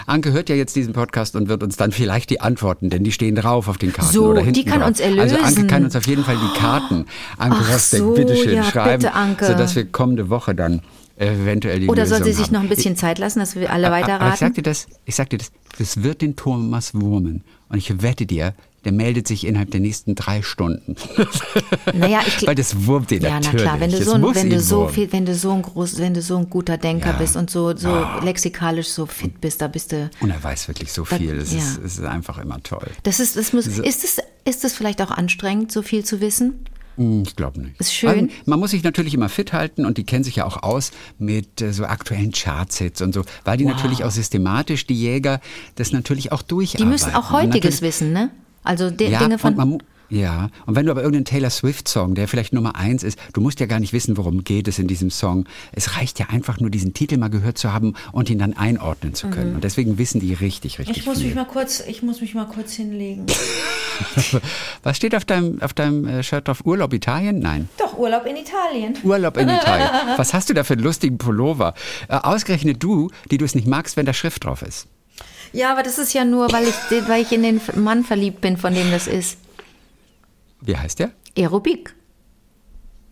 Anke 0.05 0.31
hört 0.31 0.49
ja 0.49 0.55
jetzt 0.55 0.75
diesen 0.75 0.93
Podcast 0.93 1.35
und 1.35 1.47
wird 1.49 1.63
uns 1.63 1.75
dann 1.77 1.91
vielleicht 1.91 2.29
die 2.29 2.41
Antworten, 2.41 2.89
denn 2.89 3.03
die 3.03 3.11
stehen 3.11 3.35
drauf 3.35 3.67
auf 3.67 3.77
den 3.77 3.93
Karten 3.93 4.11
So, 4.11 4.25
oder 4.27 4.41
die 4.41 4.45
hinten 4.53 4.69
kann 4.69 4.79
drauf. 4.79 4.89
uns 4.89 5.01
Also 5.01 5.19
Anke 5.19 5.37
erlösen. 5.41 5.67
kann 5.67 5.83
uns 5.85 5.95
auf 5.95 6.07
jeden 6.07 6.23
Fall 6.23 6.37
die 6.37 6.59
Karten, 6.59 7.05
Anke 7.37 7.57
Ach 7.61 7.73
Rosbeck, 7.73 7.99
so, 7.99 8.13
bitteschön 8.13 8.55
ja, 8.55 8.63
schreiben, 8.63 9.03
bitte, 9.03 9.13
Anke. 9.13 9.45
sodass 9.47 9.75
wir 9.75 9.85
kommende 9.85 10.29
Woche 10.29 10.55
dann 10.55 10.81
eventuell 11.17 11.79
die 11.79 11.87
Oder 11.87 12.05
soll 12.05 12.19
Lösung 12.19 12.31
sie 12.33 12.37
sich 12.37 12.45
haben. 12.47 12.53
noch 12.55 12.61
ein 12.61 12.69
bisschen 12.69 12.95
Zeit 12.95 13.19
lassen, 13.19 13.39
dass 13.39 13.55
wir 13.55 13.71
alle 13.71 13.87
Aber 13.87 13.99
ich 13.99 14.05
sag 14.05 14.19
weiterraten? 14.19 14.53
dir 14.55 14.63
das, 14.63 14.87
ich 15.05 15.15
sag 15.15 15.29
dir 15.29 15.37
das, 15.37 15.51
das 15.77 16.01
wird 16.03 16.21
den 16.21 16.35
Thomas 16.35 16.93
wurmen. 16.95 17.43
Und 17.69 17.77
ich 17.77 18.01
wette 18.01 18.25
dir, 18.25 18.53
der 18.85 18.91
meldet 18.91 19.27
sich 19.27 19.45
innerhalb 19.45 19.71
der 19.71 19.79
nächsten 19.79 20.15
drei 20.15 20.41
Stunden. 20.41 20.95
Naja, 21.93 22.21
ich 22.25 22.45
Weil 22.47 22.55
das 22.55 22.85
wurmt 22.85 23.11
ihn 23.11 23.21
Ja, 23.21 23.29
na 23.31 23.35
natürlich. 23.39 23.61
klar, 23.61 23.79
wenn 23.79 23.91
du 23.91 23.97
Das 23.97 24.07
so 24.07 24.13
wenn 24.35 24.49
du 24.49 24.59
so 24.59 24.87
viel, 24.87 25.11
wenn 25.11 25.25
du 25.25 25.35
so 25.35 25.51
ein 25.51 25.61
groß, 25.61 25.97
wenn 25.99 26.13
du 26.13 26.21
so 26.21 26.37
ein 26.37 26.49
guter 26.49 26.77
Denker 26.77 27.11
Ja. 27.11 27.17
bist 27.17 27.35
und 27.35 27.49
so, 27.49 27.75
so 27.75 28.05
lexikalisch 28.23 28.87
so 28.87 29.05
fit 29.05 29.39
bist, 29.41 29.61
da 29.61 29.67
bist 29.67 29.91
du. 29.91 30.09
Und 30.21 30.29
er 30.31 30.43
weiß 30.43 30.67
wirklich 30.67 30.91
so 30.91 31.05
viel. 31.05 31.37
Es, 31.37 31.51
ja. 31.53 31.59
ist, 31.59 31.77
ist 31.77 32.01
einfach 32.03 32.37
immer 32.39 32.61
toll. 32.63 32.87
Das 33.03 33.19
ist, 33.19 33.35
das 33.37 33.53
muss, 33.53 33.67
ist 33.67 34.03
es, 34.03 34.17
ist 34.45 34.63
es 34.65 34.73
vielleicht 34.73 35.01
auch 35.01 35.11
anstrengend, 35.11 35.71
so 35.71 35.81
viel 35.81 36.03
zu 36.03 36.21
wissen? 36.21 36.65
Hm, 36.97 37.23
Ich 37.25 37.35
glaube 37.35 37.59
nicht. 37.61 37.79
Ist 37.79 37.93
schön. 37.93 38.09
Also, 38.09 38.27
man 38.45 38.59
muss 38.59 38.71
sich 38.71 38.83
natürlich 38.83 39.13
immer 39.13 39.29
fit 39.29 39.53
halten 39.53 39.85
und 39.85 39.97
die 39.97 40.03
kennen 40.03 40.23
sich 40.23 40.37
ja 40.37 40.45
auch 40.45 40.61
aus 40.63 40.91
mit 41.17 41.61
äh, 41.61 41.73
so 41.73 41.85
aktuellen 41.85 42.31
Chartsets 42.31 43.01
und 43.01 43.13
so, 43.13 43.23
weil 43.45 43.57
die 43.57 43.65
natürlich 43.65 44.03
auch 44.03 44.11
systematisch, 44.11 44.85
die 44.87 44.95
Jäger, 44.95 45.41
das 45.75 45.91
natürlich 45.91 46.31
auch 46.31 46.41
durcharbeiten. 46.41 46.85
Die 46.85 46.91
müssen 46.91 47.15
auch 47.15 47.31
heutiges 47.31 47.81
wissen, 47.81 48.13
ne? 48.13 48.31
Also 48.63 48.89
de 48.89 49.10
ja, 49.12 49.19
Dinge 49.19 49.36
und 49.36 49.39
von. 49.39 49.56
man, 49.56 49.78
ja, 50.10 50.49
und 50.67 50.76
wenn 50.76 50.86
du 50.86 50.91
aber 50.91 51.02
irgendeinen 51.02 51.26
Taylor 51.26 51.49
Swift-Song, 51.49 52.13
der 52.13 52.28
vielleicht 52.28 52.54
Nummer 52.54 52.76
eins 52.76 53.02
ist, 53.04 53.17
du 53.34 53.41
musst 53.41 53.60
ja 53.60 53.65
gar 53.65 53.80
nicht 53.80 53.93
wissen, 53.93 54.15
worum 54.15 54.43
geht 54.43 54.67
es 54.67 54.78
in 54.78 54.88
diesem 54.88 55.10
Song. 55.10 55.45
Es 55.71 55.97
reicht 55.97 56.19
ja 56.19 56.28
einfach 56.30 56.60
nur, 56.60 56.69
diesen 56.69 56.93
Titel 56.93 57.17
mal 57.17 57.30
gehört 57.30 57.58
zu 57.58 57.73
haben 57.73 57.95
und 58.12 58.30
ihn 58.30 58.38
dann 58.38 58.54
einordnen 58.54 59.15
zu 59.15 59.30
können. 59.30 59.56
Und 59.56 59.63
deswegen 59.63 59.97
wissen 59.97 60.19
die 60.19 60.34
richtig, 60.34 60.78
richtig 60.78 60.97
Mhm. 60.97 61.02
ich 61.02 61.06
muss 61.08 61.17
viel. 61.17 61.28
mich 61.28 61.36
mal 61.36 61.45
kurz, 61.45 61.80
ich 61.88 62.04
muss 62.04 62.21
mich 62.21 62.36
mal 62.36 62.45
kurz 62.45 62.73
hinlegen. 62.73 63.26
Was 64.84 64.97
steht 64.97 65.15
auf 65.15 65.26
deinem, 65.26 65.62
auf 65.62 65.73
deinem 65.73 66.06
äh, 66.08 66.21
Shirt 66.23 66.47
drauf? 66.47 66.62
Urlaub 66.65 66.93
Italien? 66.93 67.39
Nein. 67.39 67.69
Doch, 67.78 67.97
Urlaub 67.97 68.26
in 68.26 68.36
Italien. 68.36 68.95
Urlaub 69.04 69.38
in 69.38 69.49
Italien. 69.49 69.89
Was 70.17 70.34
hast 70.34 70.49
du 70.49 70.54
da 70.54 70.63
für 70.63 70.73
einen 70.73 70.84
lustigen 70.84 71.17
Pullover? 71.17 71.73
Äh, 72.08 72.15
ausgerechnet 72.17 72.84
du, 72.84 73.10
die 73.32 73.38
du 73.38 73.45
es 73.45 73.56
nicht 73.56 73.67
magst, 73.67 73.97
wenn 73.97 74.06
da 74.06 74.13
Schrift 74.13 74.43
drauf 74.45 74.62
ist. 74.62 74.88
Ja, 75.53 75.71
aber 75.71 75.83
das 75.83 75.97
ist 75.97 76.13
ja 76.13 76.25
nur, 76.25 76.51
weil 76.51 76.67
ich, 76.67 76.75
weil 77.07 77.21
ich 77.21 77.31
in 77.31 77.43
den 77.43 77.61
Mann 77.75 78.03
verliebt 78.03 78.41
bin, 78.41 78.57
von 78.57 78.73
dem 78.73 78.91
das 78.91 79.07
ist. 79.07 79.37
Wie 80.61 80.75
heißt 80.75 80.99
der? 80.99 81.11
Aerobik. 81.37 81.95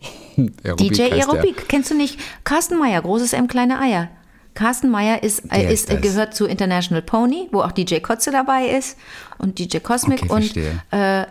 Aerobik 0.64 0.92
DJ 0.92 1.02
heißt 1.02 1.12
der. 1.12 1.28
Aerobik. 1.28 1.68
Kennst 1.68 1.90
du 1.90 1.94
nicht? 1.94 2.18
Carsten 2.44 2.78
Meyer, 2.78 3.00
großes 3.00 3.32
M, 3.32 3.48
kleine 3.48 3.80
Eier. 3.80 4.10
Carsten 4.54 4.90
Meyer 4.90 5.22
ist, 5.22 5.50
äh, 5.50 5.72
ist 5.72 5.90
ist, 5.90 6.02
gehört 6.02 6.34
zu 6.34 6.46
International 6.46 7.02
Pony, 7.02 7.48
wo 7.52 7.62
auch 7.62 7.72
DJ 7.72 8.00
Kotze 8.00 8.30
dabei 8.30 8.66
ist 8.66 8.98
und 9.38 9.58
DJ 9.58 9.78
Cosmic 9.78 10.24
Okay, 10.24 10.32
und 10.32 10.56
äh, 10.90 11.26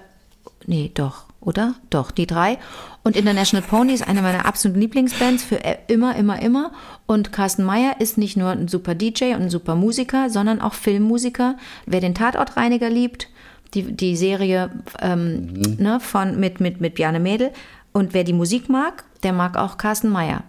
nee, 0.66 0.92
doch. 0.94 1.26
Oder? 1.42 1.76
Doch, 1.90 2.12
die 2.12 2.28
drei. 2.28 2.58
Und 3.04 3.18
International 3.18 3.68
Pony 3.68 3.94
ist 3.94 4.08
eine 4.08 4.22
meiner 4.22 4.46
absoluten 4.46 4.80
Lieblingsbands 4.80 5.44
für 5.44 5.56
e- 5.56 5.80
immer, 5.88 6.16
immer, 6.16 6.42
immer. 6.42 6.72
Und 7.08 7.34
Carsten 7.34 7.64
Meyer 7.64 8.00
ist 8.00 8.18
nicht 8.18 8.38
nur 8.38 8.52
ein 8.52 8.68
super 8.68 8.96
DJ 8.96 9.34
und 9.34 9.44
ein 9.44 9.50
super 9.50 9.76
Musiker, 9.76 10.30
sondern 10.30 10.62
auch 10.62 10.76
Filmmusiker. 10.76 11.58
Wer 11.86 12.00
den 12.00 12.16
Tatortreiniger 12.16 12.90
liebt, 12.90 13.28
die, 13.74 13.92
die 13.92 14.16
Serie 14.16 14.70
ähm, 15.00 15.54
ne, 15.80 16.00
von, 16.00 16.40
mit, 16.40 16.60
mit, 16.60 16.80
mit 16.80 16.96
Bjarne 16.96 17.20
Mädel. 17.20 17.52
Und 17.92 18.14
wer 18.14 18.24
die 18.24 18.34
Musik 18.34 18.70
mag, 18.70 19.04
der 19.24 19.34
mag 19.34 19.58
auch 19.58 19.78
Carsten 19.78 20.10
Meyer. 20.10 20.44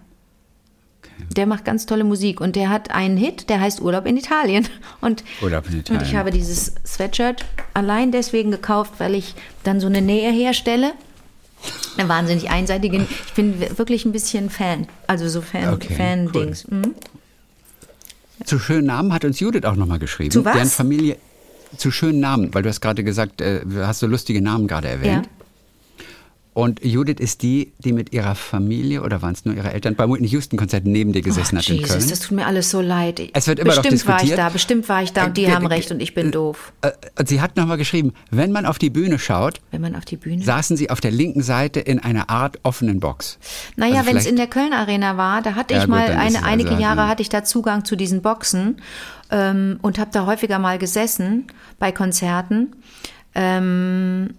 Der 1.31 1.47
macht 1.47 1.65
ganz 1.65 1.87
tolle 1.87 2.05
Musik 2.05 2.41
und 2.41 2.57
der 2.57 2.69
hat 2.71 2.91
einen 2.91 3.17
Hit, 3.17 3.49
der 3.49 3.61
heißt 3.61 3.81
Urlaub 3.81 4.07
in 4.07 4.17
Italien. 4.17 4.69
Und, 5.01 5.25
Urlaub 5.43 5.65
in 5.69 5.75
und 5.79 5.81
ich 5.81 5.91
Italien. 5.91 6.17
habe 6.17 6.31
dieses 6.31 6.75
Sweatshirt 6.87 7.45
allein 7.75 8.13
deswegen 8.13 8.51
gekauft, 8.51 8.95
weil 8.99 9.15
ich 9.15 9.35
dann 9.65 9.81
so 9.81 9.87
eine 9.89 10.01
Nähe 10.01 10.31
herstelle. 10.31 10.93
Eine 11.97 12.09
wahnsinnig 12.09 12.51
einseitige. 12.51 13.07
Ich 13.27 13.33
bin 13.35 13.61
wirklich 13.77 14.05
ein 14.05 14.13
bisschen 14.13 14.51
Fan. 14.51 14.87
Also 15.07 15.29
so 15.29 15.41
Fan, 15.41 15.73
Okay, 15.75 15.95
Fan-Dings. 15.95 16.69
Mhm. 16.69 16.95
Zu 18.45 18.59
schönen 18.59 18.87
Namen 18.87 19.13
hat 19.13 19.25
uns 19.25 19.39
Judith 19.41 19.65
auch 19.65 19.77
nochmal 19.77 19.99
geschrieben. 19.99 20.31
Zu 20.31 20.45
was? 20.45 20.55
Deren 20.55 20.69
Familie, 20.69 21.17
zu 21.77 21.91
schönen 21.91 22.21
Namen, 22.21 22.53
weil 22.55 22.63
du 22.63 22.69
hast 22.69 22.81
gerade 22.81 23.05
gesagt, 23.05 23.41
äh, 23.41 23.61
hast 23.79 24.01
so 24.01 24.07
lustige 24.07 24.43
Namen 24.43 24.67
gerade 24.67 24.89
erwähnt. 24.89 25.27
Ja. 25.27 25.42
Und 26.55 26.85
Judith 26.85 27.17
ist 27.19 27.41
die, 27.41 27.73
die 27.79 27.93
mit 27.95 28.13
ihrer 28.13 28.35
Familie 28.35 29.03
oder 29.03 29.23
waren 29.23 29.33
es 29.33 29.47
nur 29.47 29.55
ihre 29.55 29.73
Eltern 29.73 29.95
beim 29.95 30.13
Whitney 30.13 30.29
Houston 30.29 30.59
Konzert 30.59 30.85
neben 30.85 31.13
dir 31.15 31.23
gesessen 31.23 31.57
Oh, 31.57 31.61
hat 31.61 31.69
in 31.71 31.77
Jesus, 31.77 31.97
Köln. 31.97 32.11
das 32.11 32.21
tut 32.21 32.33
mir 32.37 32.47
alles 32.47 32.71
so 32.71 32.83
leid. 32.83 33.23
Es 33.33 33.47
wird 33.47 33.59
immer 33.59 33.75
noch 33.75 33.83
bestimmt 33.83 34.07
war 34.07 34.17
ich 34.17 34.21
diskutiert. 34.23 34.39
da, 34.39 34.49
bestimmt 34.51 34.89
war 34.91 35.03
ich 35.03 35.13
da 35.15 35.25
und 35.25 35.37
die 35.39 35.45
Äh, 35.45 35.53
haben 35.53 35.67
ge- 35.69 35.77
recht 35.79 35.91
und 35.91 36.01
ich 36.01 36.13
bin 36.15 36.31
doof. 36.31 36.75
Äh, 36.83 36.91
und 37.19 37.27
sie 37.27 37.41
hat 37.41 37.57
nochmal 37.57 37.79
geschrieben, 37.79 38.13
wenn 38.31 38.53
man 38.53 38.67
auf 38.67 38.79
die 38.79 38.91
Bühne 38.91 39.19
schaut, 39.19 39.61
Wenn 39.71 39.81
man 39.81 39.97
auf 39.97 40.05
die 40.05 40.17
Bühne. 40.19 40.45
saßen 40.45 40.77
sie 40.77 40.91
auf 40.91 41.01
der 41.01 41.11
linken 41.11 41.43
Seite 41.43 41.81
in 41.81 42.01
einer 42.01 42.29
Art 42.29 42.59
offenen 42.65 43.01
Box. 43.01 43.39
Naja, 43.77 44.01
Also 44.01 44.09
wenn 44.11 44.17
es 44.19 44.27
in 44.27 44.37
der 44.37 44.47
Köln 44.47 44.75
Arena 44.75 45.17
war, 45.17 45.41
da 45.41 45.55
hatte 45.55 45.73
Ja, 45.73 45.81
ich 45.81 45.87
gut, 45.87 45.91
mal 45.95 46.11
eine, 46.11 46.37
es 46.37 46.43
einige 46.43 46.71
also, 46.73 46.83
Jahre 46.83 47.01
ja. 47.01 47.09
hatte 47.09 47.23
ich 47.23 47.31
da 47.31 47.45
Zugang 47.45 47.87
zu 47.87 47.97
diesen 47.97 48.21
Boxen 48.21 48.77
ähm, 49.31 49.79
und 49.81 49.99
habe 49.99 50.11
da 50.13 50.27
häufiger 50.27 50.59
mal 50.59 50.79
gesessen 50.79 51.47
bei 51.79 51.93
Konzerten. 51.93 52.77
Ähm, 53.35 54.35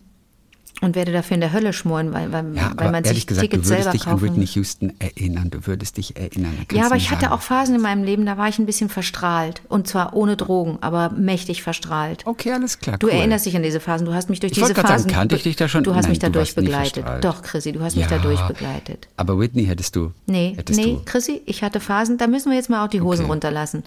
und 0.82 0.96
werde 0.96 1.12
dafür 1.14 1.36
in 1.36 1.42
der 1.42 1.54
Hölle 1.54 1.72
schmoren, 1.72 2.12
weil, 2.14 2.32
weil, 2.34 2.54
Ja, 2.56 2.72
weil 2.76 2.92
man 2.92 3.04
sich 3.06 3.26
gesagt, 3.26 3.44
Tickets 3.50 3.64
du 3.64 3.70
würdest 3.70 3.84
selber 3.86 3.92
dich 3.98 4.08
an 4.08 4.14
kaufen 4.20 4.24
Whitney. 4.36 4.46
Houston 4.48 4.94
erinnern. 5.00 5.50
Du 5.50 5.66
würdest 5.66 5.96
dich 5.98 6.18
erinnern. 6.18 6.58
Ja, 6.74 6.88
aber 6.88 6.98
ich 6.98 7.10
hatte 7.10 7.22
sagen. 7.22 7.34
auch 7.34 7.42
Phasen 7.42 7.76
in 7.76 7.82
meinem 7.82 8.04
Leben, 8.04 8.26
da 8.26 8.38
war 8.38 8.50
ich 8.50 8.60
ein 8.60 8.66
bisschen 8.66 8.90
verstrahlt. 8.90 9.62
Und 9.70 9.88
zwar 9.88 10.14
ohne 10.14 10.36
Drogen, 10.36 10.80
aber 10.82 11.10
mächtig 11.12 11.64
verstrahlt. 11.64 12.24
Okay, 12.26 12.52
alles 12.52 12.80
klar. 12.80 12.98
Du 12.98 13.08
cool. 13.08 13.14
kannst 13.14 13.46
dich 13.46 13.56
an 13.56 13.64
diese 13.64 13.80
Phasen. 13.80 14.06
Du 14.06 14.14
hast 14.14 14.30
mich 14.30 14.40
durch 14.42 14.52
Ich 14.52 14.58
diese 14.58 14.74
gerade 14.74 14.88
sagen, 14.90 15.04
Phasen. 15.04 15.12
kannte 15.14 15.36
ich 15.36 15.44
dich 15.44 15.56
da 15.56 15.70
schon? 15.70 15.84
Du 15.86 15.94
hast 15.96 16.04
Nein, 16.04 16.12
mich 16.12 16.20
du 16.20 16.26
dadurch 16.32 16.56
begleitet. 16.56 17.06
Doch, 17.22 17.44
Chrissy, 17.44 17.72
du 17.72 17.80
hast 17.82 17.96
mich 17.96 18.04
Ja, 18.10 18.18
dadurch 18.18 18.42
begleitet. 18.42 19.08
Aber 19.16 19.40
Whitney 19.40 19.66
hättest 19.66 19.96
du. 19.96 20.12
Nee, 20.26 20.54
hättest 20.58 20.80
nee, 20.80 20.96
du. 20.96 21.02
Chrissy, 21.06 21.42
ich 21.46 21.64
hatte 21.64 21.80
Phasen, 21.80 22.18
da 22.18 22.28
müssen 22.28 22.50
wir 22.50 22.58
jetzt 22.58 22.70
mal 22.70 22.84
auch 22.84 22.90
die 22.90 23.00
Hosen 23.02 23.14
Okay. 23.14 23.24
Mhm. 23.26 23.32
runterlassen. 23.32 23.84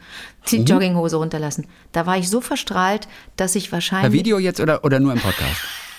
Die 0.50 0.58
Jogginghose 0.62 1.16
runterlassen. 1.16 1.66
Da 1.92 2.06
war 2.06 2.16
ich 2.16 2.30
so 2.30 2.40
verstrahlt, 2.40 3.06
dass 3.36 3.54
ich 3.54 3.64
Per 3.64 3.72
wahrscheinlich. 3.72 4.12
Video 4.12 4.38
jetzt 4.38 4.60
oder, 4.60 4.82
oder 4.84 4.98
nur 5.00 5.12
im 5.12 5.18
Podcast? 5.18 5.56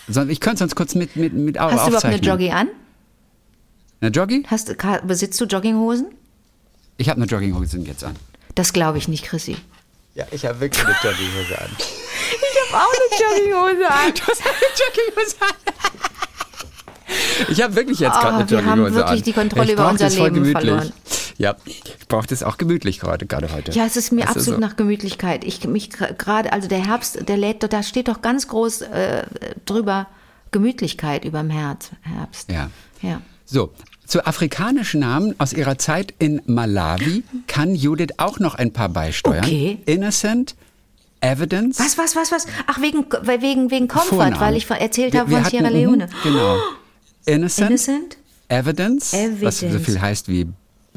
Ich 0.07 0.39
könnte 0.39 0.59
sonst 0.59 0.75
kurz 0.75 0.95
mit, 0.95 1.15
mit, 1.15 1.33
mit 1.33 1.59
Hast 1.59 1.83
du 1.85 1.87
überhaupt 1.89 2.05
eine. 2.05 2.17
Joggi 2.17 2.51
an? 2.51 2.69
Eine 3.99 4.11
Joggi? 4.11 4.43
Hast, 4.49 4.75
besitzt 5.05 5.39
du 5.41 5.45
Jogginghosen? 5.45 6.07
Ich 6.97 7.09
habe 7.09 7.21
eine 7.21 7.29
Jogginghose 7.29 7.77
jetzt 7.79 8.03
an. 8.03 8.15
Das 8.55 8.73
glaube 8.73 8.97
ich 8.97 9.07
nicht, 9.07 9.25
Chrissy. 9.25 9.57
Ja, 10.15 10.25
ich 10.31 10.45
habe 10.45 10.59
wirklich 10.59 10.83
eine 10.85 10.95
Jogginghose 11.03 11.61
an. 11.61 11.69
Ich 12.29 12.73
habe 12.73 12.83
auch 12.83 12.91
eine 12.91 13.45
Jogginghose 13.45 13.89
an. 13.89 14.13
Du 14.15 14.21
hast 14.27 14.41
eine 14.41 14.51
Jogginghose 14.75 15.35
an. 15.41 15.53
Ich 17.49 17.61
habe 17.61 17.75
wirklich 17.75 17.99
jetzt 17.99 18.13
gerade 18.19 18.27
Oh, 18.35 18.39
eine 18.39 18.49
wir 18.49 18.57
Jogginghose 18.57 18.83
haben 18.83 18.95
wirklich 18.95 19.19
an. 19.19 19.23
die 19.23 19.33
Kontrolle 19.33 19.65
ich 19.67 19.73
über 19.73 19.89
unser 19.89 20.09
Leben 20.09 20.45
verloren. 20.51 20.91
Ja, 21.37 21.55
ich 21.65 21.83
brauche 22.07 22.25
das 22.27 22.41
auch 22.43 22.57
gemütlich 22.57 22.99
gerade, 22.99 23.25
gerade 23.27 23.51
heute. 23.53 23.71
Ja, 23.71 23.85
es 23.85 23.95
ist 23.95 24.11
mir 24.11 24.21
Das 24.25 24.37
absolut 24.37 24.59
so. 24.59 24.65
nach 24.65 24.75
Gemütlichkeit. 24.75 25.43
Ich 25.43 25.65
mich 25.67 25.89
gerade, 25.91 26.51
also 26.51 26.67
der 26.67 26.83
Herbst, 26.85 27.27
der 27.29 27.37
lädt, 27.37 27.71
da 27.71 27.83
steht 27.83 28.07
doch 28.07 28.21
ganz 28.21 28.47
groß 28.47 28.81
äh, 28.81 29.23
drüber 29.65 30.07
Gemütlichkeit 30.51 31.25
überm 31.25 31.49
Herz, 31.49 31.91
Herbst. 32.01 32.49
Ja. 32.51 32.69
Ja. 33.01 33.21
So, 33.45 33.71
zu 34.05 34.25
afrikanischen 34.25 35.01
Namen 35.01 35.35
aus 35.37 35.53
ihrer 35.53 35.77
Zeit 35.77 36.13
in 36.17 36.41
Malawi 36.47 37.23
kann 37.47 37.75
Judith 37.75 38.13
auch 38.17 38.39
noch 38.39 38.55
ein 38.55 38.71
paar 38.73 38.89
beisteuern. 38.89 39.43
Okay. 39.43 39.79
Innocent, 39.85 40.55
Evidence. 41.19 41.79
Was, 41.79 41.97
was, 41.97 42.15
was, 42.15 42.31
was? 42.31 42.47
Ach, 42.67 42.79
wegen, 42.81 43.05
wegen, 43.23 43.69
wegen 43.71 43.87
Comfort, 43.87 44.15
Vornamen. 44.15 44.39
weil 44.39 44.55
ich 44.55 44.69
erzählt 44.69 45.13
Wir- 45.13 45.19
habe 45.21 45.29
wir 45.31 45.37
von 45.37 45.45
hatten- 45.45 45.57
Sierra 45.57 45.69
Leone. 45.69 46.07
mhm, 46.07 46.09
Genau. 46.23 46.57
Innocent, 47.25 47.69
Innocent? 47.69 48.17
Evidence, 48.49 49.13
was 49.41 49.59
so 49.59 49.65
Evidence. 49.65 49.85
viel 49.85 50.01
heißt 50.01 50.27
wie 50.29 50.47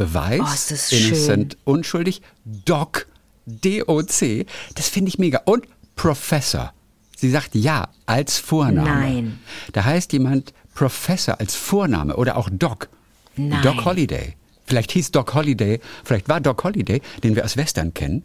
Beweis. 0.00 0.40
Oh, 0.40 0.94
Innocent, 0.96 1.58
unschuldig. 1.64 2.22
Doc, 2.46 3.06
D-O-C. 3.44 4.46
Das 4.74 4.88
finde 4.88 5.10
ich 5.10 5.18
mega. 5.18 5.42
Und 5.44 5.66
Professor. 5.94 6.72
Sie 7.16 7.28
sagt 7.30 7.54
ja 7.54 7.88
als 8.06 8.38
Vorname. 8.38 8.88
Nein. 8.88 9.38
Da 9.74 9.84
heißt 9.84 10.14
jemand 10.14 10.54
Professor 10.74 11.38
als 11.38 11.54
Vorname 11.54 12.16
oder 12.16 12.38
auch 12.38 12.48
Doc. 12.50 12.88
Nein. 13.36 13.60
Doc 13.62 13.84
Holiday. 13.84 14.36
Vielleicht 14.64 14.92
hieß 14.92 15.10
Doc 15.10 15.34
Holiday, 15.34 15.80
vielleicht 16.04 16.28
war 16.30 16.40
Doc 16.40 16.64
Holiday, 16.64 17.02
den 17.22 17.34
wir 17.36 17.44
aus 17.44 17.56
Western 17.58 17.92
kennen. 17.92 18.22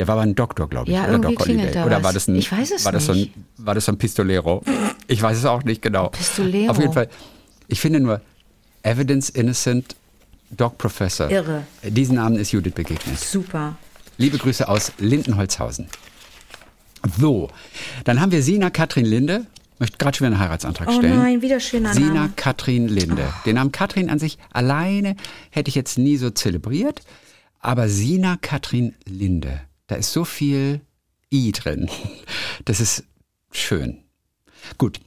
Der 0.00 0.08
war 0.08 0.14
aber 0.14 0.22
ein 0.22 0.34
Doktor, 0.34 0.68
glaube 0.68 0.90
ich. 0.90 0.96
Ja, 0.96 1.04
oder 1.06 1.18
Doc 1.20 1.38
Holiday. 1.38 1.70
da 1.70 1.84
Oder 1.86 2.02
war 2.02 2.12
das 2.12 2.26
ein, 2.26 2.34
Ich 2.34 2.50
weiß 2.50 2.72
es 2.72 2.84
war 2.84 2.90
das 2.90 3.06
So 3.06 3.12
nicht. 3.12 3.36
ein, 3.36 3.44
war 3.58 3.74
das 3.76 3.84
so 3.84 3.92
ein 3.92 3.98
Pistolero? 3.98 4.64
Ich 5.06 5.22
weiß 5.22 5.38
es 5.38 5.44
auch 5.44 5.62
nicht 5.62 5.82
genau. 5.82 6.08
Pistolero. 6.08 6.70
Auf 6.72 6.78
jeden 6.80 6.92
Fall. 6.92 7.08
Ich 7.68 7.78
finde 7.80 8.00
nur 8.00 8.20
Evidence 8.82 9.28
Innocent 9.28 9.94
Doc 10.56 10.78
Professor. 10.78 11.30
Irre. 11.30 11.64
Diesen 11.82 12.16
Namen 12.16 12.36
ist 12.36 12.52
Judith 12.52 12.74
begegnet. 12.74 13.18
Super. 13.18 13.76
Liebe 14.18 14.38
Grüße 14.38 14.68
aus 14.68 14.92
Lindenholzhausen. 14.98 15.88
So, 17.18 17.48
dann 18.04 18.20
haben 18.20 18.30
wir 18.32 18.42
Sina 18.42 18.70
Katrin 18.70 19.04
Linde. 19.06 19.46
Möchte 19.78 19.98
gerade 19.98 20.16
schon 20.16 20.26
wieder 20.26 20.36
einen 20.36 20.44
Heiratsantrag 20.44 20.88
Oh 20.88 20.98
stellen. 20.98 21.18
nein, 21.18 21.42
wieder 21.42 21.58
schöner 21.58 21.92
Sina 21.92 22.12
Name. 22.14 22.32
Katrin 22.36 22.86
Linde. 22.86 23.32
Den 23.46 23.56
Namen 23.56 23.72
Katrin 23.72 24.10
an 24.10 24.18
sich 24.20 24.38
alleine 24.52 25.16
hätte 25.50 25.70
ich 25.70 25.74
jetzt 25.74 25.98
nie 25.98 26.16
so 26.16 26.30
zelebriert. 26.30 27.00
Aber 27.58 27.88
Sina 27.88 28.36
Katrin 28.40 28.94
Linde, 29.06 29.60
da 29.88 29.96
ist 29.96 30.12
so 30.12 30.24
viel 30.24 30.80
I 31.32 31.50
drin. 31.52 31.88
Das 32.64 32.80
ist 32.80 33.04
schön. 33.50 33.98
Gut. 34.78 35.00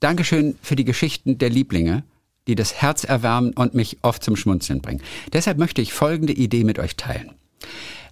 Dankeschön 0.00 0.56
für 0.62 0.76
die 0.76 0.84
Geschichten 0.84 1.38
der 1.38 1.48
Lieblinge, 1.50 2.04
die 2.46 2.54
das 2.54 2.74
Herz 2.74 3.04
erwärmen 3.04 3.52
und 3.52 3.74
mich 3.74 3.98
oft 4.02 4.22
zum 4.22 4.36
Schmunzeln 4.36 4.80
bringen. 4.80 5.02
Deshalb 5.32 5.58
möchte 5.58 5.82
ich 5.82 5.92
folgende 5.92 6.32
Idee 6.32 6.64
mit 6.64 6.78
euch 6.78 6.96
teilen. 6.96 7.32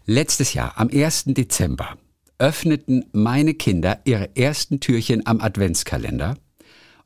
Letztes 0.07 0.55
Jahr, 0.55 0.75
am 0.77 0.89
1. 0.89 1.25
Dezember, 1.27 1.97
öffneten 2.39 3.05
meine 3.13 3.55
Kinder 3.55 4.01
ihre 4.05 4.35
ersten 4.37 4.81
Türchen 4.81 5.27
am 5.27 5.41
Adventskalender. 5.41 6.37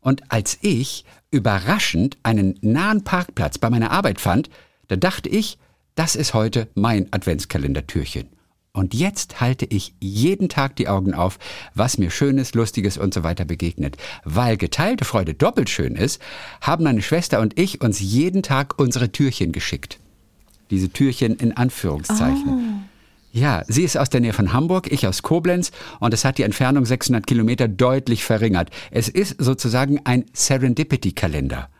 Und 0.00 0.30
als 0.32 0.58
ich 0.62 1.04
überraschend 1.30 2.16
einen 2.22 2.58
nahen 2.62 3.04
Parkplatz 3.04 3.58
bei 3.58 3.68
meiner 3.68 3.90
Arbeit 3.90 4.20
fand, 4.20 4.48
da 4.88 4.96
dachte 4.96 5.28
ich, 5.28 5.58
das 5.94 6.14
ist 6.14 6.32
heute 6.32 6.68
mein 6.74 7.12
Adventskalendertürchen. 7.12 8.35
Und 8.76 8.92
jetzt 8.92 9.40
halte 9.40 9.64
ich 9.64 9.94
jeden 10.00 10.50
Tag 10.50 10.76
die 10.76 10.86
Augen 10.86 11.14
auf, 11.14 11.38
was 11.74 11.96
mir 11.96 12.10
Schönes, 12.10 12.52
Lustiges 12.52 12.98
und 12.98 13.14
so 13.14 13.22
weiter 13.22 13.46
begegnet. 13.46 13.96
Weil 14.22 14.58
geteilte 14.58 15.06
Freude 15.06 15.32
doppelt 15.32 15.70
schön 15.70 15.96
ist, 15.96 16.20
haben 16.60 16.84
meine 16.84 17.00
Schwester 17.00 17.40
und 17.40 17.58
ich 17.58 17.80
uns 17.80 18.00
jeden 18.00 18.42
Tag 18.42 18.78
unsere 18.78 19.10
Türchen 19.10 19.52
geschickt. 19.52 19.98
Diese 20.68 20.90
Türchen 20.90 21.36
in 21.36 21.56
Anführungszeichen. 21.56 22.84
Ja, 23.32 23.62
sie 23.66 23.82
ist 23.82 23.96
aus 23.96 24.10
der 24.10 24.20
Nähe 24.20 24.34
von 24.34 24.52
Hamburg, 24.52 24.92
ich 24.92 25.06
aus 25.06 25.22
Koblenz 25.22 25.72
und 25.98 26.12
es 26.12 26.26
hat 26.26 26.36
die 26.36 26.42
Entfernung 26.42 26.84
600 26.84 27.26
Kilometer 27.26 27.68
deutlich 27.68 28.24
verringert. 28.24 28.68
Es 28.90 29.08
ist 29.08 29.36
sozusagen 29.42 30.00
ein 30.04 30.26
Serendipity-Kalender. 30.34 31.70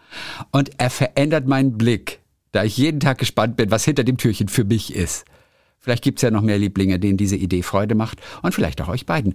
Und 0.50 0.70
er 0.78 0.88
verändert 0.88 1.46
meinen 1.46 1.76
Blick, 1.76 2.20
da 2.52 2.64
ich 2.64 2.78
jeden 2.78 3.00
Tag 3.00 3.18
gespannt 3.18 3.58
bin, 3.58 3.70
was 3.70 3.84
hinter 3.84 4.02
dem 4.02 4.16
Türchen 4.16 4.48
für 4.48 4.64
mich 4.64 4.94
ist. 4.94 5.26
Vielleicht 5.80 6.02
gibt's 6.02 6.22
ja 6.22 6.30
noch 6.30 6.42
mehr 6.42 6.58
Lieblinge, 6.58 6.98
denen 6.98 7.16
diese 7.16 7.36
Idee 7.36 7.62
Freude 7.62 7.94
macht 7.94 8.20
und 8.42 8.52
vielleicht 8.54 8.80
auch 8.82 8.88
euch 8.88 9.06
beiden. 9.06 9.34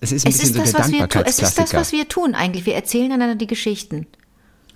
Es 0.00 0.12
ist 0.12 0.26
ein 0.26 0.30
Es 0.32 0.38
bisschen 0.38 0.50
ist, 0.50 0.54
so 0.54 0.60
das, 0.60 0.72
der 0.72 0.80
was 0.80 0.92
wir 0.92 1.08
tun. 1.08 1.22
es 1.26 1.38
ist 1.38 1.58
das, 1.58 1.74
was 1.74 1.92
wir 1.92 2.08
tun 2.08 2.34
eigentlich. 2.34 2.66
Wir 2.66 2.74
erzählen 2.74 3.12
einander 3.12 3.34
die 3.34 3.46
Geschichten. 3.46 4.06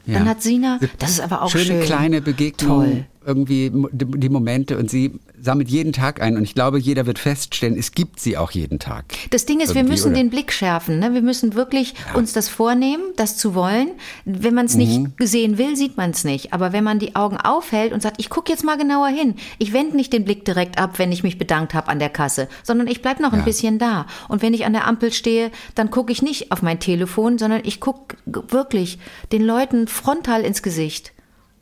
Dann 0.06 0.28
hat 0.28 0.42
Sina, 0.42 0.80
das 0.98 1.10
ist 1.10 1.20
aber 1.20 1.42
auch 1.42 1.50
Schöne 1.50 1.64
schön. 1.64 1.82
kleine 1.82 2.20
Begegnung. 2.20 2.84
Toll. 2.84 3.06
Irgendwie 3.30 3.72
die 3.92 4.28
Momente 4.28 4.76
und 4.78 4.90
sie 4.90 5.18
sammelt 5.40 5.68
jeden 5.70 5.92
Tag 5.92 6.20
ein 6.20 6.36
und 6.36 6.42
ich 6.42 6.54
glaube, 6.54 6.78
jeder 6.78 7.06
wird 7.06 7.18
feststellen, 7.18 7.78
es 7.78 7.92
gibt 7.92 8.20
sie 8.20 8.36
auch 8.36 8.50
jeden 8.50 8.78
Tag. 8.78 9.04
Das 9.30 9.46
Ding 9.46 9.60
ist, 9.60 9.74
wir 9.74 9.84
müssen 9.84 10.08
oder? 10.08 10.16
den 10.16 10.28
Blick 10.30 10.52
schärfen. 10.52 10.98
Ne? 10.98 11.14
Wir 11.14 11.22
müssen 11.22 11.54
wirklich 11.54 11.94
uns 12.14 12.32
das 12.34 12.48
vornehmen, 12.48 13.02
das 13.16 13.36
zu 13.38 13.54
wollen. 13.54 13.88
Wenn 14.26 14.52
man 14.54 14.66
es 14.66 14.74
nicht 14.74 14.98
Mhm. 15.00 15.14
sehen 15.20 15.56
will, 15.58 15.76
sieht 15.76 15.96
man 15.96 16.10
es 16.10 16.24
nicht. 16.24 16.52
Aber 16.52 16.72
wenn 16.72 16.84
man 16.84 16.98
die 16.98 17.16
Augen 17.16 17.36
aufhält 17.38 17.92
und 17.92 18.02
sagt, 18.02 18.16
ich 18.18 18.28
gucke 18.28 18.50
jetzt 18.52 18.64
mal 18.64 18.76
genauer 18.76 19.08
hin, 19.08 19.34
ich 19.58 19.72
wende 19.72 19.96
nicht 19.96 20.12
den 20.12 20.24
Blick 20.24 20.44
direkt 20.44 20.78
ab, 20.78 20.98
wenn 20.98 21.12
ich 21.12 21.22
mich 21.22 21.38
bedankt 21.38 21.72
habe 21.72 21.88
an 21.88 21.98
der 21.98 22.10
Kasse, 22.10 22.48
sondern 22.62 22.86
ich 22.88 23.00
bleib 23.00 23.20
noch 23.20 23.32
ein 23.32 23.38
Ja. 23.40 23.44
bisschen 23.44 23.78
da. 23.78 24.06
Und 24.28 24.42
wenn 24.42 24.52
ich 24.52 24.66
an 24.66 24.72
der 24.74 24.86
Ampel 24.86 25.12
stehe, 25.12 25.50
dann 25.74 25.90
gucke 25.90 26.12
ich 26.12 26.20
nicht 26.22 26.52
auf 26.52 26.60
mein 26.62 26.80
Telefon, 26.80 27.38
sondern 27.38 27.62
ich 27.64 27.80
gucke 27.80 28.16
wirklich 28.26 28.98
den 29.32 29.42
Leuten 29.42 29.86
frontal 29.88 30.42
ins 30.42 30.62
Gesicht. 30.62 31.12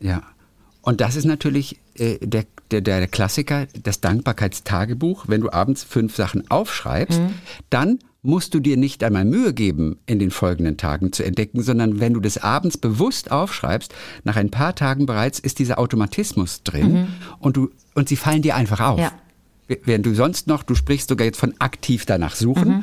Ja. 0.01 0.23
Und 0.89 1.03
das 1.03 1.17
ist 1.17 1.27
natürlich 1.27 1.79
äh, 1.99 2.17
der, 2.27 2.47
der, 2.71 2.81
der 2.81 3.07
Klassiker, 3.09 3.67
das 3.83 4.01
Dankbarkeitstagebuch. 4.01 5.27
Wenn 5.29 5.43
du 5.43 5.53
abends 5.53 5.85
fünf 5.85 6.17
Sachen 6.17 6.51
aufschreibst, 6.51 7.21
dann 7.69 7.99
musst 8.23 8.55
du 8.55 8.61
dir 8.61 8.79
nicht 8.79 9.05
einmal 9.05 9.27
Mühe 9.27 9.53
geben, 9.53 9.99
in 10.07 10.19
den 10.19 10.31
folgenden 10.31 10.79
Tagen 10.79 11.13
zu 11.13 11.25
entdecken, 11.25 11.63
sondern 11.63 12.01
wenn 12.01 12.15
du 12.15 12.21
das 12.21 12.39
abends 12.39 12.79
bewusst 12.79 13.31
aufschreibst, 13.31 13.95
nach 14.25 14.37
ein 14.37 14.51
paar 14.51 14.75
Tagen 14.75 15.05
bereits 15.05 15.39
ist 15.39 15.59
dieser 15.59 15.79
Automatismus 15.79 16.63
drin 16.63 17.09
und, 17.39 17.59
du, 17.59 17.69
und 17.95 18.09
sie 18.09 18.17
fallen 18.17 18.41
dir 18.41 18.57
einfach 18.57 18.81
auf. 18.81 18.99
Ja. 18.99 19.13
Während 19.85 20.07
du 20.07 20.15
sonst 20.15 20.47
noch, 20.47 20.63
du 20.63 20.75
sprichst 20.75 21.11
sogar 21.11 21.27
jetzt 21.27 21.39
von 21.39 21.53
aktiv 21.59 22.07
danach 22.07 22.35
suchen, 22.35 22.83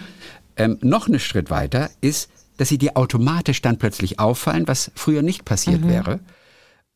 ähm, 0.57 0.77
noch 0.81 1.07
einen 1.07 1.19
Schritt 1.19 1.49
weiter 1.49 1.89
ist, 2.01 2.29
dass 2.57 2.69
sie 2.69 2.77
dir 2.77 2.97
automatisch 2.97 3.63
dann 3.63 3.79
plötzlich 3.79 4.19
auffallen, 4.19 4.67
was 4.67 4.91
früher 4.93 5.23
nicht 5.23 5.43
passiert 5.43 5.87
wäre. 5.87 6.19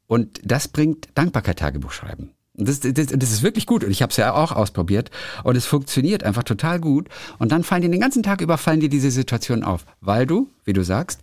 Und 0.10 0.42
das 0.44 0.68
bringt 0.68 1.08
Dankbarkeit-Tagebuch 1.14 1.92
schreiben. 1.92 2.32
Und 2.58 2.68
das, 2.68 2.80
das, 2.80 2.94
das 2.94 3.32
ist 3.32 3.44
wirklich 3.44 3.68
gut. 3.68 3.84
Und 3.84 3.92
ich 3.92 4.02
habe 4.02 4.10
es 4.10 4.18
ja 4.18 4.34
auch 4.34 4.52
ausprobiert. 4.52 5.12
Und 5.44 5.56
es 5.56 5.68
funktioniert 5.68 6.24
einfach 6.24 6.42
total 6.42 6.80
gut. 6.80 7.10
Und 7.38 7.52
dann 7.52 7.64
fallen 7.64 7.84
dir 7.84 7.90
den 7.90 8.02
ganzen 8.02 8.24
Tag 8.24 8.42
über, 8.42 8.58
fallen 8.58 8.80
dir 8.80 8.90
diese 8.90 9.12
Situationen 9.12 9.64
auf. 9.64 9.86
Weil 10.02 10.26
du, 10.26 10.50
wie 10.66 10.74
du 10.74 10.84
sagst, 10.84 11.22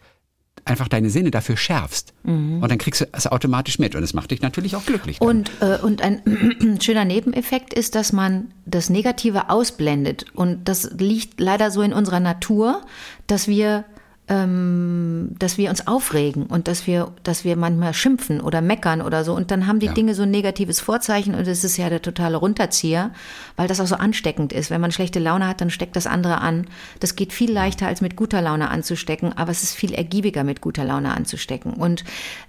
einfach 0.65 0.87
deine 0.87 1.11
Sinne 1.11 1.33
dafür 1.33 1.57
schärfst. 1.57 2.15
Und 2.63 2.69
dann 2.69 2.79
kriegst 2.79 3.01
du 3.01 3.07
es 3.11 3.27
automatisch 3.27 3.81
mit. 3.81 3.97
Und 3.97 4.05
es 4.05 4.15
macht 4.15 4.31
dich 4.31 4.41
natürlich 4.41 4.77
auch 4.77 4.87
glücklich. 4.87 5.19
dann. 5.19 5.29
Und, 5.29 5.51
äh, 5.61 5.79
und 5.83 6.01
ein 6.01 6.79
schöner 6.81 7.05
Nebeneffekt 7.05 7.75
ist, 7.75 7.97
dass 7.97 8.13
man 8.13 8.55
das 8.67 8.89
Negative 8.89 9.51
ausblendet. 9.51 10.27
Und 10.33 10.69
das 10.69 10.93
liegt 10.97 11.41
leider 11.41 11.73
so 11.73 11.83
in 11.83 11.93
unserer 11.93 12.21
Natur, 12.21 12.83
dass 13.27 13.49
wir, 13.49 13.85
ähm, 14.29 15.31
dass 15.39 15.57
wir 15.57 15.71
uns 15.71 15.87
aufregen 15.87 16.47
und 16.47 16.67
dass 16.67 16.87
wir, 16.89 17.13
dass 17.23 17.45
wir 17.45 17.57
manchmal 17.57 17.95
schimpfen 17.95 18.41
oder 18.41 18.61
meckern 18.61 19.01
oder 19.01 19.23
so. 19.23 19.35
Und 19.35 19.53
dann 19.53 19.69
haben 19.69 19.79
die 19.79 19.87
Ja. 19.87 19.93
Dinge 19.93 20.15
so 20.17 20.23
ein 20.23 20.33
negatives 20.33 20.81
Vorzeichen 20.81 21.35
und 21.35 21.47
das 21.47 21.63
ist 21.63 21.77
ja 21.77 21.89
der 21.89 22.03
totale 22.03 22.37
Runterzieher, 22.37 23.13
weil 23.55 23.69
das 23.69 23.81
auch 23.81 23.87
so 23.87 23.95
ansteckend 23.95 24.53
ist. 24.53 24.71
Wenn 24.71 24.81
man 24.81 24.91
schlechte 24.91 25.21
Laune 25.21 25.47
hat, 25.47 25.61
dann 25.61 25.71
steckt 25.71 25.95
das 25.95 26.09
andere 26.09 26.41
an. 26.41 26.67
Das 26.99 27.15
geht 27.15 27.33
viel 27.33 27.53
leichter, 27.53 27.87
als 27.87 28.01
mit 28.01 28.17
guter 28.17 28.43
Laune 28.43 28.69
anzustecken, 28.69 29.33
aber 29.33 29.53
es 29.53 29.63
ist 29.63 29.75
viel 29.75 29.95
ergiebiger, 29.95 30.43
mit 30.43 30.61
guter 30.61 30.85
Laune 30.85 31.15
anzustecken. 31.15 31.75
Und 31.75 32.05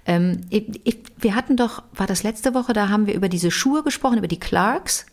ähm, 0.06 0.40
ich, 0.50 0.80
ich, 0.82 0.98
wir 1.18 1.36
hatten 1.36 1.56
doch, 1.56 1.84
war 1.94 2.08
das 2.08 2.24
letzte 2.24 2.54
Woche, 2.54 2.72
da 2.72 2.88
haben 2.88 3.06
wir 3.06 3.14
über 3.14 3.28
diese 3.28 3.52
Schuhe 3.52 3.84
gesprochen, 3.84 4.18
über 4.18 4.28
die 4.28 4.40
Clarks. 4.40 5.06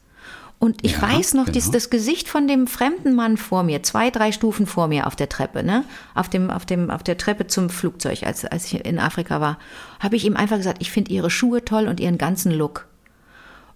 Und 0.58 0.84
ich 0.84 0.93
Ja, 0.93 1.01
weiß 1.01 1.34
noch, 1.34 1.45
genau. 1.45 1.56
das, 1.56 1.70
das 1.72 1.89
Gesicht 1.89 2.28
von 2.30 2.47
dem 2.47 2.68
fremden 2.68 3.14
Mann 3.14 3.38
vor 3.38 3.64
mir, 3.64 3.84
zwei, 3.84 4.10
drei 4.10 4.32
Stufen 4.32 4.66
vor 4.66 4.88
mir 4.88 5.06
auf 5.06 5.16
der 5.16 5.30
Treppe, 5.30 5.64
ne? 5.64 5.84
Auf 6.16 6.30
dem, 6.30 6.49
auf 6.49 6.66
dem, 6.66 6.89
auf 6.89 7.03
der 7.03 7.18
Treppe 7.18 7.47
zum 7.47 7.70
Flugzeug, 7.70 8.24
als, 8.24 8.45
als 8.45 8.66
ich 8.66 8.86
in 8.86 8.99
Afrika 8.99 9.41
war, 9.41 9.60
habe 9.99 10.16
ich 10.16 10.26
ihm 10.26 10.36
einfach 10.38 10.58
gesagt, 10.58 10.82
ich 10.82 10.91
finde 10.91 11.12
ihre 11.12 11.30
Schuhe 11.30 11.64
toll 11.66 11.88
und 11.88 11.99
ihren 11.99 12.18
ganzen 12.18 12.51
Look. 12.51 12.88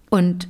Und 0.08 0.48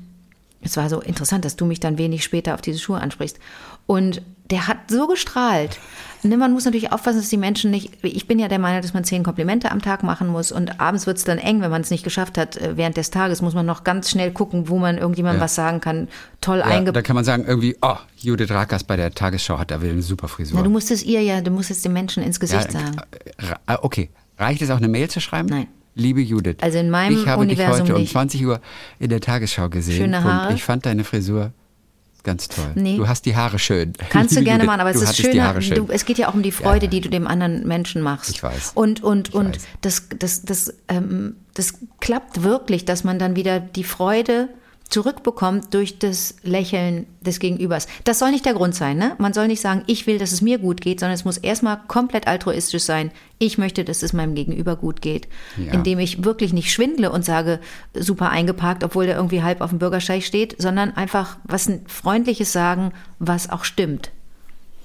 es 0.63 0.77
war 0.77 0.89
so 0.89 1.01
interessant, 1.01 1.45
dass 1.45 1.57
du 1.57 1.65
mich 1.67 1.81
dann 1.81 1.99
wenig 1.99 2.23
später 2.23 2.55
auf 2.55 2.61
diese 2.61 2.79
Schuhe 2.79 3.01
ansprichst. 3.01 3.39
Und 3.87 4.23
der 4.51 4.67
hat 4.67 4.79
so 4.89 5.07
gestrahlt. 5.07 5.79
Ne, 6.23 6.37
man 6.37 6.53
muss 6.53 6.67
natürlich 6.67 6.93
aufpassen, 6.93 7.19
dass 7.21 7.31
die 7.31 7.39
Menschen 7.39 7.71
nicht. 7.71 7.93
Ich 8.03 8.27
bin 8.29 8.39
ja 8.39 8.49
der 8.49 8.59
Meinung, 8.59 8.83
dass 8.83 8.93
man 8.93 9.05
zehn 9.05 9.23
Komplimente 9.23 9.71
am 9.71 9.81
Tag 9.81 10.03
machen 10.03 10.29
muss 10.29 10.53
und 10.53 10.79
abends 10.79 11.07
wird 11.07 11.17
es 11.17 11.25
dann 11.25 11.39
eng, 11.39 11.63
wenn 11.63 11.71
man 11.71 11.81
es 11.81 11.91
nicht 11.91 12.05
geschafft 12.05 12.37
hat. 12.37 12.59
Äh, 12.59 12.77
Während 12.77 12.99
des 12.99 13.11
Tages 13.11 13.41
muss 13.41 13.55
man 13.55 13.65
noch 13.65 13.85
ganz 13.85 14.11
schnell 14.11 14.31
gucken, 14.31 14.69
wo 14.69 14.79
man 14.79 14.99
irgendjemandem 14.99 15.41
Ja. 15.41 15.45
was 15.45 15.55
sagen 15.55 15.81
kann. 15.81 16.09
Toll 16.43 16.59
ja, 16.59 16.65
eingebaut. 16.67 16.97
da 16.97 17.01
kann 17.03 17.17
man 17.17 17.25
sagen, 17.25 17.45
irgendwie, 17.47 17.75
oh, 17.81 17.97
Judith 18.19 18.51
Rakers 18.51 18.85
bei 18.85 18.97
der 18.97 19.13
Tagesschau 19.15 19.59
hat 19.59 19.71
da 19.71 19.81
wieder 19.81 19.93
eine 19.93 20.03
super 20.03 20.29
Frisur. 20.29 20.59
Na, 20.59 20.63
du 20.63 20.69
musst 20.69 20.91
es 20.91 21.03
ihr 21.03 21.23
ja, 21.23 21.41
du 21.41 21.51
musst 21.51 21.71
es 21.71 21.81
den 21.81 21.95
Menschen 21.95 22.23
ins 22.23 22.39
Gesicht 22.39 22.71
sagen. 22.71 22.97
äh, 23.67 23.77
okay. 23.81 24.11
Reicht 24.37 24.61
es 24.61 24.69
auch, 24.71 24.77
eine 24.77 24.89
Mail 24.89 25.09
zu 25.09 25.21
schreiben? 25.21 25.49
Nein. 25.49 25.69
Liebe 25.95 26.21
Judith, 26.21 26.57
Also 26.61 26.79
in 26.79 26.91
meinem 26.91 27.17
ich 27.19 27.27
habe 27.27 27.47
dich 27.47 27.59
Universum 27.59 27.83
heute 27.85 27.95
um 27.95 28.01
nicht. 28.03 28.13
20 28.13 28.45
Uhr 28.47 28.61
in 28.99 29.09
der 29.09 29.21
Tagesschau 29.21 29.69
gesehen 29.71 29.97
Schöne 29.97 30.23
Haare. 30.23 30.49
und 30.51 30.55
ich 30.55 30.63
fand 30.65 30.85
deine 30.87 31.03
Frisur 31.05 31.53
ganz 32.25 32.49
toll. 32.49 32.71
Nee. 32.75 32.97
Du 32.97 33.09
hast 33.09 33.25
die 33.27 33.37
Haare 33.37 33.59
schön. 33.59 33.93
Kannst 34.11 34.37
du 34.37 34.43
gerne 34.45 34.65
machen, 34.65 34.81
aber 34.81 34.91
es 34.91 35.01
ist 35.01 35.17
schöner. 35.17 35.61
Schön. 35.61 35.87
Du, 35.87 35.93
es 35.93 36.05
geht 36.05 36.19
ja 36.19 36.29
auch 36.29 36.35
um 36.35 36.43
die 36.43 36.53
Freude, 36.53 36.87
Ja. 36.87 36.91
die 36.91 37.01
du 37.01 37.09
dem 37.09 37.27
anderen 37.27 37.67
Menschen 37.67 38.03
machst. 38.03 38.31
Ich 38.31 38.43
weiß. 38.43 38.73
Und 38.75 39.03
und 39.03 39.29
Ich 39.31 39.35
und 39.35 39.57
weiß. 39.57 39.63
das 39.81 40.03
das 40.19 40.43
das 40.43 40.75
ähm, 40.89 41.37
das 41.55 41.75
klappt 42.01 42.43
wirklich, 42.43 42.85
dass 42.85 43.05
man 43.05 43.19
dann 43.19 43.37
wieder 43.37 43.61
die 43.61 43.85
Freude 43.85 44.49
zurückbekommt 44.91 45.73
durch 45.73 45.99
das 45.99 46.35
Lächeln 46.43 47.07
des 47.21 47.39
Gegenübers. 47.39 47.87
Das 48.05 48.19
soll 48.19 48.33
nicht 48.33 48.45
der 48.45 48.55
Grund 48.55 48.75
sein, 48.75 48.99
ne? 48.99 49.15
Man 49.19 49.33
soll 49.33 49.47
nicht 49.47 49.61
sagen, 49.61 49.83
ich 49.87 50.07
will, 50.07 50.19
dass 50.19 50.33
es 50.33 50.43
mir 50.43 50.59
gut 50.59 50.81
geht, 50.81 51.01
sondern 51.01 51.15
es 51.15 51.25
muss 51.25 51.39
erstmal 51.39 51.81
komplett 51.87 52.27
altruistisch 52.27 52.83
sein. 52.83 53.13
Ich 53.39 53.57
möchte, 53.57 53.85
dass 53.85 54.03
es 54.03 54.13
meinem 54.13 54.35
Gegenüber 54.35 54.77
gut 54.77 55.01
geht, 55.01 55.29
Ja. 55.57 55.73
indem 55.73 56.01
ich 56.01 56.25
wirklich 56.25 56.53
nicht 56.53 56.73
schwindle 56.73 57.11
und 57.13 57.25
sage, 57.25 57.61
super 57.95 58.31
eingeparkt, 58.31 58.83
obwohl 58.85 59.07
der 59.07 59.17
irgendwie 59.17 59.43
halb 59.43 59.61
auf 59.61 59.71
dem 59.71 59.79
Bürgersteig 59.79 60.25
steht, 60.25 60.61
sondern 60.61 60.91
einfach 60.97 61.39
was 61.45 61.69
ein 61.69 61.85
freundliches 61.87 62.53
sagen, 62.53 62.93
was 63.21 63.49
auch 63.49 63.65
stimmt. 63.65 64.11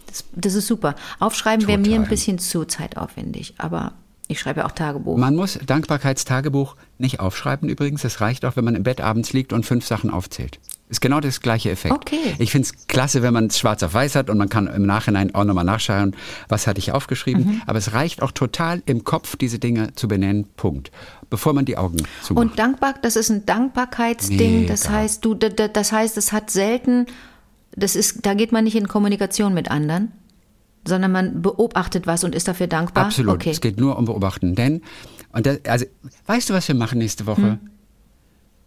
Das, 0.07 0.23
das 0.33 0.53
ist 0.53 0.67
super. 0.67 0.95
Aufschreiben 1.19 1.67
wäre 1.67 1.79
mir 1.79 1.95
ein 1.99 2.07
bisschen 2.07 2.37
zu 2.39 2.63
zeitaufwendig, 2.65 3.55
aber 3.57 3.93
ich 4.27 4.39
schreibe 4.39 4.61
ja 4.61 4.65
auch 4.65 4.71
Tagebuch. 4.71 5.17
Man 5.17 5.35
muss 5.35 5.59
Dankbarkeitstagebuch 5.65 6.75
nicht 6.97 7.19
aufschreiben 7.19 7.69
übrigens. 7.69 8.03
Es 8.03 8.21
reicht 8.21 8.45
auch, 8.45 8.55
wenn 8.55 8.65
man 8.65 8.75
im 8.75 8.83
Bett 8.83 9.01
abends 9.01 9.33
liegt 9.33 9.53
und 9.53 9.65
fünf 9.65 9.85
Sachen 9.85 10.09
aufzählt. 10.09 10.59
Ist 10.87 11.01
genau 11.01 11.19
das 11.19 11.41
gleiche 11.41 11.71
Effekt. 11.71 11.93
Okay. 11.93 12.35
Ich 12.37 12.51
finde 12.51 12.67
es 12.67 12.87
klasse, 12.87 13.23
wenn 13.23 13.33
man 13.33 13.47
es 13.47 13.57
schwarz 13.57 13.81
auf 13.81 13.93
weiß 13.93 14.15
hat 14.15 14.29
und 14.29 14.37
man 14.37 14.49
kann 14.49 14.67
im 14.67 14.85
Nachhinein 14.85 15.33
auch 15.33 15.43
nochmal 15.43 15.63
nachschauen, 15.63 16.15
was 16.47 16.67
hatte 16.67 16.79
ich 16.79 16.91
aufgeschrieben. 16.91 17.45
Mhm. 17.45 17.61
Aber 17.65 17.79
es 17.79 17.93
reicht 17.93 18.21
auch 18.21 18.31
total 18.31 18.83
im 18.85 19.03
Kopf, 19.03 19.35
diese 19.35 19.57
Dinge 19.57 19.93
zu 19.95 20.07
benennen. 20.07 20.47
Punkt. 20.57 20.91
Bevor 21.29 21.53
man 21.53 21.65
die 21.65 21.77
Augen 21.77 21.97
zumacht. 22.21 22.45
Und 22.45 22.59
dankbar, 22.59 22.95
das 23.01 23.15
ist 23.15 23.29
ein 23.29 23.45
Dankbarkeitsding. 23.47 24.67
Das 24.67 24.85
Mega. 24.85 24.95
heißt, 24.95 25.25
du, 25.25 25.33
das 25.33 25.91
heißt, 25.91 26.17
es 26.17 26.31
hat 26.31 26.51
selten, 26.51 27.07
das 27.75 27.95
ist, 27.95 28.25
da 28.25 28.35
geht 28.35 28.51
man 28.51 28.63
nicht 28.63 28.75
in 28.75 28.87
Kommunikation 28.87 29.55
mit 29.55 29.71
anderen, 29.71 30.11
sondern 30.87 31.11
man 31.11 31.41
beobachtet 31.41 32.07
was 32.07 32.23
und 32.23 32.35
ist 32.35 32.47
dafür 32.47 32.67
dankbar. 32.67 33.05
Absolut. 33.05 33.35
Okay. 33.35 33.51
Es 33.51 33.61
geht 33.61 33.79
nur 33.79 33.97
um 33.97 34.05
Beobachten. 34.05 34.55
Denn, 34.55 34.81
und 35.33 35.45
das, 35.45 35.59
also, 35.65 35.85
weißt 36.27 36.49
du, 36.49 36.53
was 36.53 36.67
wir 36.67 36.75
machen 36.75 36.99
nächste 36.99 37.25
Woche? 37.25 37.41
Hm. 37.41 37.59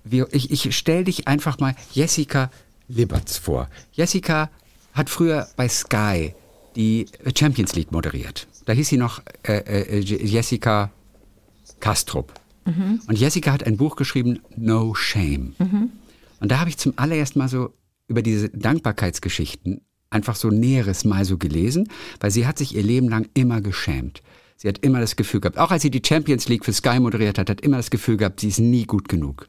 Wir, 0.05 0.27
ich 0.33 0.51
ich 0.51 0.77
stelle 0.77 1.05
dich 1.05 1.29
einfach 1.29 1.59
mal 1.59 1.75
Jessica 1.93 2.51
Liberts 2.89 3.37
vor. 3.37 3.69
Jessica 3.93 4.51
hat 4.95 5.11
früher 5.11 5.47
bei 5.57 5.69
Sky 5.69 6.35
die 6.77 7.07
Champions 7.37 7.75
League 7.75 7.93
moderiert. 7.93 8.47
Da 8.65 8.73
hieß 8.73 8.89
sie 8.89 8.97
noch 8.97 9.23
äh, 9.43 9.59
äh, 9.59 9.99
Je- 9.99 10.25
Jessica 10.25 10.91
Kastrup. 11.81 12.33
Mhm. 12.65 13.01
Und 13.07 13.19
Jessica 13.19 13.53
hat 13.53 13.65
ein 13.65 13.77
Buch 13.77 13.97
geschrieben, 13.97 14.41
No 14.57 14.95
Shame. 14.95 15.55
Und 16.41 16.51
da 16.53 16.61
habe 16.61 16.71
ich 16.71 16.79
zum 16.79 16.93
allerersten 16.97 17.39
Mal 17.39 17.49
so 17.49 17.73
über 18.07 18.23
diese 18.23 18.49
Dankbarkeitsgeschichten 18.51 19.83
einfach 20.11 20.37
so 20.37 20.49
Näheres 20.49 21.05
mal 21.05 21.25
so 21.25 21.39
gelesen, 21.39 21.89
weil 22.21 22.31
sie 22.31 22.47
hat 22.47 22.59
sich 22.59 22.75
ihr 22.75 22.83
Leben 22.83 23.09
lang 23.09 23.29
immer 23.35 23.61
geschämt. 23.61 24.23
Sie 24.57 24.69
hat 24.69 24.79
immer 24.79 25.01
das 25.01 25.17
Gefühl 25.17 25.41
gehabt, 25.41 25.59
auch 25.59 25.71
als 25.71 25.83
sie 25.83 25.91
die 25.91 26.03
Champions 26.05 26.49
League 26.49 26.65
für 26.65 26.73
Sky 26.73 26.99
moderiert 26.99 27.39
hat, 27.39 27.49
hat 27.49 27.61
immer 27.61 27.77
das 27.77 27.91
Gefühl 27.91 28.17
gehabt, 28.17 28.41
sie 28.41 28.49
ist 28.49 28.59
nie 28.59 28.85
gut 28.85 29.09
genug. 29.09 29.47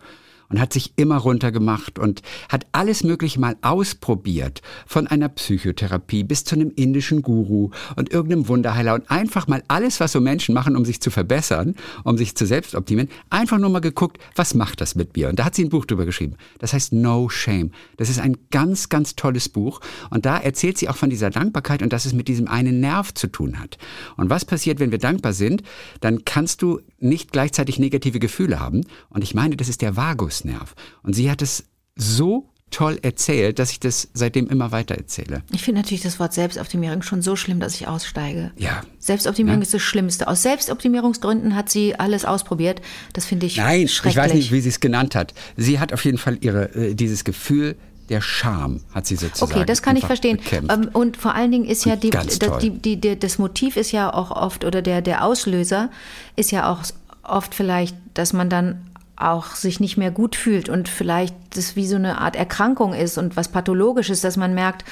Und 0.49 0.59
hat 0.59 0.73
sich 0.73 0.93
immer 0.95 1.17
runtergemacht 1.17 1.99
und 1.99 2.21
hat 2.49 2.65
alles 2.71 3.03
Mögliche 3.03 3.39
mal 3.39 3.55
ausprobiert. 3.61 4.61
Von 4.87 5.05
einer 5.07 5.29
Psychotherapie 5.29 6.23
bis 6.23 6.43
zu 6.43 6.55
einem 6.55 6.71
indischen 6.75 7.21
Guru 7.21 7.69
und 7.95 8.11
irgendeinem 8.11 8.47
Wunderheiler 8.47 8.95
und 8.95 9.09
einfach 9.11 9.47
mal 9.47 9.63
alles, 9.67 9.99
was 9.99 10.11
so 10.11 10.21
Menschen 10.21 10.55
machen, 10.55 10.75
um 10.75 10.85
sich 10.85 11.01
zu 11.01 11.11
verbessern, 11.11 11.75
um 12.03 12.17
sich 12.17 12.35
zu 12.35 12.45
selbst 12.45 12.73
optimieren, 12.75 13.09
einfach 13.29 13.59
nur 13.59 13.69
mal 13.69 13.79
geguckt, 13.79 14.17
was 14.35 14.55
macht 14.55 14.81
das 14.81 14.95
mit 14.95 15.15
mir? 15.15 15.29
Und 15.29 15.39
da 15.39 15.45
hat 15.45 15.55
sie 15.55 15.63
ein 15.63 15.69
Buch 15.69 15.85
drüber 15.85 16.05
geschrieben. 16.05 16.35
Das 16.57 16.73
heißt 16.73 16.93
No 16.93 17.29
Shame. 17.29 17.71
Das 17.97 18.09
ist 18.09 18.19
ein 18.19 18.37
ganz, 18.51 18.89
ganz 18.89 19.15
tolles 19.15 19.49
Buch. 19.49 19.81
Und 20.09 20.25
da 20.25 20.37
erzählt 20.37 20.77
sie 20.77 20.89
auch 20.89 20.95
von 20.95 21.09
dieser 21.09 21.29
Dankbarkeit 21.29 21.81
und 21.81 21.93
dass 21.93 22.05
es 22.05 22.13
mit 22.13 22.27
diesem 22.27 22.47
einen 22.47 22.79
Nerv 22.79 23.13
zu 23.13 23.27
tun 23.27 23.59
hat. 23.59 23.77
Und 24.17 24.29
was 24.29 24.45
passiert, 24.45 24.79
wenn 24.79 24.91
wir 24.91 24.97
dankbar 24.97 25.33
sind? 25.33 25.63
Dann 26.01 26.25
kannst 26.25 26.61
du 26.61 26.79
nicht 26.99 27.31
gleichzeitig 27.31 27.79
negative 27.79 28.19
Gefühle 28.19 28.59
haben. 28.59 28.85
Und 29.09 29.23
ich 29.23 29.33
meine, 29.33 29.55
das 29.55 29.69
ist 29.69 29.81
der 29.81 29.95
Vagusnerv. 30.43 30.75
Und 31.03 31.13
sie 31.13 31.29
hat 31.29 31.41
es 31.41 31.65
so 31.95 32.49
toll 32.71 32.99
erzählt, 33.01 33.57
dass 33.57 33.71
ich 33.71 33.79
das 33.79 34.09
seitdem 34.13 34.47
immer 34.47 34.71
weiter 34.71 34.93
erzähle. 34.95 35.41
Ich 35.51 35.63
finde 35.63 35.81
natürlich 35.81 36.03
das 36.03 36.19
Wort 36.19 36.33
Selbstoptimierung 36.35 37.01
schon 37.01 37.23
so 37.23 37.35
schlimm, 37.35 37.59
dass 37.59 37.73
ich 37.73 37.87
aussteige. 37.87 38.51
Ja. 38.57 38.83
Selbstoptimierung 38.99 39.59
Ja. 39.59 39.63
ist 39.63 39.73
das 39.73 39.81
Schlimmste. 39.81 40.27
Aus 40.27 40.43
Selbstoptimierungsgründen 40.43 41.55
hat 41.55 41.69
sie 41.69 41.95
alles 41.99 42.25
ausprobiert. 42.25 42.79
Das 43.13 43.25
finde 43.25 43.47
ich 43.47 43.57
Nein, 43.57 43.81
ich 43.81 43.95
schrecklich. 43.95 44.17
weiß 44.17 44.33
nicht, 44.35 44.51
wie 44.51 44.61
sie 44.61 44.69
es 44.69 44.79
genannt 44.79 45.15
hat. 45.15 45.33
Sie 45.57 45.79
hat 45.79 45.93
auf 45.93 46.05
jeden 46.05 46.19
Fall 46.19 46.37
ihre, 46.41 46.65
äh, 46.75 46.93
dieses 46.93 47.23
Gefühl 47.23 47.75
der 48.09 48.21
Scham, 48.21 48.81
hat 48.93 49.07
sie 49.07 49.15
sozusagen. 49.15 49.51
Okay, 49.51 49.65
das 49.65 49.81
kann 49.81 49.95
ich 49.95 50.05
verstehen. 50.05 50.37
bekämpft. 50.37 50.71
Ähm, 50.71 50.89
Und 50.93 51.17
vor 51.17 51.33
allen 51.35 51.51
Dingen 51.51 51.65
ist 51.65 51.85
ja 51.85 51.95
die, 51.95 52.11
das, 52.11 52.37
die, 52.61 52.69
die, 52.71 52.97
die, 53.01 53.17
das 53.19 53.39
Motiv 53.39 53.77
ist 53.77 53.91
ja 53.91 54.13
auch 54.13 54.29
oft 54.31 54.63
oder 54.63 54.81
der, 54.83 55.01
der 55.01 55.23
Auslöser 55.25 55.89
ist 56.35 56.51
ja 56.51 56.71
auch 56.71 56.83
oft 57.23 57.53
vielleicht, 57.55 57.95
dass 58.15 58.33
man 58.33 58.49
dann 58.49 58.88
auch 59.20 59.55
sich 59.55 59.80
nicht 59.80 59.97
mehr 59.97 60.11
gut 60.11 60.36
fühlt 60.36 60.70
und 60.70 60.89
vielleicht 60.89 61.36
das 61.51 61.76
wie 61.76 61.88
so 61.88 61.95
eine 61.95 62.20
Art 62.20 62.36
Erkrankung 62.36 62.93
ist 62.93 63.17
und 63.17 63.36
was 63.36 63.49
pathologisches, 63.49 64.22
dass 64.22 64.38
man 64.38 64.53
merkt, 64.53 64.86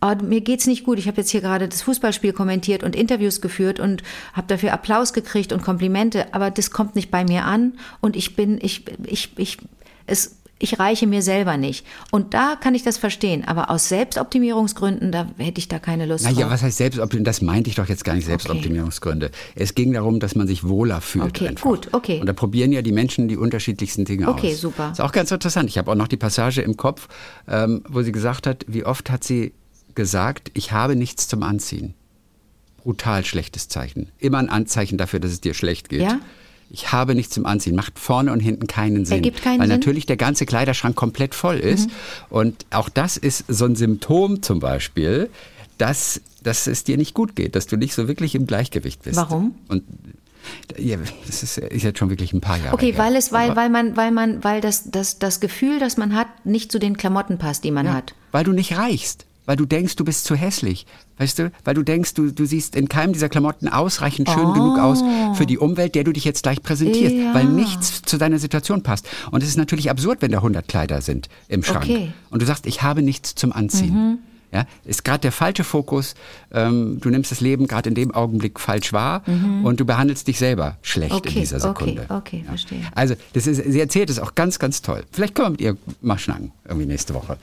oh, 0.00 0.14
mir 0.22 0.40
geht's 0.40 0.66
nicht 0.66 0.84
gut. 0.84 0.98
Ich 0.98 1.08
habe 1.08 1.18
jetzt 1.18 1.30
hier 1.30 1.40
gerade 1.40 1.68
das 1.68 1.82
Fußballspiel 1.82 2.32
kommentiert 2.32 2.82
und 2.82 2.94
Interviews 2.94 3.40
geführt 3.40 3.80
und 3.80 4.02
habe 4.34 4.46
dafür 4.48 4.72
Applaus 4.72 5.12
gekriegt 5.12 5.52
und 5.52 5.62
Komplimente, 5.62 6.32
aber 6.34 6.50
das 6.50 6.70
kommt 6.70 6.94
nicht 6.94 7.10
bei 7.10 7.24
mir 7.24 7.44
an 7.44 7.74
und 8.00 8.16
ich 8.16 8.36
bin 8.36 8.58
ich 8.60 8.84
ich 9.04 9.32
ich 9.36 9.58
es 10.06 10.41
ich 10.62 10.78
reiche 10.78 11.06
mir 11.08 11.22
selber 11.22 11.56
nicht. 11.56 11.84
Und 12.12 12.34
da 12.34 12.56
kann 12.56 12.74
ich 12.74 12.84
das 12.84 12.96
verstehen. 12.96 13.44
Aber 13.44 13.68
aus 13.68 13.88
Selbstoptimierungsgründen, 13.88 15.10
da 15.10 15.26
hätte 15.36 15.58
ich 15.58 15.66
da 15.66 15.80
keine 15.80 16.06
Lust 16.06 16.24
Naja, 16.24 16.42
drauf. 16.42 16.52
was 16.52 16.62
heißt 16.62 16.78
Selbstoptimierung? 16.78 17.24
Das 17.24 17.42
meinte 17.42 17.68
ich 17.68 17.76
doch 17.76 17.88
jetzt 17.88 18.04
gar 18.04 18.14
nicht 18.14 18.26
Selbstoptimierungsgründe. 18.26 19.32
Es 19.56 19.74
ging 19.74 19.92
darum, 19.92 20.20
dass 20.20 20.36
man 20.36 20.46
sich 20.46 20.62
wohler 20.62 21.00
fühlt. 21.00 21.26
Okay, 21.36 21.48
einfach. 21.48 21.64
gut, 21.64 21.88
okay. 21.92 22.20
Und 22.20 22.26
da 22.26 22.32
probieren 22.32 22.70
ja 22.70 22.80
die 22.80 22.92
Menschen 22.92 23.26
die 23.26 23.36
unterschiedlichsten 23.36 24.04
Dinge 24.04 24.28
aus. 24.28 24.34
Okay, 24.34 24.54
super. 24.54 24.92
Ist 24.92 25.00
auch 25.00 25.12
ganz 25.12 25.32
interessant. 25.32 25.68
Ich 25.68 25.78
habe 25.78 25.90
auch 25.90 25.96
noch 25.96 26.08
die 26.08 26.16
Passage 26.16 26.62
im 26.62 26.76
Kopf, 26.76 27.08
ähm, 27.48 27.82
wo 27.88 28.02
sie 28.02 28.12
gesagt 28.12 28.46
hat, 28.46 28.64
wie 28.68 28.84
oft 28.84 29.10
hat 29.10 29.24
sie 29.24 29.52
gesagt, 29.96 30.52
ich 30.54 30.70
habe 30.70 30.94
nichts 30.94 31.26
zum 31.26 31.42
Anziehen. 31.42 31.94
Brutal 32.82 33.24
schlechtes 33.24 33.68
Zeichen. 33.68 34.10
Immer 34.18 34.38
ein 34.38 34.48
Anzeichen 34.48 34.96
dafür, 34.96 35.18
dass 35.20 35.32
es 35.32 35.40
dir 35.40 35.54
schlecht 35.54 35.88
geht. 35.88 36.02
Ja? 36.02 36.20
Ich 36.74 36.90
habe 36.90 37.14
nichts 37.14 37.34
zum 37.34 37.44
Anziehen. 37.44 37.76
Macht 37.76 37.98
vorne 37.98 38.32
und 38.32 38.40
hinten 38.40 38.66
keinen 38.66 39.04
Sinn. 39.04 39.18
Ergibt 39.18 39.42
keinen 39.42 39.60
weil 39.60 39.68
Sinn? 39.68 39.76
natürlich 39.76 40.06
der 40.06 40.16
ganze 40.16 40.46
Kleiderschrank 40.46 40.96
komplett 40.96 41.34
voll 41.34 41.58
ist. 41.58 41.88
Mhm. 41.88 41.92
Und 42.30 42.66
auch 42.70 42.88
das 42.88 43.18
ist 43.18 43.44
so 43.46 43.66
ein 43.66 43.76
Symptom 43.76 44.40
zum 44.42 44.58
Beispiel, 44.58 45.28
dass, 45.76 46.22
dass 46.42 46.66
es 46.66 46.82
dir 46.84 46.96
nicht 46.96 47.12
gut 47.12 47.36
geht, 47.36 47.56
dass 47.56 47.66
du 47.66 47.76
nicht 47.76 47.92
so 47.92 48.08
wirklich 48.08 48.34
im 48.34 48.46
Gleichgewicht 48.46 49.02
bist. 49.02 49.16
Warum? 49.16 49.54
Und 49.68 49.84
ja, 50.78 50.96
das 51.26 51.42
ist, 51.42 51.58
ist 51.58 51.82
jetzt 51.82 51.98
schon 51.98 52.08
wirklich 52.08 52.32
ein 52.32 52.40
paar 52.40 52.56
Jahre 52.56 52.72
Okay, 52.72 52.92
her. 52.92 52.98
weil 52.98 53.16
es, 53.16 53.32
weil, 53.32 53.54
weil 53.54 53.68
man, 53.68 53.96
weil 53.96 54.10
man, 54.10 54.42
weil 54.42 54.60
das, 54.62 54.90
das, 54.90 55.18
das 55.18 55.40
Gefühl, 55.40 55.78
das 55.78 55.98
man 55.98 56.14
hat, 56.16 56.28
nicht 56.46 56.72
zu 56.72 56.78
den 56.78 56.96
Klamotten 56.96 57.36
passt, 57.38 57.64
die 57.64 57.70
man 57.70 57.92
hat. 57.92 58.14
Weil 58.32 58.44
du 58.44 58.52
nicht 58.52 58.76
reichst. 58.76 59.26
Weil 59.44 59.56
du 59.56 59.66
denkst, 59.66 59.96
du 59.96 60.04
bist 60.04 60.24
zu 60.24 60.36
hässlich. 60.36 60.86
Weißt 61.18 61.38
du? 61.38 61.50
Weil 61.64 61.74
du 61.74 61.82
denkst, 61.82 62.14
du, 62.14 62.30
du 62.30 62.44
siehst 62.46 62.76
in 62.76 62.88
keinem 62.88 63.12
dieser 63.12 63.28
Klamotten 63.28 63.68
ausreichend 63.68 64.28
schön 64.30 64.52
genug 64.52 64.78
aus 64.78 65.02
für 65.36 65.46
die 65.46 65.58
Umwelt, 65.58 65.94
der 65.94 66.04
du 66.04 66.12
dich 66.12 66.24
jetzt 66.24 66.42
gleich 66.44 66.62
präsentierst. 66.62 67.14
Oh. 67.14 67.18
Ja. 67.18 67.34
Weil 67.34 67.44
nichts 67.46 68.02
zu 68.02 68.18
deiner 68.18 68.38
Situation 68.38 68.82
passt. 68.82 69.08
Und 69.30 69.42
es 69.42 69.48
ist 69.48 69.56
natürlich 69.56 69.90
absurd, 69.90 70.22
wenn 70.22 70.30
da 70.30 70.38
100 70.38 70.66
Kleider 70.68 71.00
sind 71.02 71.28
im 71.48 71.62
Schrank. 71.64 71.84
Okay. 71.84 72.06
Mhm. 72.06 72.12
Und 72.30 72.42
du 72.42 72.46
sagst, 72.46 72.66
ich 72.66 72.82
habe 72.82 73.02
nichts 73.02 73.34
zum 73.34 73.52
Anziehen. 73.52 74.18
Ja, 74.54 74.66
ist 74.84 75.02
gerade 75.02 75.20
der 75.20 75.32
falsche 75.32 75.64
Fokus. 75.64 76.14
Ähm, 76.52 76.98
du 77.00 77.08
nimmst 77.08 77.30
das 77.30 77.40
Leben 77.40 77.66
gerade 77.66 77.88
in 77.88 77.94
dem 77.94 78.10
Augenblick 78.14 78.60
falsch 78.60 78.92
wahr 78.92 79.22
und 79.62 79.80
du 79.80 79.86
behandelst 79.86 80.28
dich 80.28 80.38
selber 80.38 80.76
schlecht 80.82 81.10
in 81.12 81.16
Mhm. 81.16 81.26
Okay, 81.26 81.40
dieser 81.40 81.58
Sekunde. 81.60 82.02
okay, 82.10 82.14
okay, 82.16 82.44
verstehe. 82.46 82.82
Also, 82.94 83.14
das 83.32 83.46
ist, 83.46 83.62
sie 83.72 83.80
erzählt 83.80 84.10
es 84.10 84.18
auch 84.18 84.34
ganz, 84.34 84.58
ganz 84.58 84.82
toll. 84.82 85.04
Vielleicht 85.10 85.34
können 85.34 85.46
wir 85.46 85.50
mit 85.52 85.60
ihr 85.62 85.76
mal 86.02 86.18
schnacken, 86.18 86.52
irgendwie 86.68 86.84
nächste 86.86 87.14
Woche. 87.14 87.38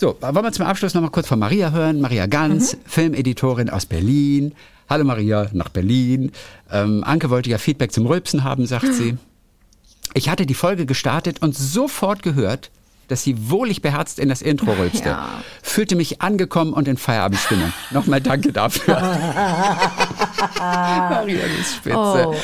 So, 0.00 0.16
wollen 0.20 0.44
wir 0.44 0.52
zum 0.52 0.64
Abschluss 0.64 0.94
noch 0.94 1.02
mal 1.02 1.10
kurz 1.10 1.26
von 1.26 1.40
Maria 1.40 1.72
hören. 1.72 2.00
Maria 2.00 2.26
Ganz, 2.26 2.74
Mhm. 2.74 2.78
Filmeditorin 2.86 3.68
aus 3.68 3.84
Berlin. 3.84 4.54
Hallo 4.88 5.02
Maria, 5.02 5.48
nach 5.52 5.70
Berlin. 5.70 6.30
Ähm, 6.70 7.02
Anke 7.02 7.30
wollte 7.30 7.50
ja 7.50 7.58
Feedback 7.58 7.90
zum 7.90 8.06
Rülpsen 8.06 8.44
haben, 8.44 8.64
sagt 8.64 8.94
sie. 8.94 9.18
Ich 10.14 10.28
hatte 10.28 10.46
die 10.46 10.54
Folge 10.54 10.86
gestartet 10.86 11.42
und 11.42 11.56
sofort 11.56 12.22
gehört, 12.22 12.70
dass 13.08 13.24
sie 13.24 13.50
wohlig 13.50 13.82
beherzt 13.82 14.20
in 14.20 14.28
das 14.28 14.40
Intro 14.40 14.70
rülpste. 14.70 15.08
Ja. 15.08 15.42
Fühlte 15.64 15.96
mich 15.96 16.22
angekommen 16.22 16.74
und 16.74 16.86
in 16.86 16.96
Feierabendstimmung. 16.96 17.72
Nochmal 17.90 18.20
danke 18.20 18.52
dafür. 18.52 19.00
Maria, 20.60 21.40
du 21.42 21.56
bist 21.56 21.74
spitze. 21.74 21.96
Oh. 22.28 22.36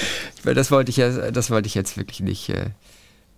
Das 0.42 0.72
wollte 0.72 0.90
ich 0.90 0.96
ja, 0.96 1.30
das 1.30 1.50
wollte 1.50 1.68
ich 1.68 1.76
jetzt 1.76 1.96
wirklich 1.96 2.18
nicht 2.18 2.48
äh, 2.48 2.70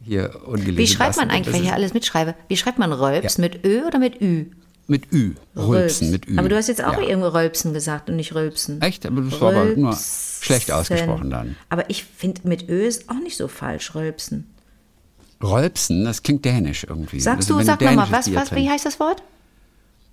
hier 0.07 0.40
ungelesen 0.46 0.76
Wie 0.76 0.86
schreibt 0.86 1.16
man 1.16 1.28
lassen. 1.28 1.36
eigentlich, 1.36 1.54
wenn 1.54 1.62
ich 1.62 1.68
hier 1.68 1.74
alles 1.74 1.94
mitschreibe? 1.94 2.34
Wie 2.48 2.57
schreibt 2.57 2.78
man 2.78 2.92
Rölps? 2.92 3.36
Ja. 3.36 3.40
Mit 3.42 3.64
Ö 3.64 3.82
oder 3.86 3.98
mit 3.98 4.20
Ü? 4.20 4.46
Mit 4.88 5.12
Ü. 5.12 5.34
Rülpsen, 5.57 6.12
mit 6.12 6.28
Ü. 6.28 6.38
Aber 6.38 6.48
du 6.48 6.57
hast 6.57 6.68
jetzt 6.68 6.82
auch 6.84 7.00
ja. 7.00 7.09
irgendwo 7.09 7.28
Rölpsen 7.28 7.74
gesagt 7.74 8.09
und 8.09 8.16
nicht 8.16 8.34
Rülpsen. 8.34 8.80
Echt? 8.82 9.04
Aber 9.04 9.20
das 9.22 9.40
war 9.40 9.48
aber 9.50 9.64
nur 9.64 9.90
Rülpsen. 9.90 10.42
schlecht 10.42 10.70
ausgesprochen 10.70 11.30
dann. 11.30 11.57
Aber 11.68 11.90
ich 11.90 12.04
finde, 12.04 12.42
mit 12.44 12.68
Ö 12.68 12.86
ist 12.86 13.11
auch 13.11 13.20
nicht 13.20 13.36
so 13.36 13.48
falsch, 13.48 13.94
Rölpsen. 13.96 14.46
Rülpsen, 15.42 16.04
das 16.04 16.22
klingt 16.22 16.44
dänisch 16.44 16.84
irgendwie. 16.88 17.20
Sagst 17.20 17.50
Also 17.50 17.59
du, 17.59 17.64
sag 17.64 17.80
nochmal, 17.80 18.07
was, 18.11 18.32
was, 18.32 18.54
wie 18.54 18.70
heißt 18.70 18.86
das 18.86 19.00
Wort? 19.00 19.22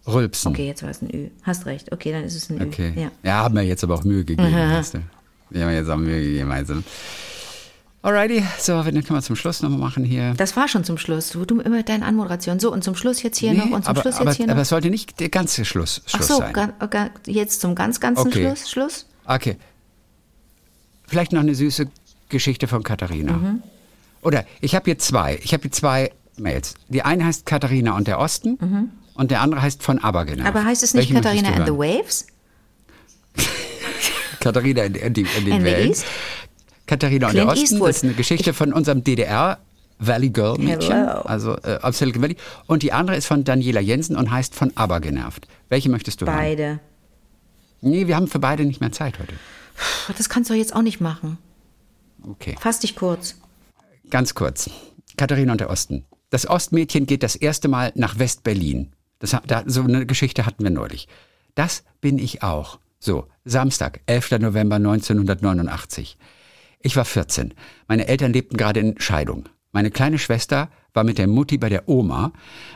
Rülpsen. 0.07 0.51
Okay, 0.51 0.67
jetzt 0.67 0.83
war 0.83 0.89
es 0.89 1.01
ein 1.01 1.09
Ü. 1.13 1.29
Hast 1.43 1.65
recht. 1.65 1.91
Okay, 1.91 2.11
dann 2.11 2.23
ist 2.23 2.35
es 2.35 2.49
ein 2.49 2.59
Ü. 2.59 2.65
Okay. 2.65 2.93
Ja. 2.95 3.11
Ja, 3.23 3.43
haben 3.43 3.55
wir 3.55 3.61
jetzt 3.61 3.83
aber 3.83 3.93
auch 3.93 4.03
Mühe 4.03 4.25
gegeben. 4.25 4.43
weißt 4.53 4.95
du. 4.95 4.99
Wir 5.51 5.65
haben 5.65 5.73
jetzt 5.73 5.89
auch 5.89 5.97
Mühe 5.97 6.21
gegeben. 6.21 6.51
Also. 6.51 6.75
Alrighty, 8.03 8.43
so, 8.59 8.73
dann 8.73 8.93
können 8.93 9.05
wir 9.17 9.21
zum 9.21 9.37
Schluss 9.37 9.61
nochmal 9.61 9.79
machen 9.79 10.03
hier. 10.03 10.33
Das 10.35 10.57
war 10.57 10.67
schon 10.67 10.83
zum 10.83 10.97
Schluss. 10.97 11.29
Du, 11.29 11.45
du 11.45 11.61
immer 11.61 11.77
mit 11.77 11.87
deinen 11.87 12.03
Anmoderation. 12.03 12.59
So, 12.59 12.69
und 12.71 12.83
zum 12.83 12.95
Schluss 12.95 13.23
jetzt 13.23 13.37
hier 13.37 13.53
noch 13.53 13.71
und 13.71 13.85
zum 13.85 13.91
aber, 13.91 14.01
Schluss 14.01 14.15
aber, 14.15 14.25
jetzt 14.25 14.35
hier 14.35 14.45
aber 14.47 14.55
noch. 14.55 14.61
es 14.63 14.69
sollte 14.69 14.89
nicht 14.89 15.21
der 15.21 15.29
ganze 15.29 15.63
Schluss, 15.63 16.01
Ach 16.07 16.09
Schluss 16.09 16.27
so, 16.27 16.37
sein. 16.39 16.53
ga, 16.53 17.09
jetzt 17.27 17.61
zum 17.61 17.75
ganz, 17.75 18.01
ganzen 18.01 18.27
Okay. 18.27 18.41
Schluss. 18.41 18.69
Schluss? 18.69 19.05
Okay. 19.25 19.55
Vielleicht 21.07 21.31
noch 21.31 21.39
eine 21.39 21.55
süße 21.55 21.87
Geschichte 22.27 22.67
von 22.67 22.83
Katharina. 22.83 23.33
Mhm. 23.33 23.63
Oder 24.21 24.43
ich 24.59 24.75
habe 24.75 24.83
hier 24.83 24.99
zwei. 24.99 25.39
Ich 25.41 25.53
habe 25.53 25.61
hier 25.63 25.71
zwei 25.71 26.11
Mails. 26.37 26.73
Die 26.89 27.03
eine 27.03 27.23
heißt 27.23 27.45
Katharina 27.45 27.95
und 27.95 28.07
der 28.07 28.19
Osten 28.19 28.91
und 29.13 29.31
der 29.31 29.39
andere 29.39 29.61
heißt 29.61 29.81
von 29.81 29.99
Aber 30.03 30.25
genervt. 30.25 30.41
Mhm. 30.51 30.57
Aber 30.57 30.65
heißt 30.65 30.83
es 30.83 30.93
nicht 30.93 31.13
Welche 31.13 31.25
möchtest 31.25 31.45
Katharina 31.45 31.57
and 31.57 31.67
the? 31.67 31.77
Waves? 31.77 32.27
Katharina 34.41 34.83
in, 34.83 34.95
in, 34.95 35.05
in 35.05 35.13
den 35.13 35.25
And 35.25 35.45
the 35.45 35.63
Wellen. 35.63 35.89
East? 35.89 36.05
Katharina 36.85 37.27
und 37.27 37.31
Clint 37.31 37.47
der 37.47 37.53
Osten 37.53 37.75
Eastwood. 37.75 37.89
ist 37.89 38.03
eine 38.03 38.13
Geschichte 38.13 38.53
von 38.53 38.73
unserem 38.73 39.03
DDR 39.03 39.59
Valley 39.99 40.29
Girl 40.29 40.57
Mädchen, 40.57 41.07
Hello. 41.07 41.21
also 41.21 41.55
äh, 41.63 41.79
aus 41.81 41.97
Silicon 41.97 42.21
Valley. 42.21 42.35
Und 42.67 42.83
die 42.83 42.91
andere 42.91 43.15
ist 43.15 43.25
von 43.25 43.43
Daniela 43.43 43.79
Jensen 43.79 44.15
und 44.15 44.31
heißt 44.31 44.53
von 44.55 44.71
Aber 44.75 44.99
genervt. 44.99 45.47
Welche 45.69 45.89
möchtest 45.89 46.21
du 46.21 46.25
hören? 46.25 46.35
Beide. 46.35 46.79
Nee, 47.81 48.07
wir 48.07 48.15
haben 48.15 48.27
für 48.27 48.39
beide 48.39 48.65
nicht 48.65 48.81
mehr 48.81 48.91
Zeit 48.91 49.19
heute. 49.19 49.33
Das 50.17 50.29
kannst 50.29 50.49
du 50.49 50.53
jetzt 50.53 50.75
auch 50.75 50.81
nicht 50.81 50.99
machen. 51.01 51.37
Okay. 52.27 52.55
Fass 52.59 52.79
dich 52.79 52.95
kurz. 52.95 53.35
Ganz 54.09 54.33
kurz. 54.35 54.69
Katharina 55.17 55.53
und 55.53 55.61
der 55.61 55.69
Osten. 55.69 56.05
Das 56.29 56.47
Ostmädchen 56.49 57.05
geht 57.05 57.23
das 57.23 57.35
erste 57.35 57.67
Mal 57.67 57.91
nach 57.95 58.19
West-Berlin. 58.19 58.91
Das, 59.19 59.35
da, 59.45 59.63
so 59.65 59.83
eine 59.83 60.05
Geschichte 60.05 60.45
hatten 60.45 60.63
wir 60.63 60.71
neulich. 60.71 61.07
Das 61.55 61.83
bin 62.01 62.17
ich 62.19 62.43
auch. 62.43 62.79
So, 62.99 63.27
Samstag, 63.45 64.01
11. 64.05 64.39
November 64.39 64.77
1989. 64.77 66.17
Ich 66.83 66.95
war 66.95 67.05
14. 67.05 67.53
Meine 67.87 68.07
Eltern 68.07 68.31
lebten 68.33 68.57
gerade 68.57 68.79
in 68.81 68.99
Scheidung. 68.99 69.45
Meine 69.71 69.89
kleine 69.89 70.19
Schwester 70.19 70.69
war 70.93 71.03
mit 71.03 71.17
der 71.17 71.25
Mutti 71.27 71.57
bei 71.57 71.69
der 71.69 71.89
Oma. 71.89 72.31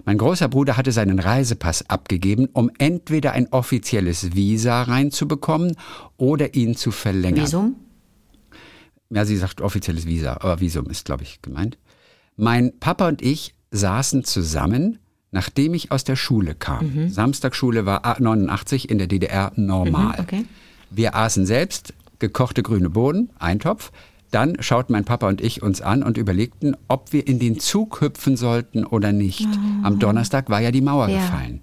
Mein 0.06 0.18
großer 0.18 0.48
Bruder 0.48 0.78
hatte 0.78 0.92
seinen 0.92 1.20
Reisepass 1.20 1.88
abgegeben, 1.90 2.48
um 2.54 2.72
entweder 2.80 3.34
ein 3.34 3.48
offizielles 3.52 4.34
Visa 4.34 4.82
reinzubekommen 4.84 5.76
oder 6.18 6.56
ihn 6.56 6.76
zu 6.76 6.90
verlängern. 6.90 7.46
Visum? 7.46 7.76
Ja, 9.10 9.26
sie 9.26 9.38
sagt 9.38 9.62
offizielles 9.62 10.06
Visa, 10.08 10.34
aber 10.34 10.60
Visum 10.60 10.88
ist, 10.90 11.06
glaube 11.06 11.24
ich, 11.24 11.42
gemeint. 11.44 11.78
Mein 12.36 12.78
Papa 12.80 13.08
und 13.08 13.22
ich 13.22 13.54
saßen 13.72 14.24
zusammen, 14.24 15.00
nachdem 15.32 15.74
ich 15.74 15.92
aus 15.92 16.04
der 16.04 16.16
Schule 16.16 16.56
kam. 16.56 17.10
Samstagsschule 17.10 17.86
war 17.86 18.06
a- 18.06 18.18
89 18.20 18.90
in 18.90 18.98
der 18.98 19.08
DDR 19.08 19.52
normal. 19.56 20.16
Mhm, 20.18 20.24
okay. 20.24 20.46
Wir 20.90 21.16
aßen 21.16 21.46
selbst 21.46 21.94
gekochte 22.20 22.64
grüne 22.64 22.90
Bohnen, 22.90 23.30
Eintopf. 23.40 23.92
Dann 24.32 24.62
schauten 24.62 24.92
mein 24.94 25.06
Papa 25.06 25.28
und 25.30 25.40
ich 25.40 25.64
uns 25.64 25.82
an 25.82 26.04
und 26.04 26.18
überlegten, 26.18 26.76
ob 26.90 27.14
wir 27.14 27.28
in 27.28 27.40
den 27.40 27.60
Zug 27.60 28.02
hüpfen 28.02 28.36
sollten 28.36 28.86
oder 28.86 29.14
nicht. 29.14 29.48
Am 29.84 30.00
Donnerstag 30.00 30.50
war 30.50 30.60
ja 30.60 30.72
die 30.72 30.82
Mauer 30.82 31.08
Ja. 31.08 31.18
gefallen. 31.20 31.62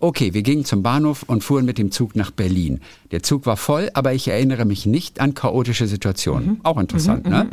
Okay, 0.00 0.34
wir 0.34 0.42
gingen 0.42 0.66
zum 0.66 0.82
Bahnhof 0.82 1.22
und 1.22 1.42
fuhren 1.42 1.64
mit 1.64 1.78
dem 1.78 1.90
Zug 1.90 2.14
nach 2.14 2.30
Berlin. 2.30 2.80
Der 3.10 3.22
Zug 3.22 3.46
war 3.46 3.56
voll, 3.56 3.88
aber 3.94 4.12
ich 4.12 4.28
erinnere 4.28 4.66
mich 4.66 4.84
nicht 4.84 5.18
an 5.18 5.32
chaotische 5.32 5.86
Situationen. 5.86 6.60
Auch 6.62 6.78
interessant, 6.78 7.26
ne? 7.26 7.48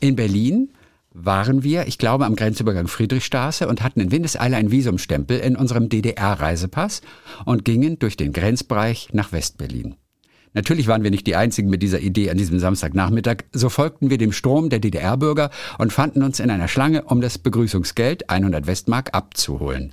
In 0.00 0.14
Berlin 0.16 0.68
waren 1.14 1.62
wir, 1.62 1.88
ich 1.88 1.96
glaube, 1.96 2.26
am 2.26 2.36
Grenzübergang 2.36 2.88
Friedrichstraße 2.88 3.66
und 3.68 3.82
hatten 3.82 4.00
in 4.00 4.10
Windeseile 4.10 4.56
einen 4.56 4.70
Visumstempel 4.70 5.38
in 5.38 5.56
unserem 5.56 5.88
DDR-Reisepass 5.88 7.00
und 7.46 7.64
gingen 7.64 7.98
durch 7.98 8.18
den 8.18 8.34
Grenzbereich 8.34 9.08
nach 9.12 9.32
Westberlin. 9.32 9.94
Natürlich 10.54 10.88
waren 10.88 11.02
wir 11.02 11.10
nicht 11.10 11.26
die 11.26 11.36
Einzigen 11.36 11.70
mit 11.70 11.82
dieser 11.82 12.00
Idee 12.00 12.30
an 12.30 12.36
diesem 12.36 12.58
Samstagnachmittag. 12.58 13.44
So 13.52 13.68
folgten 13.68 14.10
wir 14.10 14.18
dem 14.18 14.32
Strom 14.32 14.70
der 14.70 14.78
DDR-Bürger 14.78 15.50
und 15.78 15.92
fanden 15.92 16.22
uns 16.22 16.40
in 16.40 16.50
einer 16.50 16.68
Schlange, 16.68 17.02
um 17.02 17.20
das 17.20 17.38
Begrüßungsgeld 17.38 18.30
100 18.30 18.66
Westmark 18.66 19.14
abzuholen. 19.14 19.92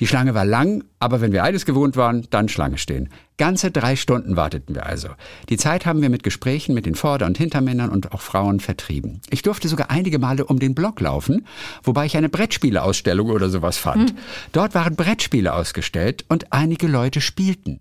Die 0.00 0.06
Schlange 0.06 0.34
war 0.34 0.44
lang, 0.44 0.84
aber 0.98 1.20
wenn 1.20 1.32
wir 1.32 1.44
eines 1.44 1.66
gewohnt 1.66 1.96
waren, 1.96 2.26
dann 2.30 2.48
Schlange 2.48 2.78
stehen. 2.78 3.10
Ganze 3.38 3.70
drei 3.70 3.96
Stunden 3.96 4.36
warteten 4.36 4.74
wir 4.74 4.86
also. 4.86 5.08
Die 5.50 5.58
Zeit 5.58 5.84
haben 5.84 6.00
wir 6.00 6.08
mit 6.08 6.22
Gesprächen 6.22 6.74
mit 6.74 6.86
den 6.86 6.94
Vorder- 6.94 7.26
und 7.26 7.36
Hintermännern 7.36 7.90
und 7.90 8.12
auch 8.12 8.22
Frauen 8.22 8.60
vertrieben. 8.60 9.20
Ich 9.28 9.42
durfte 9.42 9.68
sogar 9.68 9.90
einige 9.90 10.18
Male 10.18 10.46
um 10.46 10.58
den 10.58 10.74
Block 10.74 11.00
laufen, 11.00 11.46
wobei 11.82 12.06
ich 12.06 12.16
eine 12.16 12.30
Brettspieleausstellung 12.30 13.28
oder 13.28 13.50
sowas 13.50 13.76
fand. 13.76 14.14
Dort 14.52 14.74
waren 14.74 14.96
Brettspiele 14.96 15.52
ausgestellt 15.52 16.24
und 16.28 16.52
einige 16.52 16.86
Leute 16.86 17.20
spielten. 17.20 17.80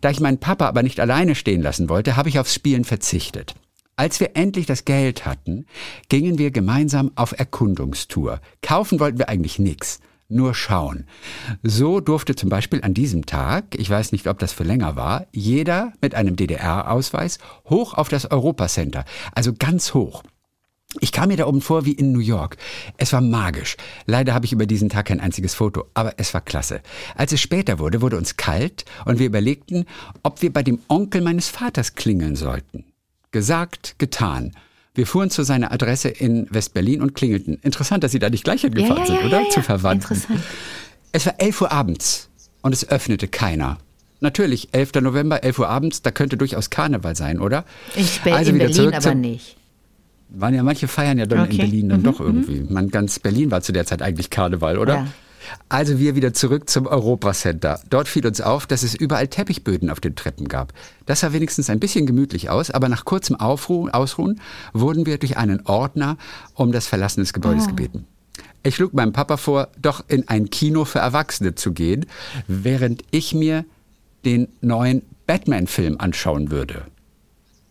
Da 0.00 0.10
ich 0.10 0.20
meinen 0.20 0.38
Papa 0.38 0.66
aber 0.66 0.82
nicht 0.82 1.00
alleine 1.00 1.34
stehen 1.34 1.62
lassen 1.62 1.88
wollte, 1.88 2.16
habe 2.16 2.28
ich 2.28 2.38
aufs 2.38 2.54
Spielen 2.54 2.84
verzichtet. 2.84 3.54
Als 3.96 4.18
wir 4.18 4.30
endlich 4.34 4.66
das 4.66 4.84
Geld 4.84 5.24
hatten, 5.24 5.66
gingen 6.08 6.36
wir 6.36 6.50
gemeinsam 6.50 7.12
auf 7.14 7.38
Erkundungstour. 7.38 8.40
Kaufen 8.60 8.98
wollten 8.98 9.18
wir 9.18 9.28
eigentlich 9.28 9.60
nichts, 9.60 10.00
nur 10.28 10.52
schauen. 10.54 11.06
So 11.62 12.00
durfte 12.00 12.34
zum 12.34 12.48
Beispiel 12.48 12.82
an 12.82 12.92
diesem 12.92 13.24
Tag, 13.24 13.78
ich 13.78 13.88
weiß 13.88 14.10
nicht, 14.10 14.26
ob 14.26 14.40
das 14.40 14.52
für 14.52 14.64
länger 14.64 14.96
war, 14.96 15.26
jeder 15.32 15.92
mit 16.00 16.16
einem 16.16 16.34
DDR-Ausweis 16.34 17.38
hoch 17.70 17.94
auf 17.94 18.08
das 18.08 18.30
Europacenter, 18.30 19.04
also 19.32 19.52
ganz 19.56 19.94
hoch. 19.94 20.24
Ich 21.00 21.12
kam 21.12 21.28
mir 21.28 21.36
da 21.36 21.46
oben 21.46 21.60
vor 21.60 21.84
wie 21.84 21.92
in 21.92 22.12
New 22.12 22.20
York. 22.20 22.56
Es 22.96 23.12
war 23.12 23.20
magisch. 23.20 23.76
Leider 24.06 24.34
habe 24.34 24.46
ich 24.46 24.52
über 24.52 24.66
diesen 24.66 24.88
Tag 24.88 25.06
kein 25.06 25.20
einziges 25.20 25.54
Foto, 25.54 25.86
aber 25.94 26.14
es 26.18 26.34
war 26.34 26.40
klasse. 26.40 26.80
Als 27.16 27.32
es 27.32 27.40
später 27.40 27.78
wurde, 27.78 28.00
wurde 28.00 28.16
uns 28.16 28.36
kalt 28.36 28.84
und 29.04 29.18
wir 29.18 29.26
überlegten, 29.26 29.86
ob 30.22 30.42
wir 30.42 30.52
bei 30.52 30.62
dem 30.62 30.78
Onkel 30.88 31.20
meines 31.20 31.48
Vaters 31.48 31.94
klingeln 31.94 32.36
sollten. 32.36 32.84
Gesagt, 33.32 33.96
getan. 33.98 34.52
Wir 34.94 35.08
fuhren 35.08 35.30
zu 35.30 35.42
seiner 35.42 35.72
Adresse 35.72 36.08
in 36.08 36.46
West-Berlin 36.50 37.02
und 37.02 37.14
klingelten. 37.14 37.58
Interessant, 37.62 38.04
dass 38.04 38.12
Sie 38.12 38.20
da 38.20 38.30
nicht 38.30 38.44
gleich 38.44 38.60
hingefahren 38.60 38.98
ja, 38.98 39.06
sind, 39.06 39.20
ja, 39.20 39.26
oder? 39.26 39.40
ja, 39.42 39.50
Zu 39.50 39.60
ja. 39.60 39.64
Verwandten. 39.64 40.14
Interessant. 40.14 40.40
Es 41.10 41.26
war 41.26 41.34
11 41.38 41.60
Uhr 41.62 41.72
abends 41.72 42.28
und 42.62 42.72
es 42.72 42.88
öffnete 42.88 43.26
keiner. 43.26 43.78
Natürlich, 44.20 44.68
11. 44.72 44.94
November, 45.02 45.42
11 45.42 45.58
Uhr 45.58 45.68
abends, 45.68 46.02
da 46.02 46.10
könnte 46.10 46.36
durchaus 46.36 46.70
Karneval 46.70 47.16
sein, 47.16 47.40
oder? 47.40 47.64
In, 47.96 48.04
Spe 48.04 48.34
Also 48.34 48.50
in 48.50 48.56
wieder 48.56 48.66
Berlin 48.66 48.76
zurück 48.76 48.94
aber 48.94 49.14
nicht. 49.14 49.56
Waren 50.36 50.54
ja 50.54 50.62
manche 50.62 50.88
feiern 50.88 51.18
ja 51.18 51.26
dann 51.26 51.40
in 51.40 51.44
Okay. 51.46 51.56
Berlin 51.58 51.88
dann 51.88 52.02
doch 52.02 52.20
irgendwie. 52.20 52.64
Man 52.68 52.88
ganz 52.88 53.18
Berlin 53.18 53.50
war 53.50 53.60
zu 53.60 53.72
der 53.72 53.86
Zeit 53.86 54.02
eigentlich 54.02 54.30
Karneval, 54.30 54.78
oder? 54.78 54.94
Ja. 54.94 55.06
Also 55.68 55.98
wir 55.98 56.14
wieder 56.14 56.32
zurück 56.32 56.70
zum 56.70 56.86
Europacenter. 56.86 57.80
Dort 57.90 58.08
fiel 58.08 58.26
uns 58.26 58.40
auf, 58.40 58.66
dass 58.66 58.82
es 58.82 58.94
überall 58.94 59.28
Teppichböden 59.28 59.90
auf 59.90 60.00
den 60.00 60.14
Treppen 60.14 60.48
gab. 60.48 60.72
Das 61.06 61.20
sah 61.20 61.32
wenigstens 61.32 61.70
ein 61.70 61.80
bisschen 61.80 62.06
gemütlich 62.06 62.50
aus, 62.50 62.70
aber 62.70 62.88
nach 62.88 63.04
kurzem 63.04 63.36
Aufruhen, 63.36 63.92
Ausruhen 63.92 64.40
wurden 64.72 65.06
wir 65.06 65.18
durch 65.18 65.36
einen 65.36 65.64
Ordner 65.66 66.16
um 66.54 66.72
das 66.72 66.86
Verlassen 66.86 67.20
des 67.20 67.32
Gebäudes 67.32 67.68
gebeten. 67.68 68.06
Ich 68.62 68.76
schlug 68.76 68.94
meinem 68.94 69.12
Papa 69.12 69.36
vor, 69.36 69.68
doch 69.80 70.04
in 70.08 70.28
ein 70.28 70.48
Kino 70.48 70.86
für 70.86 70.98
Erwachsene 70.98 71.54
zu 71.54 71.72
gehen, 71.72 72.06
während 72.46 73.02
ich 73.10 73.34
mir 73.34 73.66
den 74.24 74.48
neuen 74.62 75.02
Batman-Film 75.26 75.96
anschauen 75.98 76.50
würde. 76.50 76.86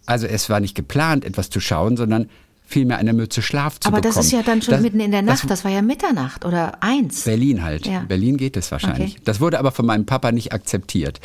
Also 0.06 0.28
es 0.28 0.50
war 0.50 0.60
nicht 0.60 0.76
geplant, 0.76 1.26
etwas 1.26 1.50
zu 1.50 1.60
schauen, 1.60 1.98
sondern 1.98 2.30
vielmehr 2.74 2.98
eine 2.98 3.14
Mütze 3.14 3.42
Schlaf 3.42 3.80
zu 3.80 3.88
Aber 3.88 3.98
bekommen. 4.02 4.16
das 4.16 4.26
ist 4.26 4.32
ja 4.34 4.42
dann 4.44 4.62
schon 4.62 4.74
Das- 4.74 4.82
mitten 4.82 5.00
in 5.00 5.12
der 5.12 5.22
das 5.22 5.42
Nacht. 5.44 5.50
Das 5.52 5.64
war 5.64 5.72
ja 5.72 5.82
Mitternacht 5.82 6.44
oder 6.44 6.84
eins. 6.84 7.24
Berlin 7.24 7.64
halt. 7.64 7.88
Ja. 7.88 8.00
Berlin 8.08 8.36
geht 8.38 8.58
es 8.58 8.72
wahrscheinlich. 8.72 9.14
Okay. 9.14 9.22
Das 9.26 9.40
wurde 9.40 9.60
aber 9.60 9.72
von 9.72 9.86
meinem 9.86 10.06
Papa 10.06 10.32
nicht 10.32 10.52
akzeptiert. 10.52 11.22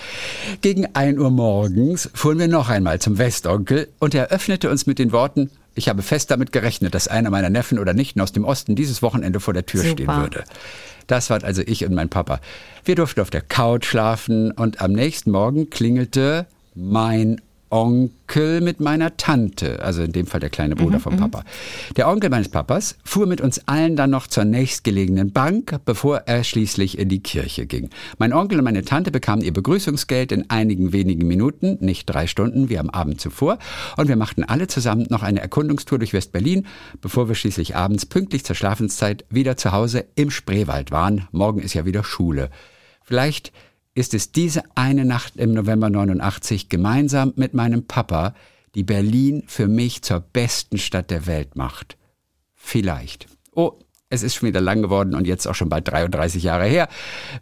Gegen 0.61 0.87
1 0.95 1.19
Uhr 1.19 1.31
morgens 1.31 2.09
fuhren 2.15 2.39
wir 2.39 2.49
noch 2.49 2.69
einmal 2.69 3.01
zum 3.01 3.19
Westonkel 3.19 3.89
und 3.99 4.15
er 4.15 4.29
öffnete 4.29 4.71
uns 4.71 4.87
mit 4.87 4.99
den 4.99 5.11
Worten, 5.13 5.51
ich 5.75 5.89
habe 5.89 6.03
fest 6.03 6.31
damit 6.31 6.53
gerechnet, 6.53 6.95
dass 6.95 7.09
einer 7.09 7.31
meiner 7.31 7.51
Neffen 7.51 7.79
oder 7.79 7.95
Nichten 7.95 8.21
aus 8.21 8.33
dem 8.33 8.45
Osten 8.45 8.77
dieses 8.77 9.01
Wochenende 9.03 9.41
vor 9.41 9.55
der 9.55 9.65
Tür 9.67 9.83
Super. 9.83 9.93
stehen 9.93 10.07
würde. 10.09 10.45
Das 11.07 11.31
waren 11.31 11.43
also 11.45 11.63
ich 11.65 11.85
und 11.87 11.95
mein 11.95 12.09
Papa. 12.09 12.41
Wir 12.85 12.95
durften 12.95 13.21
auf 13.21 13.31
der 13.31 13.41
Couch 13.41 13.87
schlafen 13.87 14.51
und 14.53 14.81
am 14.83 14.93
nächsten 14.93 15.31
Morgen 15.31 15.71
klingelte 15.71 16.47
mein 16.75 17.41
Onkel 17.71 18.61
mit 18.61 18.81
meiner 18.81 19.17
Tante, 19.17 19.83
also 19.83 20.03
in 20.03 20.13
dem 20.13 20.27
Fall 20.27 20.41
der 20.41 20.51
kleine 20.51 20.77
Bruder 20.77 21.01
vom 21.01 21.17
Papa. 21.17 21.45
Der 21.97 22.09
Onkel 22.09 22.31
meines 22.31 22.49
Papas 22.49 22.97
fuhr 23.05 23.27
mit 23.27 23.41
uns 23.41 23.67
allen 23.67 23.97
dann 23.97 24.11
noch 24.11 24.27
zur 24.27 24.45
nächstgelegenen 24.45 25.33
Bank, 25.33 25.81
bevor 25.85 26.19
er 26.27 26.45
schließlich 26.45 26.99
in 26.99 27.09
die 27.09 27.23
Kirche 27.23 27.67
ging. 27.67 27.91
Mein 28.19 28.33
Onkel 28.33 28.59
und 28.59 28.65
meine 28.65 28.85
Tante 28.85 29.11
bekamen 29.11 29.45
ihr 29.45 29.53
Begrüßungsgeld 29.53 30.33
in 30.33 30.51
einigen 30.51 30.93
wenigen 30.93 31.27
Minuten, 31.27 31.79
nicht 31.81 32.07
drei 32.07 32.27
Stunden 32.27 32.69
wie 32.69 32.79
am 32.79 32.91
Abend 32.91 33.21
zuvor, 33.21 33.59
und 33.97 34.09
wir 34.09 34.17
machten 34.17 34.45
alle 34.45 34.67
zusammen 34.67 35.07
noch 35.11 35.23
eine 35.23 35.41
Erkundungstour 35.41 35.99
durch 35.99 36.13
West-Berlin, 36.13 36.67
bevor 37.01 37.29
wir 37.29 37.35
schließlich 37.35 37.77
abends 37.77 38.07
pünktlich 38.07 38.45
zur 38.45 38.57
Schlafenszeit 38.57 39.25
wieder 39.31 39.57
zu 39.57 39.73
Hause 39.73 40.05
im 40.15 40.31
Spreewald 40.31 40.91
waren. 40.91 41.29
Morgen 41.33 41.61
ist 41.61 41.75
ja 41.75 41.85
wieder 41.85 42.05
Schule. 42.05 42.51
Vielleicht 43.03 43.53
ist 43.99 44.15
es 44.15 44.31
diese 44.31 44.63
eine 44.77 45.05
Nacht 45.05 45.35
im 45.37 45.53
November 45.53 45.91
89 45.91 46.69
gemeinsam 46.69 47.33
mit 47.35 47.53
meinem 47.53 47.89
Papa, 47.89 48.33
die 48.77 48.85
Berlin 48.85 49.43
für 49.49 49.67
mich 49.67 50.03
zur 50.03 50.21
besten 50.21 50.79
Stadt 50.79 51.11
der 51.11 51.27
Welt 51.27 51.57
macht. 51.57 51.97
Vielleicht. 52.55 53.27
Oh, 53.57 53.73
es 54.09 54.23
ist 54.23 54.37
schon 54.37 54.49
wieder 54.49 54.61
lang 54.61 54.83
geworden 54.83 55.17
und 55.17 55.27
jetzt 55.27 55.49
auch 55.49 55.57
schon 55.57 55.69
bald 55.69 55.89
33 55.89 56.45
Jahre 56.45 56.67
her. 56.67 56.89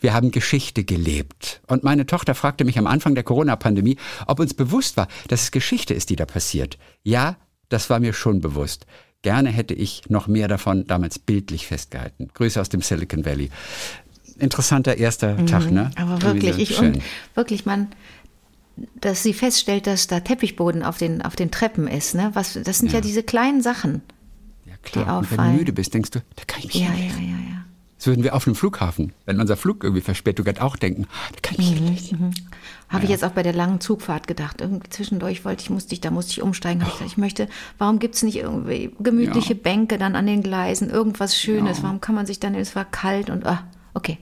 Wir 0.00 0.14
haben 0.14 0.30
Geschichte 0.30 0.82
gelebt. 0.84 1.60
Und 1.66 1.84
meine 1.84 2.06
Tochter 2.06 2.34
fragte 2.34 2.64
mich 2.64 2.78
am 2.78 2.86
Anfang 2.86 3.14
der 3.14 3.24
Corona-Pandemie, 3.24 3.98
ob 4.26 4.40
uns 4.40 4.54
bewusst 4.54 4.96
war, 4.96 5.08
dass 5.28 5.42
es 5.42 5.50
Geschichte 5.50 5.92
ist, 5.92 6.08
die 6.08 6.16
da 6.16 6.24
passiert. 6.24 6.78
Ja, 7.02 7.36
das 7.68 7.90
war 7.90 8.00
mir 8.00 8.14
schon 8.14 8.40
bewusst. 8.40 8.86
Gerne 9.20 9.50
hätte 9.50 9.74
ich 9.74 10.02
noch 10.08 10.26
mehr 10.26 10.48
davon 10.48 10.86
damals 10.86 11.18
bildlich 11.18 11.66
festgehalten. 11.66 12.28
Grüße 12.32 12.58
aus 12.60 12.68
dem 12.68 12.80
Silicon 12.80 13.26
Valley. 13.26 13.50
Interessanter 14.38 14.96
erster 14.96 15.44
Tag, 15.46 15.70
ne? 15.70 15.90
Mhm. 15.96 16.02
Aber 16.02 16.22
wirklich, 16.22 16.54
so 16.54 16.60
ich 16.60 16.76
schön. 16.76 16.94
und 16.96 17.02
wirklich, 17.34 17.64
man, 17.66 17.88
dass 19.00 19.22
sie 19.22 19.32
feststellt, 19.32 19.86
dass 19.86 20.06
da 20.06 20.20
Teppichboden 20.20 20.82
auf 20.82 20.98
den, 20.98 21.22
auf 21.22 21.36
den 21.36 21.50
Treppen 21.50 21.86
ist, 21.88 22.14
ne? 22.14 22.30
Was, 22.34 22.58
das 22.62 22.78
sind 22.78 22.88
ja, 22.92 22.96
Ja. 22.96 23.00
diese 23.00 23.22
kleinen 23.22 23.62
Sachen. 23.62 24.02
Ja, 24.66 24.74
die 24.84 24.90
klar. 24.90 25.18
Und 25.18 25.30
wenn 25.30 25.38
auffallen. 25.38 25.52
du 25.54 25.58
müde 25.60 25.72
bist, 25.72 25.94
denkst 25.94 26.10
du, 26.10 26.18
da 26.36 26.42
kann 26.46 26.58
ich 26.60 26.66
mich 26.66 26.74
Ja, 26.76 26.88
ja, 26.88 26.92
hinlegen. 26.94 27.20
ja, 27.30 27.50
ja. 27.50 27.62
Das 27.98 28.06
würden 28.08 28.22
wir 28.24 28.34
auf 28.34 28.46
einem 28.46 28.54
Flughafen, 28.54 29.14
wenn 29.24 29.40
unser 29.40 29.56
Flug 29.56 29.82
irgendwie 29.82 30.02
Verspätung 30.02 30.44
hat, 30.46 30.60
auch 30.60 30.76
denken, 30.76 31.06
da 31.32 31.38
kann 31.40 31.56
ich 31.58 31.70
mich 31.70 31.80
Mhm. 31.80 31.86
hinlegen. 31.86 32.34
Habe 32.90 33.04
ich 33.04 33.10
jetzt 33.10 33.24
auch 33.24 33.30
bei 33.30 33.42
der 33.42 33.54
langen 33.54 33.80
Zugfahrt 33.80 34.26
gedacht. 34.28 34.60
Irgendwie 34.60 34.88
zwischendurch 34.90 35.46
wollte 35.46 35.62
ich, 35.62 35.70
musste 35.70 35.94
ich, 35.94 36.02
da 36.02 36.10
musste 36.10 36.32
ich 36.32 36.42
umsteigen. 36.42 36.82
Habe 36.82 36.90
ich 36.90 36.98
gesagt, 36.98 37.10
ich 37.12 37.16
möchte, 37.16 37.48
warum 37.78 37.98
gibt 37.98 38.14
es 38.16 38.22
nicht 38.22 38.36
irgendwie 38.36 38.92
gemütliche 39.00 39.54
Ja. 39.54 39.60
Bänke 39.62 39.96
dann 39.96 40.14
an 40.14 40.26
den 40.26 40.42
Gleisen, 40.42 40.90
irgendwas 40.90 41.36
Schönes? 41.38 41.82
Warum 41.82 42.02
kann 42.02 42.14
man 42.14 42.26
sich 42.26 42.38
dann, 42.38 42.54
es 42.54 42.76
war 42.76 42.84
kalt 42.84 43.30
und, 43.30 43.46
ah, 43.46 43.64
okay. 43.94 44.18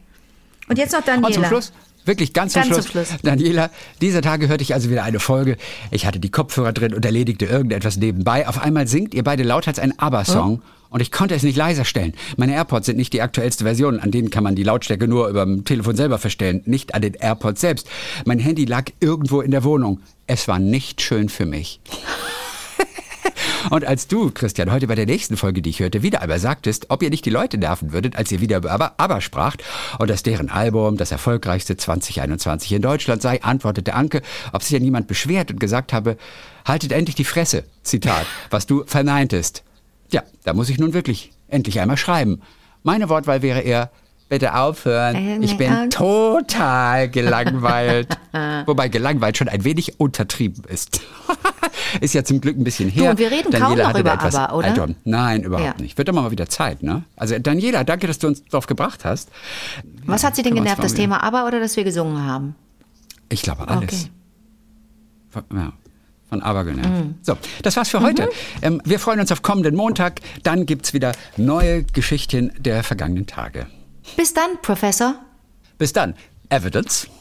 Und 0.68 0.78
jetzt 0.78 0.92
noch 0.92 1.02
Daniela. 1.02 1.26
Und 1.26 1.34
zum 1.34 1.44
Schluss, 1.44 1.72
wirklich 2.04 2.32
ganz 2.32 2.52
zum, 2.52 2.62
Ganz 2.62 2.74
Schluss, 2.74 2.84
zum 2.84 3.04
Schluss. 3.04 3.20
Daniela, 3.22 3.70
dieser 4.00 4.22
Tage 4.22 4.48
hörte 4.48 4.62
ich 4.62 4.74
also 4.74 4.90
wieder 4.90 5.04
eine 5.04 5.20
Folge. 5.20 5.56
Ich 5.90 6.06
hatte 6.06 6.20
die 6.20 6.30
Kopfhörer 6.30 6.72
drin 6.72 6.94
und 6.94 7.04
erledigte 7.04 7.46
irgendetwas 7.46 7.96
nebenbei. 7.96 8.48
Auf 8.48 8.60
einmal 8.62 8.86
singt 8.86 9.14
ihr 9.14 9.24
beide 9.24 9.42
lauthals 9.42 9.78
einen 9.78 9.98
ABBA-Song 9.98 10.62
und 10.90 11.00
ich 11.00 11.10
konnte 11.10 11.34
es 11.34 11.42
nicht 11.42 11.56
leiser 11.56 11.84
stellen. 11.84 12.14
Meine 12.36 12.54
AirPods 12.54 12.86
sind 12.86 12.96
nicht 12.96 13.12
die 13.12 13.20
aktuellste 13.22 13.64
Version, 13.64 13.98
an 13.98 14.10
denen 14.10 14.30
kann 14.30 14.44
man 14.44 14.54
die 14.54 14.62
Lautstärke 14.62 15.08
nur 15.08 15.28
über 15.28 15.44
dem 15.44 15.64
Telefon 15.64 15.96
selber 15.96 16.18
verstellen, 16.18 16.62
nicht 16.66 16.94
an 16.94 17.02
den 17.02 17.14
AirPods 17.14 17.60
selbst. 17.60 17.88
Mein 18.24 18.38
Handy 18.38 18.64
lag 18.64 18.84
irgendwo 19.00 19.40
in 19.40 19.50
der 19.50 19.64
Wohnung. 19.64 20.00
Es 20.26 20.46
war 20.46 20.58
nicht 20.58 21.02
schön 21.02 21.28
für 21.28 21.46
mich. 21.46 21.80
Und 23.70 23.84
als 23.84 24.06
du, 24.06 24.30
Christian, 24.30 24.70
heute 24.70 24.86
bei 24.86 24.94
der 24.94 25.06
nächsten 25.06 25.36
Folge, 25.36 25.62
die 25.62 25.70
ich 25.70 25.80
hörte, 25.80 26.02
wieder 26.02 26.22
einmal 26.22 26.38
sagtest, 26.38 26.90
ob 26.90 27.02
ihr 27.02 27.10
nicht 27.10 27.24
die 27.24 27.30
Leute 27.30 27.58
nerven 27.58 27.92
würdet, 27.92 28.16
als 28.16 28.30
ihr 28.32 28.40
wieder 28.40 28.58
über 28.58 28.72
ABBA, 28.72 28.94
ABBA 28.96 29.20
spracht 29.20 29.64
und 29.98 30.10
dass 30.10 30.22
deren 30.22 30.50
Album 30.50 30.96
das 30.96 31.12
erfolgreichste 31.12 31.76
2021 31.76 32.72
in 32.72 32.82
Deutschland 32.82 33.22
sei, 33.22 33.42
antwortete 33.42 33.94
Anke, 33.94 34.22
ob 34.52 34.62
sich 34.62 34.72
ja 34.72 34.78
niemand 34.78 35.06
beschwert 35.06 35.50
und 35.50 35.60
gesagt 35.60 35.92
habe, 35.92 36.16
haltet 36.64 36.92
endlich 36.92 37.16
die 37.16 37.24
Fresse, 37.24 37.64
Zitat, 37.82 38.26
was 38.50 38.66
du 38.66 38.84
verneintest. 38.86 39.62
Ja, 40.10 40.22
da 40.44 40.52
muss 40.52 40.68
ich 40.68 40.78
nun 40.78 40.92
wirklich 40.92 41.32
endlich 41.48 41.80
einmal 41.80 41.96
schreiben. 41.96 42.42
Meine 42.82 43.08
Wortwahl 43.08 43.42
wäre 43.42 43.60
eher, 43.60 43.90
bitte 44.34 44.54
aufhören, 44.56 45.40
ich 45.44 45.56
bin 45.56 45.90
total 45.90 47.08
gelangweilt. 47.10 48.08
Wobei 48.66 48.88
gelangweilt 48.88 49.36
schon 49.38 49.48
ein 49.48 49.62
wenig 49.62 50.00
untertrieben 50.00 50.64
ist. 50.64 51.00
ist 52.00 52.14
ja 52.14 52.24
zum 52.24 52.40
Glück 52.40 52.56
ein 52.58 52.64
bisschen 52.64 52.88
her. 52.88 53.12
und 53.12 53.18
wir 53.20 53.30
reden 53.30 53.52
kaum 53.52 53.60
Daniela 53.60 53.82
noch 53.84 53.88
hatte 53.90 54.00
über 54.00 54.10
da 54.10 54.14
etwas 54.16 54.34
ABBA, 54.34 54.54
oder? 54.56 54.68
Add-on. 54.68 54.96
Nein, 55.04 55.44
überhaupt 55.44 55.78
Ja. 55.78 55.82
nicht. 55.82 55.96
Wird 55.96 56.08
doch 56.08 56.12
mal 56.12 56.32
wieder 56.32 56.48
Zeit, 56.48 56.82
ne? 56.82 57.04
Also 57.14 57.38
Daniela, 57.38 57.84
danke, 57.84 58.08
dass 58.08 58.18
du 58.18 58.26
uns 58.26 58.44
drauf 58.46 58.66
gebracht 58.66 59.04
hast. 59.04 59.28
Was 60.04 60.24
hat 60.24 60.34
sie 60.34 60.42
denn 60.42 60.56
genervt, 60.56 60.82
das 60.82 60.94
Thema 60.94 61.22
ABBA 61.22 61.46
oder 61.46 61.60
dass 61.60 61.76
wir 61.76 61.84
gesungen 61.84 62.26
haben? 62.26 62.56
Ich 63.28 63.42
glaube 63.42 63.68
alles. 63.68 63.82
Okay. 63.84 64.10
Von, 65.30 65.44
ja, 65.56 65.72
von 66.28 66.42
Aber 66.42 66.64
genervt. 66.64 66.88
Mhm. 66.90 67.14
So, 67.22 67.36
das 67.62 67.76
war's 67.76 67.88
für 67.88 68.00
heute. 68.00 68.28
Ähm, 68.62 68.80
wir 68.84 68.98
freuen 68.98 69.20
uns 69.20 69.30
auf 69.30 69.42
kommenden 69.42 69.76
Montag. 69.76 70.20
Dann 70.42 70.66
gibt's 70.66 70.92
wieder 70.92 71.12
neue 71.36 71.84
Geschichten 71.84 72.50
der 72.58 72.82
vergangenen 72.82 73.26
Tage. 73.26 73.66
Bis 74.16 74.34
dann, 74.34 74.60
Professor. 74.62 75.16
Bis 75.78 75.92
dann. 75.92 76.14
Evidence. 76.50 77.08